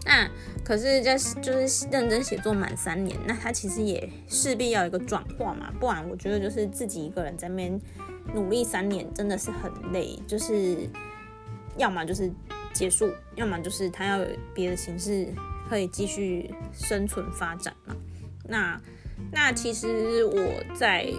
[0.06, 0.28] 那
[0.62, 7.80] 可是，在就是认真写作满三年，那他其实也势必要一个转化嘛，不然我觉得就是自己一个人在那边
[8.34, 10.18] 努力三年，真的是很累。
[10.26, 10.86] 就是
[11.78, 12.30] 要么就是
[12.74, 15.26] 结束，要么就是他要有别的形式
[15.70, 17.96] 可以继续生存发展嘛。
[18.46, 18.78] 那
[19.32, 21.10] 那其实我在，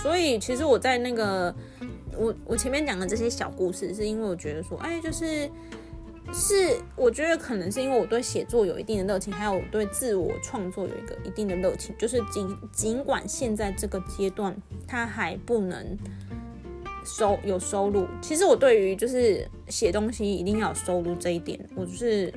[0.00, 1.54] 所以其实我在那个
[2.16, 5.50] 我我前面讲的这些小故事，是因为我觉得说，哎，就是。
[6.30, 11.94] 是，我觉得可能是因为我对写作有一定的热情，还有我对自我创作有一个一定的热情。
[11.98, 15.96] 就是尽尽管现在这个阶段它还不能
[17.04, 22.32] 收有收入，其实我对于就是写东西一定要有收入这一点，我就是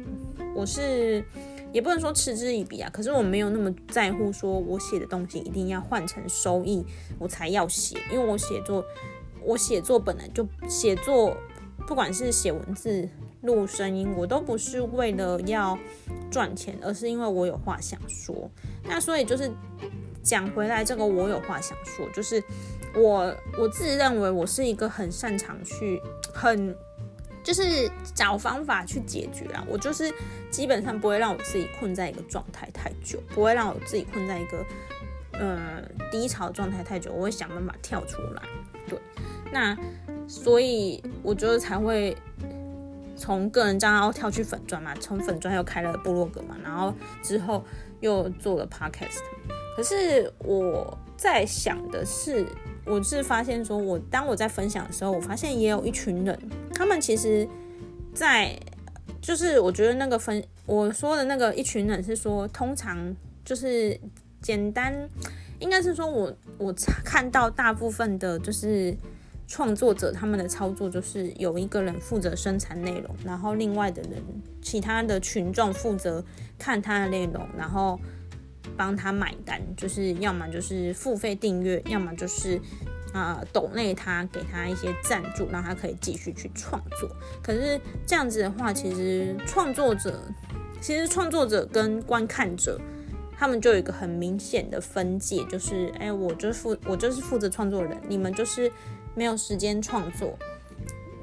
[0.53, 1.23] 我是
[1.71, 2.89] 也不能说嗤之以鼻啊。
[2.91, 6.83] 可是我没有那么在乎，说我写的东西一定要换成收益
[7.17, 8.83] 我才要写，因为我写作
[9.41, 11.37] 我写作本来就写作，
[11.87, 13.07] 不管是写文字。
[13.45, 15.77] 录声音，我都不是为了要
[16.31, 18.49] 赚钱，而是因为我有话想说。
[18.84, 19.51] 那所以就是
[20.22, 22.43] 讲回来，这个我有话想说，就是
[22.95, 26.01] 我我自己认为我是一个很擅长去
[26.34, 26.76] 很
[27.43, 30.11] 就是找方法去解决啊，我就是
[30.49, 34.65] 基本上不会让我自己困在一个状态太久，不会让我自己困在一个
[35.34, 35.81] 呃
[36.11, 38.41] 低潮状态太久，我会想办法跳出来。
[38.88, 38.99] 对，
[39.51, 39.77] 那
[40.27, 42.17] 所以我觉得才会
[43.15, 47.63] 从个人账号跳去粉砖嘛，从粉砖又开了部落格嘛，然后之后
[47.99, 49.19] 又做了 podcast。
[49.75, 52.45] 可是我在想的是。
[52.87, 56.39] 我是发现说，我当我在分享的时候，我发现也有一群人，
[56.71, 57.49] 他们其实，
[58.13, 58.55] 在
[59.19, 63.99] 就是我觉得那个分我说的那个一群人是说，通常就是
[64.39, 65.09] 简单，
[65.57, 66.71] 应该是说我我
[67.03, 68.95] 看到大部分的就是
[69.47, 74.22] 创作者他们的操作，就是有一个人负责生产内容，然后另外的人
[74.61, 76.23] 其他的群众负责
[76.57, 77.99] 看他的内容，然后。
[78.76, 82.59] 帮他买单，就是要么就是付费订阅，要么就是
[83.13, 87.07] 啊抖内他给他一些赞助，让他可以继续去创作。
[87.43, 90.19] 可是这样子的话，其实创作者
[90.81, 92.81] 其实创作者跟观看者
[93.38, 98.69] 他们就有一个很明显的分界，就是哎，我就是负我就是负责创作人，你们就是
[99.15, 100.37] 没有时间创作。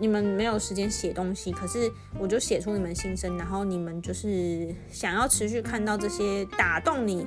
[0.01, 1.89] 你们没有时间写东西，可是
[2.19, 7.25] 我就写出你们心声，然后你们就是想要持续看到这些打动你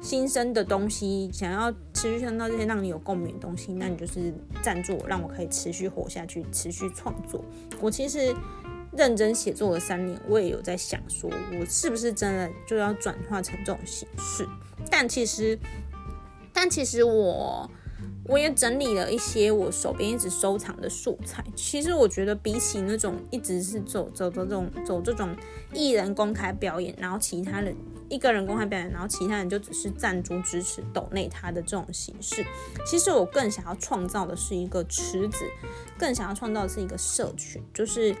[0.00, 4.32] 心声的东西，想要持续看到这些让你有共鸣的东西，那你就是
[4.62, 7.44] 赞助我，让我可以持续活下去，持续创作。
[7.80, 8.32] 我其实
[8.92, 11.28] 认真写作了三年，我也有在想，说
[11.58, 14.46] 我是不是真的就要转化成这种形式？
[14.88, 15.58] 但其实，
[16.52, 17.68] 但其实我。
[18.26, 21.44] 我也整理了一些我手边一直收藏的素材。
[21.54, 25.36] 其实我觉得比起那种一直是走走走这种走这种
[25.72, 27.76] 艺人公开表演，然后其他人
[28.08, 32.44] 一个人公开表演，然后其他人就只是赞助支持抖内他的这种形式，
[32.86, 35.44] 其实我更想要创造的是一个池子，
[35.98, 37.62] 更想要创造的是一个社群。
[37.74, 38.14] 就是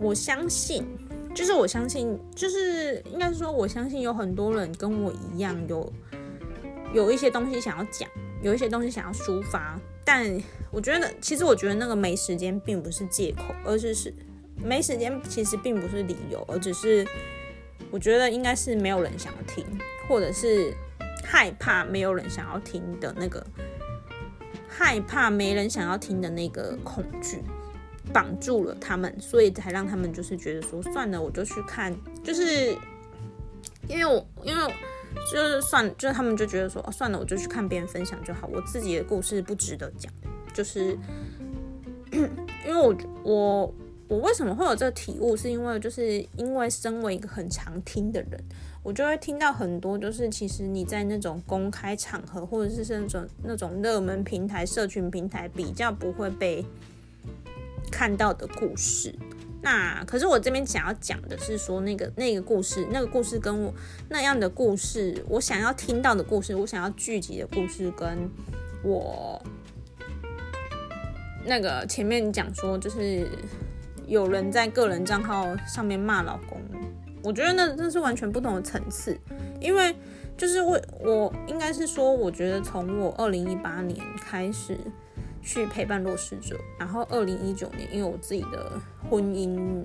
[0.00, 0.84] 我相信，
[1.34, 5.92] 就是我相信，就是应该是说，我相信有很多人跟我一样，有
[6.92, 8.08] 有一些东西想要讲。
[8.44, 10.30] 有一些东西想要抒发，但
[10.70, 14.12] 我觉得，其实我觉得那个没时间并不是借口，而是是
[14.62, 17.06] 没时间其实并不是理由，而只是
[17.90, 19.64] 我觉得应该是没有人想要听，
[20.06, 20.74] 或者是
[21.24, 23.42] 害怕没有人想要听的那个
[24.68, 27.38] 害怕没人想要听的那个恐惧
[28.12, 32.76] 绑住了他们，所以才让他们就是觉得说算了，我就去看，就是
[33.88, 34.74] 因为我因为。
[35.32, 40.12] 就是算，就是他们就觉得说，算了，我就去看别人分享就好，我自己的故事不值得讲。
[40.52, 40.96] 就是
[42.12, 42.22] 因
[42.66, 43.74] 为我我
[44.06, 48.40] 我为什么会有这个体悟，是因为就是因为身为一个很常听的人，
[48.82, 56.64] 我就会听到很多，就是其实你在那种公开场合，或者是那种那种热门平台、社群平台比较不会被
[57.90, 59.12] 看到的故事。
[59.64, 63.72] 那可是我这边想要讲的是说，那个那个故事，那个故事跟我
[64.10, 68.30] 那样的故事，我想要听到的故事，我想要聚集的故事，跟
[68.82, 69.42] 我
[71.46, 73.26] 那个前面讲说，就是
[74.06, 76.60] 有人在个人账号上面骂老公，
[77.22, 79.18] 我觉得那那是完全不同的层次，
[79.62, 79.96] 因为
[80.36, 84.78] 就是我我应该是说，我觉得从我二零一八年开始。
[85.44, 89.84] 去陪伴弱势者，然后二零一九年，因为我自己的婚姻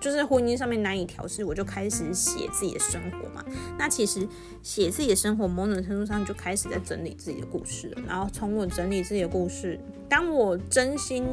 [0.00, 3.44] 就是婚姻上面难以调试，我就开始写自己的生活嘛。
[3.78, 4.26] 那其实
[4.60, 8.02] 写自己的生活，某种程度上就开始在整理自己的故事了。
[8.08, 9.78] 然后从我整理自己的故事，
[10.08, 11.24] 当我真心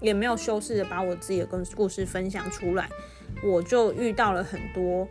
[0.00, 2.88] 也没有修饰的把我自己的故故事分享出来，
[3.42, 5.08] 我就遇到了很多。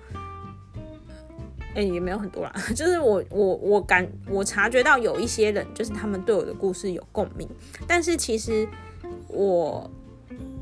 [1.75, 7.47] 哎，也没有很多啦， 就是我我我感我察觉到有一些人，就是他们对我的故事有共鸣，
[7.87, 8.67] 但是其实
[9.27, 9.89] 我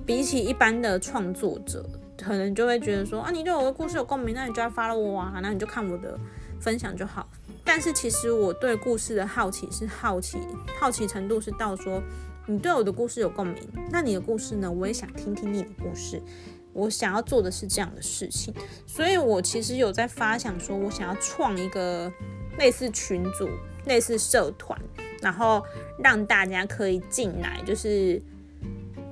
[0.06, 1.86] 比起一般的创作者，
[2.18, 6.18] 可能就会觉得说啊，你对我的故事有共鸣，那你就要发了我啊，那你就看我的
[6.60, 7.28] 分享就好。
[7.64, 10.40] 但是其实我对故事的好奇是好奇，
[10.80, 12.02] 好奇程度是到说
[12.48, 13.58] 你对我的故事有共鸣，
[13.92, 16.22] 那你的故事呢，我也想听听你的故事。
[16.74, 18.54] 我想要做的是这样的事情，
[18.88, 22.12] 所以我其实有在发想，说我想要创一个
[22.58, 23.50] 类似群组、
[23.86, 24.80] 类似社团，
[25.22, 25.64] 然后
[26.00, 28.22] 让大家可以进来，就是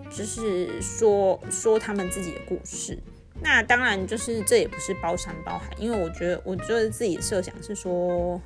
[0.10, 2.98] 就是说说他们自己的故事。
[3.41, 8.41] 那当然，就是这也不是包山包海，因为我觉得，我觉得自己设想是说，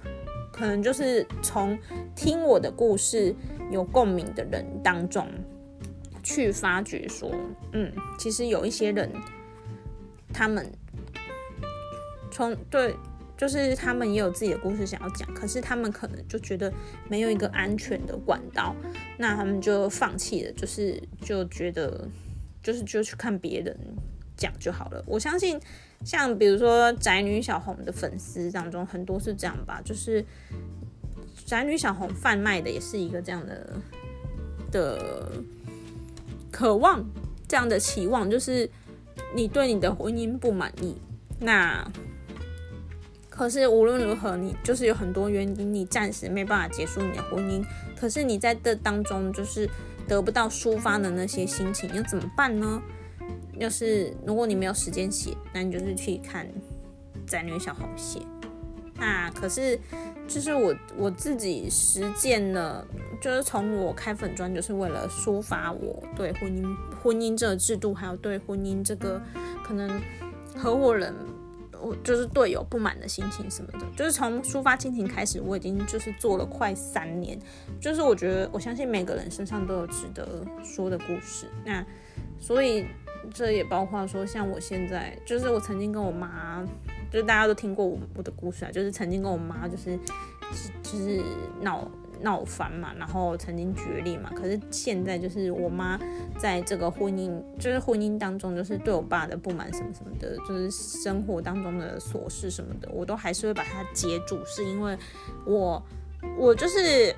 [0.52, 1.78] 可能就是从
[2.16, 3.36] 听我的故事
[3.72, 5.28] 有共鸣的人当中。
[6.24, 7.30] 去发掘说，
[7.74, 9.12] 嗯，其实有一些人，
[10.34, 10.72] 他们
[12.32, 12.96] 从对
[13.38, 16.72] 就是他们也有自己的故事想要讲，可是他们可能就觉得
[17.10, 18.74] 没有一个安全的管道，
[19.18, 22.08] 那他们就放弃了，就是就觉得
[22.62, 23.78] 就是就去看别人
[24.38, 25.04] 讲就好了。
[25.06, 25.60] 我相信，
[26.06, 30.24] 像比如说宅女小红的粉丝当中，很多是这样吧，就是
[31.46, 33.76] 宅女小红贩卖的也是一个这样的
[34.72, 35.32] 的
[36.54, 37.04] 渴望，
[37.50, 38.70] 这样的期望，就是
[39.36, 40.96] 你对你的婚姻不满意，
[41.40, 41.86] 那。
[43.36, 47.66] 可是无论如何，你就是有很多原因，你暂时没办法结束你的婚姻。
[48.00, 49.68] 可是你在这当中就是
[50.08, 52.80] 得不到抒发的那些心情，要怎么办呢？
[53.58, 56.48] 要是如果你没有时间写，那你就是去看
[57.26, 58.20] 宅女小红写。
[58.96, 59.80] 那可是
[60.28, 62.86] 就是我我自己实践了，
[63.22, 69.22] 就是从我开粉砖，就是为了抒发我对婚姻婚姻这个制度，还有对婚姻这个
[69.64, 70.02] 可能
[70.56, 71.14] 合伙人。
[71.82, 77.38] 我就是队友不满的心情什么的，就是从抒发亲情开始，我已经就是做了快三年。
[77.82, 80.26] 就是我觉得，我相信每个人身上都有值得
[80.64, 81.46] 说的故事。
[81.66, 81.86] 那
[82.40, 82.86] 所以
[83.34, 86.66] 这也包括说，像我现在，就是我曾经跟我妈，
[87.14, 89.98] 就是大家都听过我我的故事啊，就是曾经跟我妈就是
[90.82, 91.22] 就是
[91.62, 91.88] 闹。
[92.22, 96.00] 闹翻嘛，然后曾经决裂嘛，可是现在就是我妈
[96.40, 97.30] 在这个婚姻，
[97.60, 104.98] 就是婚姻当中，就是对我爸的不满什么什么的，就是生活当中的琐事什么的，我都还是会把它接住，是因为
[105.46, 105.84] 我
[106.38, 107.14] 我就是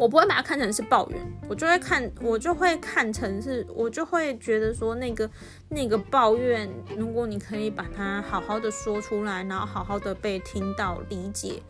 [0.00, 5.28] 我不会把它看成是抱怨，我就会看我就会看成是，我就会觉得说那个
[5.68, 6.66] 那个抱怨，
[6.96, 11.62] 如果你可以把它好好的说出来，然后好好的被听到理解。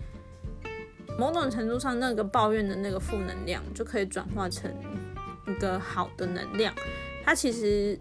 [1.19, 4.73] 某种程度上，那个抱怨的那个负能量就可以转化成
[5.49, 6.73] 一个好的能量。
[7.25, 7.99] 它其实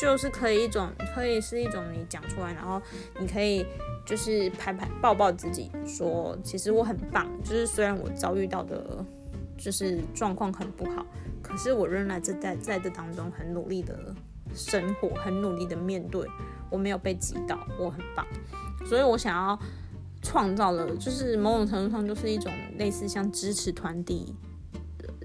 [0.00, 2.80] 就是可以一种，可以是一种你讲出来，然后
[3.20, 3.64] 你可以
[4.06, 7.28] 就是拍拍抱抱自己，说其实我很棒。
[7.42, 9.04] 就是虽然我遭遇到的，
[9.56, 11.04] 就是状况很不好，
[11.42, 14.14] 可是我仍然在在在这当中很努力的
[14.54, 16.26] 生活，很努力的面对，
[16.70, 18.26] 我没有被击倒，我很棒。
[18.86, 19.58] 所以我想要。
[20.20, 24.34] 创造了，就是某种程度上就是一种类似像支持团体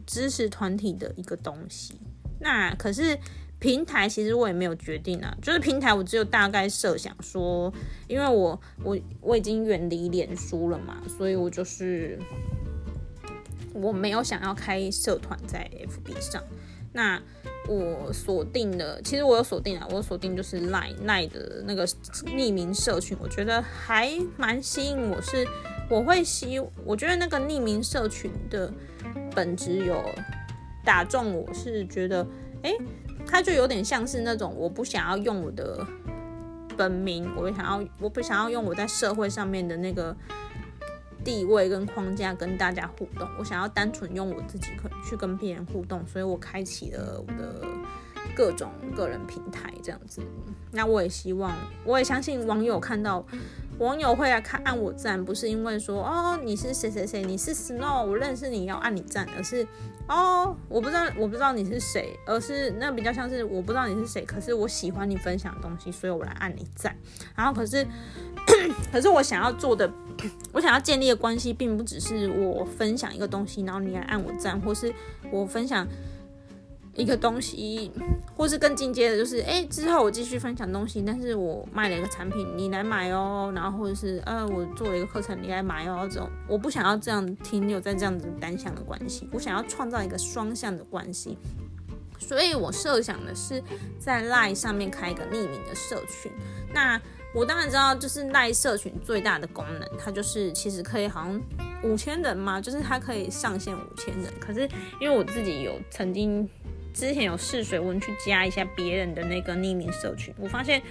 [0.06, 2.00] 支持团体的一个东西。
[2.40, 3.18] 那可是
[3.64, 5.34] 平台，其实我也没有决定啊。
[5.42, 7.74] 就是平台，我只有大概设想说，
[8.10, 12.20] 因为我我我已经远离脸书了嘛，所以我就是
[13.74, 16.44] 我没有想要开社团在 FB 上。
[16.92, 17.18] 那
[17.70, 25.48] 我锁定的，其实我有锁定啊，我锁定就是赖赖的那个匿名社群，我觉得还蛮吸引我，是
[25.90, 28.70] 我会吸，我觉得那个匿名社群的
[29.34, 30.04] 本质有
[30.84, 32.28] 打中我，是觉得，
[32.62, 32.74] 哎，
[33.28, 35.86] 他就有点像是那种我不想要用我的
[36.78, 40.16] 本名，我想要我不想要用我在社会上面的那个。
[41.26, 47.66] 地位跟框架跟大家互动，我想要单纯用我自己可去跟别人互动，所以我开启了我的
[48.36, 50.22] 各种个人平台这样子。
[50.72, 51.56] 那我也希望，
[51.86, 53.24] 我也相信网友看到，
[53.78, 59.68] 网友会来看按我赞，不是因为说哦你是谁谁谁，你是 Snow，我认识你要按你赞，而是
[60.08, 66.96] 哦我不知道我不知道你是谁，而是那比较像是我不知道你是谁，可是我喜欢你分享的东西，所以我来按你赞。
[67.36, 67.86] 然后可是
[68.92, 69.92] 可是我想要做的。
[70.54, 74.94] 我想要建立的关系，并不只是我分享一个东西，然后你来按我赞，或是
[75.32, 75.88] 我分享
[76.96, 77.92] 一个东西，
[78.36, 91.38] 或是更进阶的，就是哎，之后我继续分享东西，但是我卖了一个产品，你来买哦，然后或者是呃，我做了一个课程，你来买哦，这种我不想要这样停留在这样子单向的关系，我想要创造一个双向的关系，
[92.20, 93.62] 所以我设想的是
[93.98, 96.32] 在 Line 上面开一个匿名的社群，
[96.74, 97.02] 那。
[97.36, 101.42] 我当然知道，就是赖社群最大的功能，它就是其实可以好像
[101.84, 104.32] 五千人嘛，就是它可以上线五千人。
[104.40, 104.70] 可是
[105.02, 106.48] 因为我自己有曾经
[106.94, 110.82] 之前有试水温去加一下别人的那个匿名社群，我发现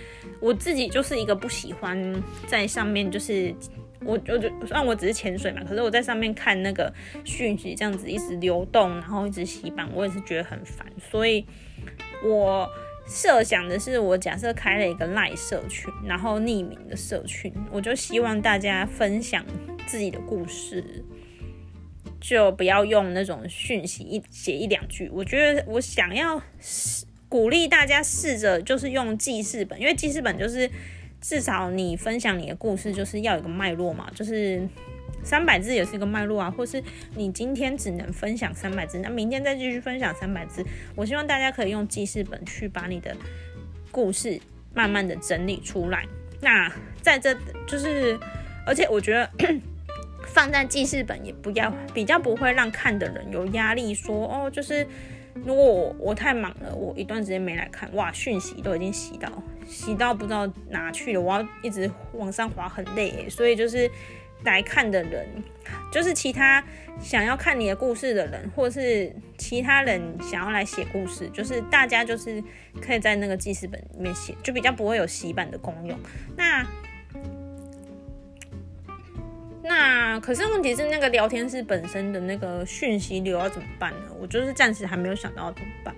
[0.40, 3.54] 我自己就是一个不喜欢在上面，就是
[4.04, 6.92] 我我就虽然我只是潜水嘛，可是我在上面看那个
[7.24, 11.46] 讯息这样子一直流动，然后一直洗版，我也是觉得很烦，所以
[12.24, 12.68] 我。
[13.04, 19.44] 设想的是，我假设开了一个赖社群，然后匿名的社群，我就希望大家分享
[19.86, 21.04] 自己的故事，
[22.22, 25.10] 就不要用那种讯息一写一两句。
[25.12, 26.42] 我觉得我想要
[27.28, 30.70] 鼓励大家试着就是用记事本，因为记事本就是
[31.20, 34.66] 至少你分享你的故事就是要有个脉络嘛，就是。
[35.24, 36.82] 三百字也是一个脉络啊，或是
[37.14, 40.64] 你今天只能分享三百字，那明天再继续分享三百字。
[40.96, 43.16] 我希望大家可以用记事本去把你的
[43.92, 44.40] 故事
[44.74, 46.04] 慢慢的整理出来，
[46.40, 46.68] 那
[47.02, 47.32] 在这
[47.68, 48.18] 就是，
[48.66, 49.30] 而且我觉得
[50.34, 54.86] 放在记事本也不要比较不会让看的人有压力，说哦，就是
[55.44, 59.30] 如果我我太忙了，我一段时间没来看，哇，讯息都已经洗到
[59.66, 63.90] 洗到不知道哪去了，我要一直往上滑，很累，所以就是。
[64.44, 65.24] 来看的人，
[65.92, 66.60] 就是其他
[67.00, 72.42] 想要看你的故事的人，或是其他人想要来写故事，就是大家就是
[72.80, 75.96] 可以在那个记事本里面写，就比较不会有洗版的功用。
[76.36, 76.66] 那
[79.82, 84.12] 那可是问题是，那个聊天室本身的那个讯息流要怎么办呢？
[84.20, 85.94] 我就是暂时还没有想到怎么办。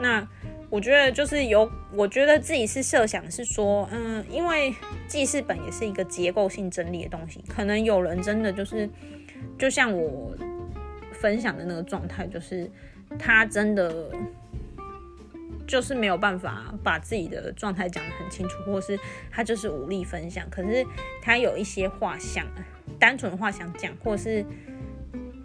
[0.00, 0.26] 那。
[0.70, 4.74] 我觉得就是有，我觉得自己是设想是说，嗯，因为
[5.06, 8.86] 记事本也是一个结构性整理的东西，可能有人真的就是，
[9.58, 10.36] 就像我
[11.10, 12.70] 分享的那个状态，就是
[13.18, 14.10] 他真的
[15.66, 19.00] 就是没有办法把自己的状态讲得很清楚，或是
[19.30, 20.84] 他就是无力分享，可是
[21.22, 22.44] 他有一些话想，
[22.98, 24.44] 单纯的话想讲，或是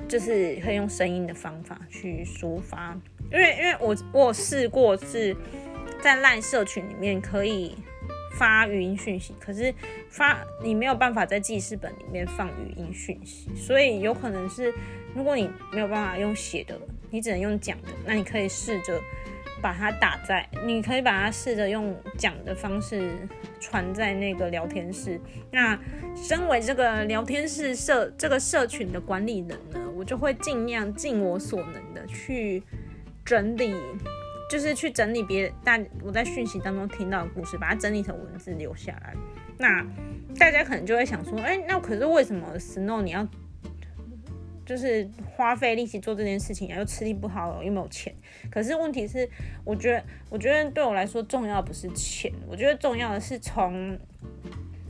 [0.07, 2.97] 就是可以用声音的方法去抒发。
[3.31, 5.35] 因为因为我我试过是
[6.01, 7.75] 在赖社群里面可以
[8.37, 9.73] 发语音讯息，可是
[10.09, 14.73] 发你没有办法在记事本里面放语音讯息，所以有可能是
[15.15, 16.79] 如果你没有办法用写的，
[17.09, 18.99] 你只能用讲的，那你可以试着
[19.63, 23.11] 把它打在，你可以把它试着用讲的方式
[23.59, 25.19] 传在那个聊天室。
[25.51, 25.79] 那
[26.15, 32.61] 身为这个聊天室社这个社群的管理人呢，我就会尽量尽我所能的去。
[33.25, 33.73] 整理
[34.49, 39.15] 就是去整理别大我在讯息当中听到的故事，把它整理成文字留下来。
[39.57, 39.81] 那
[40.37, 43.25] 大家可能就会想说，哎，那可是为什么 Snow 你要
[44.65, 48.13] 就是花费力气做这件事情，又吃力不好，又没有钱？
[48.51, 49.29] 可是问题是，
[49.63, 53.97] 我觉得，我觉得对我来说重要不是钱，我觉得重要的是从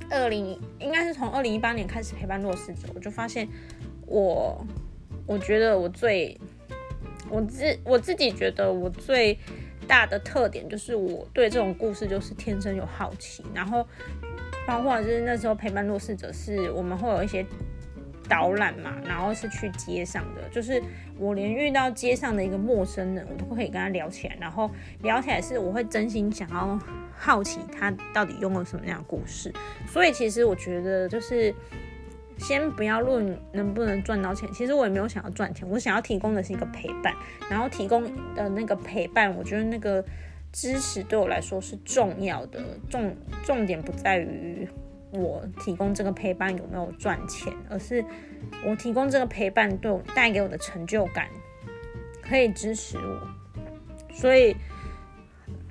[0.10, 3.48] 二零应该是从二零一八年开始陪伴弱势者，我就发现
[4.06, 4.66] 我
[5.26, 6.40] 我觉得我最。
[7.30, 9.36] 我自我自己觉得，我最
[9.88, 13.88] 大的特点就是我对这种故事就是天生有好奇，然后
[14.68, 17.44] 包括就是那时候陪伴弱势者，是我们会有一些
[18.28, 20.82] 导览嘛，然后是去街上的，就是
[21.18, 24.70] 我连遇到街上的一个陌生人，我都可以跟他聊起来，然后
[25.02, 26.80] 聊起来是我会真心想要
[27.18, 29.54] 好奇他到底用了什么样的故事，
[29.88, 31.54] 所以其实我觉得就是。
[32.40, 37.14] 先不要论能不能赚到钱，其实我也没有想要赚钱，我想要提供的是一个陪伴，
[37.48, 40.04] 然后提供的那个陪伴，我觉得那个
[40.52, 42.60] 知识对我来说是重要的，
[42.90, 44.68] 重重点不在于
[45.14, 48.03] 我提供这个陪伴有没有赚钱，而是
[48.65, 51.30] 我提供这个陪伴对我带给我的成就感，
[52.22, 53.27] 可以支持我，
[54.14, 54.56] 所以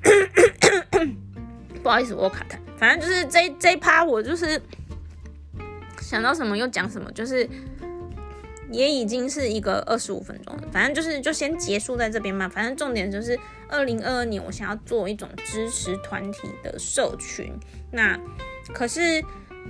[1.83, 4.61] 不好意思，我卡痰，反正就是这这趴我就是。
[6.01, 7.49] 想到什么又讲什么，就是
[8.71, 10.65] 也已经是一个二十五分钟了。
[10.71, 12.47] 反正就是就先结束在这边嘛。
[12.47, 17.51] 反正重点就是二零二二年，我想要做一种支持团体的社群。
[17.91, 18.19] 那
[18.73, 19.23] 可是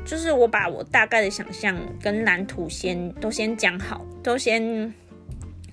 [0.05, 4.93] 就是我把我大概的想象跟蓝图先都先讲好，都先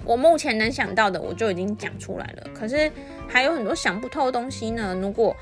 [0.03, 2.49] 我目前能想到的我就已经讲出来了。
[2.53, 2.91] 可是
[3.27, 4.95] 还有很多想不透的东西呢。
[5.01, 5.35] 如果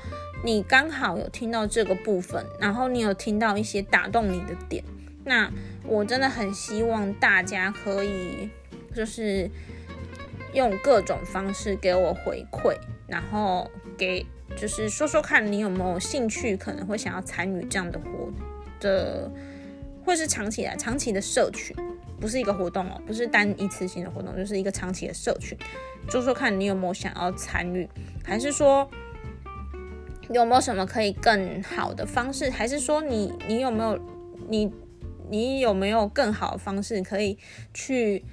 [0.44, 4.84] 你刚好有听到这个部分，然后你有听到一些打动你的点。
[5.24, 5.50] 那
[5.84, 8.48] 我真的很希望大家可以，
[8.94, 9.50] 就是
[10.52, 12.76] 用各种方式给我回馈，
[13.06, 14.24] 然后给
[14.56, 18.32] 就是说说看你有没有兴趣，可能会想要参与这样的活
[18.80, 19.30] 的，
[20.04, 21.76] 或是长期来长期的社群，
[22.20, 25.56] 不是一个活动哦，不是单一次性的活动，就是一个长期的社群。
[26.08, 27.88] 说说看你有没有想要参与，
[28.24, 28.88] 还是说
[30.30, 33.98] 有没有什么可以更好的方式，还是说你你有没有
[34.48, 34.72] 你。
[35.30, 37.36] 你有没有更好的方式可以
[37.74, 38.24] 去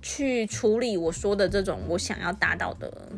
[0.00, 3.10] 去处理我说的这种我想要达到的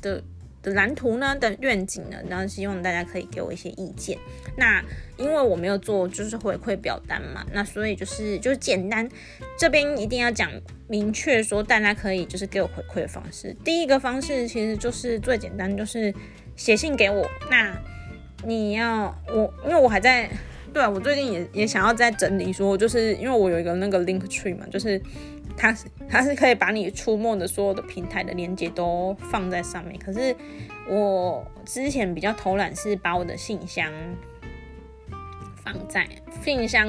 [0.00, 0.22] 的
[0.62, 1.36] 的蓝图呢？
[1.36, 2.16] 的愿景呢？
[2.28, 4.18] 然后希望大家可以给我一些意见。
[4.56, 4.82] 那
[5.16, 9.08] 因为我没有做就是回馈表单嘛，那所以就是就是简单
[9.58, 10.50] 这边一定要讲
[10.88, 13.54] 明确说大家可以就是给我回馈的方式。
[13.64, 16.14] 第一个方式其实就是最简单，就是
[16.56, 17.28] 写信给我。
[17.50, 17.76] 那
[18.44, 20.30] 你要我因为我还在。
[20.74, 25.00] 对啊，我最近也也想要再整理，说就是因为我有一个那个 link tree 嘛，就是
[25.56, 29.98] 它是它是可以把你出没的所有的平台的连接都放在上面。
[29.98, 30.36] 可是
[30.88, 33.90] 我之前比较偷懒，是把我的信箱
[35.56, 36.06] 放在
[36.42, 36.86] 信箱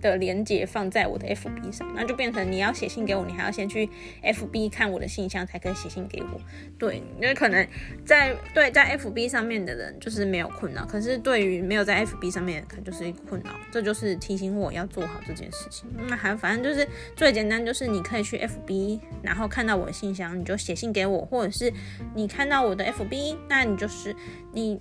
[0.00, 3.88] 的连接放在我的 FB 上，那就变成你要写信给我，你还要先去
[4.22, 6.40] FB 看我的信箱才可以写信给我。
[6.78, 7.66] 对，因为可能
[8.04, 13.50] 在对在 FB 上面的人就是没有困扰，可是对于没有在 FB 上面，可能就是一个困扰。
[13.70, 15.88] 这就是提醒我要做好这件事情。
[16.08, 16.86] 那还反正就是
[17.16, 21.72] 最简单，就是你可以去 FB，然后看到我的信箱，你就写信给我，或者是
[22.14, 24.14] 你看到我的 FB，那你就是
[24.52, 24.80] 你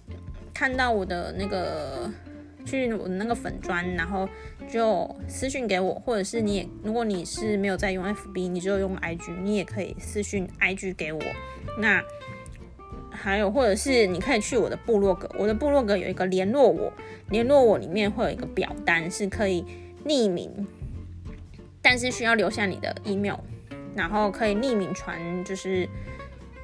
[0.53, 2.11] 看到我的那个。
[2.67, 4.27] 去我的那个粉砖，然后
[4.69, 11.21] 就私讯给我，或者是你也，如果你是没有在用 FB，你就用 IG，你也可以私讯 IG 给我。
[11.79, 12.03] 那
[13.09, 16.91] 还有，或者是你可以去我的部落格，我的部落格有一个联络我，
[17.29, 19.63] 联络我里面会有一个表单，是可以
[20.05, 20.67] 匿名，
[21.81, 23.39] 但是需要留下你的 email，
[23.95, 25.87] 然后可以匿名传就是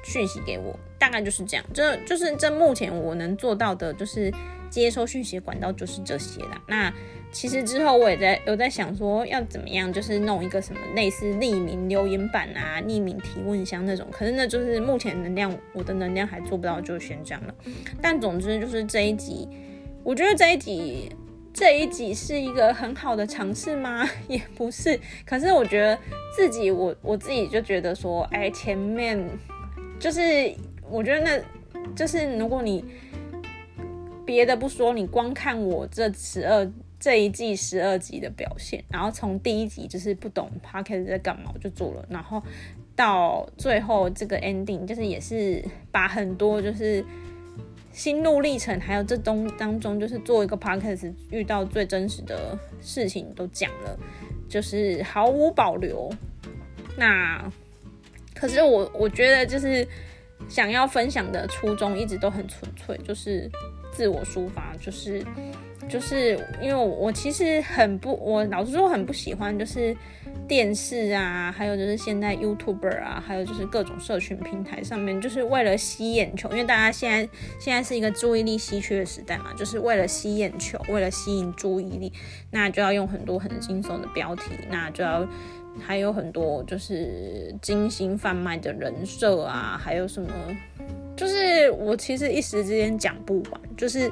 [0.04, 1.64] 讯息给我，大概就是这样。
[1.72, 4.30] 这就是这目前我能做到的，就是。
[4.80, 6.60] 接收讯息管道就是这些啦。
[6.66, 6.92] 那
[7.30, 14.06] 其实之后我也在有在想说要怎么样，就是弄一个什么类似匿名留言板啊、匿名提问箱那种。
[14.10, 17.54] 可是那就是目前能量，我的能量还做不到，就先这样了。
[18.00, 19.48] 但总之就是这一集，
[20.02, 21.10] 我觉得这一集
[21.52, 24.08] 这一集是一个很好的尝试吗？
[24.28, 24.98] 也不是。
[25.24, 25.98] 可是我觉得
[26.36, 29.24] 自己，我我自己就觉得说，哎，前面
[29.98, 30.52] 就是
[30.88, 32.84] 我觉得那就是如果你。
[34.24, 42.42] 别的不说，你光看我这十二这一季十二集的表现，然后从第一集就是不懂 p o c k e t 在干嘛，我就做了，然后
[42.96, 47.04] 到最后这个 ending，就是也是把很多就是
[47.92, 53.98] 心路历程，还有这中当中就是做一个 p o c k e t 遇到最真实的事情都讲了，
[54.48, 56.10] 就是毫无保留。
[56.96, 57.52] 那
[58.34, 59.86] 可是我我觉得就是
[60.48, 63.50] 想要分享的初衷一直都很纯粹，就是。
[63.94, 65.24] 自我抒发就是，
[65.88, 69.96] 就是因为我其实很不，我老实说很不喜欢，就是
[70.48, 77.28] 电视啊，还有就是现在 YouTuber 啊，还有就是各种社群平台上面，就是为了吸眼球，因为大家现在
[77.60, 82.12] 现在是一个注意力稀缺的时代嘛，就是为了吸眼球，为了吸引注意力，
[82.50, 85.26] 那就要用很多很惊悚的标题，那就要
[85.80, 90.30] 还有很多就是精心贩卖的人设啊，还有什么。
[91.16, 94.10] 就是我其实一时之间讲不完，就是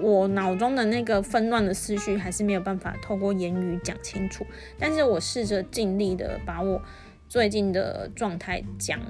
[0.00, 4.46] 我脑中的那个纷乱的思绪还是没有办法透过言语讲清楚。
[4.78, 6.80] 但是我试着尽力的把我
[7.28, 9.00] 最近的状态讲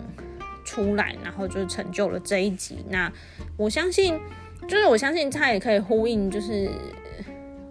[0.65, 2.79] 出来，然后就成就了这一集。
[2.89, 3.13] 那
[3.59, 4.19] 我相信，
[4.67, 6.71] 就是我相信它也可以呼应，就是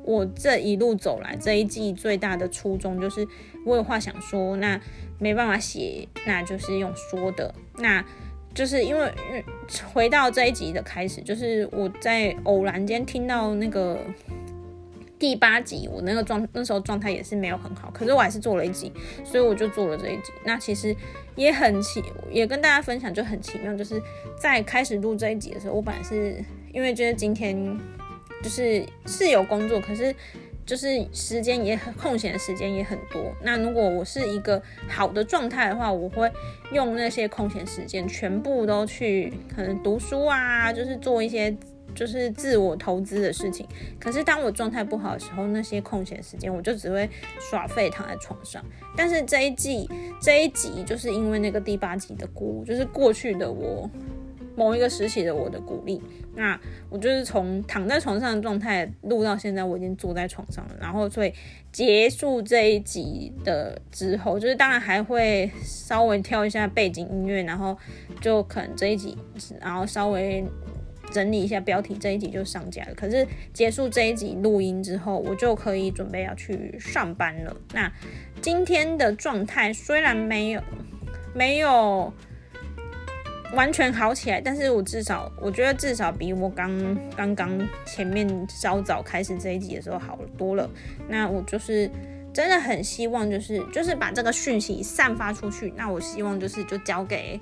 [0.05, 3.27] 我这一路走来这一季最大的初衷，就是
[3.65, 4.79] 我有话想说，那
[5.19, 8.05] 没办法写，那就是用说的那。
[8.53, 9.13] 就是因为
[9.93, 13.99] 回到这一集的开始，就是我在偶然间听到那个
[15.19, 18.89] 第八集，我那个状那时候状态也是没有很好，可是我还是做了一集，
[19.25, 20.31] 所以我就做了这一集。
[20.45, 20.95] 那其实
[21.35, 22.01] 也很奇，
[22.31, 24.01] 也跟大家分享就很奇妙，就是
[24.39, 26.41] 在开始录这一集的时候，我本来是
[26.71, 27.77] 因为觉得今天
[28.45, 30.15] 就是是有工作，可是。
[30.67, 33.31] 就是时间也很空闲的时间也很多。
[33.43, 36.27] 那如果我是一个好的状态的话，我会
[36.71, 41.55] 用那些空闲时间全部都去可能读书啊，就是做一些
[41.93, 43.67] 就是自我投资的事情。
[43.99, 47.07] 可是当我状态不好的时候，那些空闲时间我就只会
[47.39, 48.65] 耍废躺在床上。
[48.97, 49.87] 但是这一季
[50.19, 53.87] 这一集就是因为那个第八集的鼓舞，就是过去的我。
[54.55, 56.01] 某一个时期的我的鼓励，
[56.35, 56.59] 那
[56.89, 60.75] 我就是从躺在床上的状态录到现在，我已经坐在床上了。
[60.79, 61.33] 然后所以
[61.71, 67.77] 结束这一集的之后，就是当然还会稍微跳一下背景音乐，然后
[68.21, 69.17] 就可能这一集，
[69.59, 70.45] 然后稍微
[71.11, 72.93] 整理一下标题，这一集就上架了。
[72.95, 77.55] 可是结束这一集录音之后，我就可以准备要去上班了。
[77.73, 77.91] 那
[78.41, 80.61] 今天的状态虽然没有
[81.33, 82.13] 没有。
[83.55, 86.69] 完全好起来，但是我至少我觉得至少比我刚
[87.15, 90.69] 刚刚前面稍早开始这一集的时候好多了。
[91.07, 91.89] 那我就是
[92.33, 95.73] 真的很希望，就是就是把这个讯息散发出去。
[95.75, 97.39] 那我希望就是就交给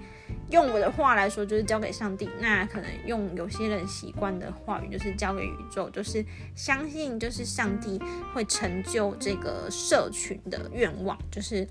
[0.51, 2.29] 用我的话来说，就是交给上帝。
[2.39, 6.23] 那可能用有些人习惯的话语，就是交给宇宙，就是
[6.55, 7.99] 相信就是上帝
[8.33, 11.67] 会成就这个社群的愿望，就是。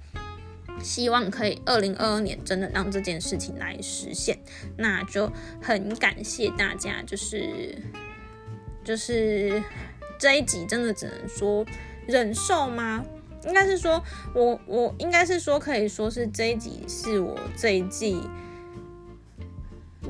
[0.80, 4.38] 希望可以二零二二年真的让这件事情来实现，
[4.76, 5.30] 那就
[5.60, 7.02] 很感谢大家。
[7.06, 7.76] 就是
[8.84, 9.62] 就是
[10.18, 11.64] 这一集真的只能说
[12.06, 13.04] 忍受吗？
[13.44, 14.00] 应该是说
[14.34, 18.20] 我我应该是说可以说是这一集是我这一季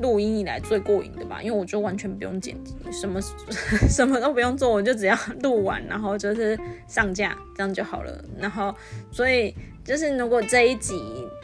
[0.01, 3.19] 录音以来最过瘾的吧，因为我就完全不用剪辑，什么
[3.87, 6.57] 什么都不用做，我就只要录完，然后就是
[6.87, 8.23] 上架，这样就好了。
[8.37, 8.73] 然后，
[9.11, 9.53] 所以
[9.83, 10.99] 就是如果这一集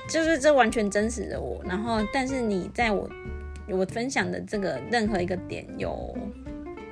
[0.09, 3.09] 就是这完全真实的我，然后但是你在我
[3.69, 6.17] 我分享的这个任何一个点有。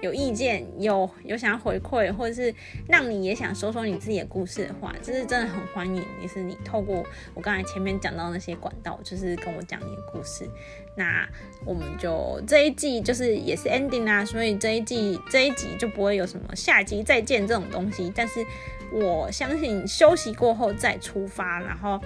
[0.01, 2.53] 有意见，有有想要回馈，或者是
[2.87, 6.03] 让你也想说说你自己的故事的话，这是真的很欢迎。
[6.21, 7.03] 也是你透过
[7.33, 10.47] 我刚才前面讲到那些管道，就是跟我讲你的故事。
[10.95, 11.27] 那
[11.65, 18.11] 我们就这一季就是也是 ending 啊，所以这一季这一集就不会有什么下集再见这种东西。
[18.15, 18.45] 但是
[18.91, 21.99] 我相信休息过后再出发，然后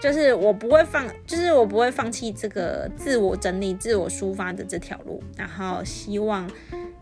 [0.00, 5.22] 就是我不会放，就是我不会放弃这个自我整理、自我抒发的这条路。
[5.36, 6.50] 然后希望。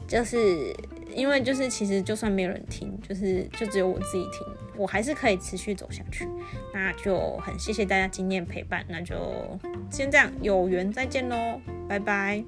[0.08, 0.74] 就是
[1.14, 4.44] 因为就是其实就算没有人听，就是就只有我自己听，
[4.76, 6.26] 我还是可以持续走下去。
[6.72, 9.14] 那就很谢谢大家今天陪伴，那就
[9.90, 12.42] 先这样，有缘再见喽，拜拜。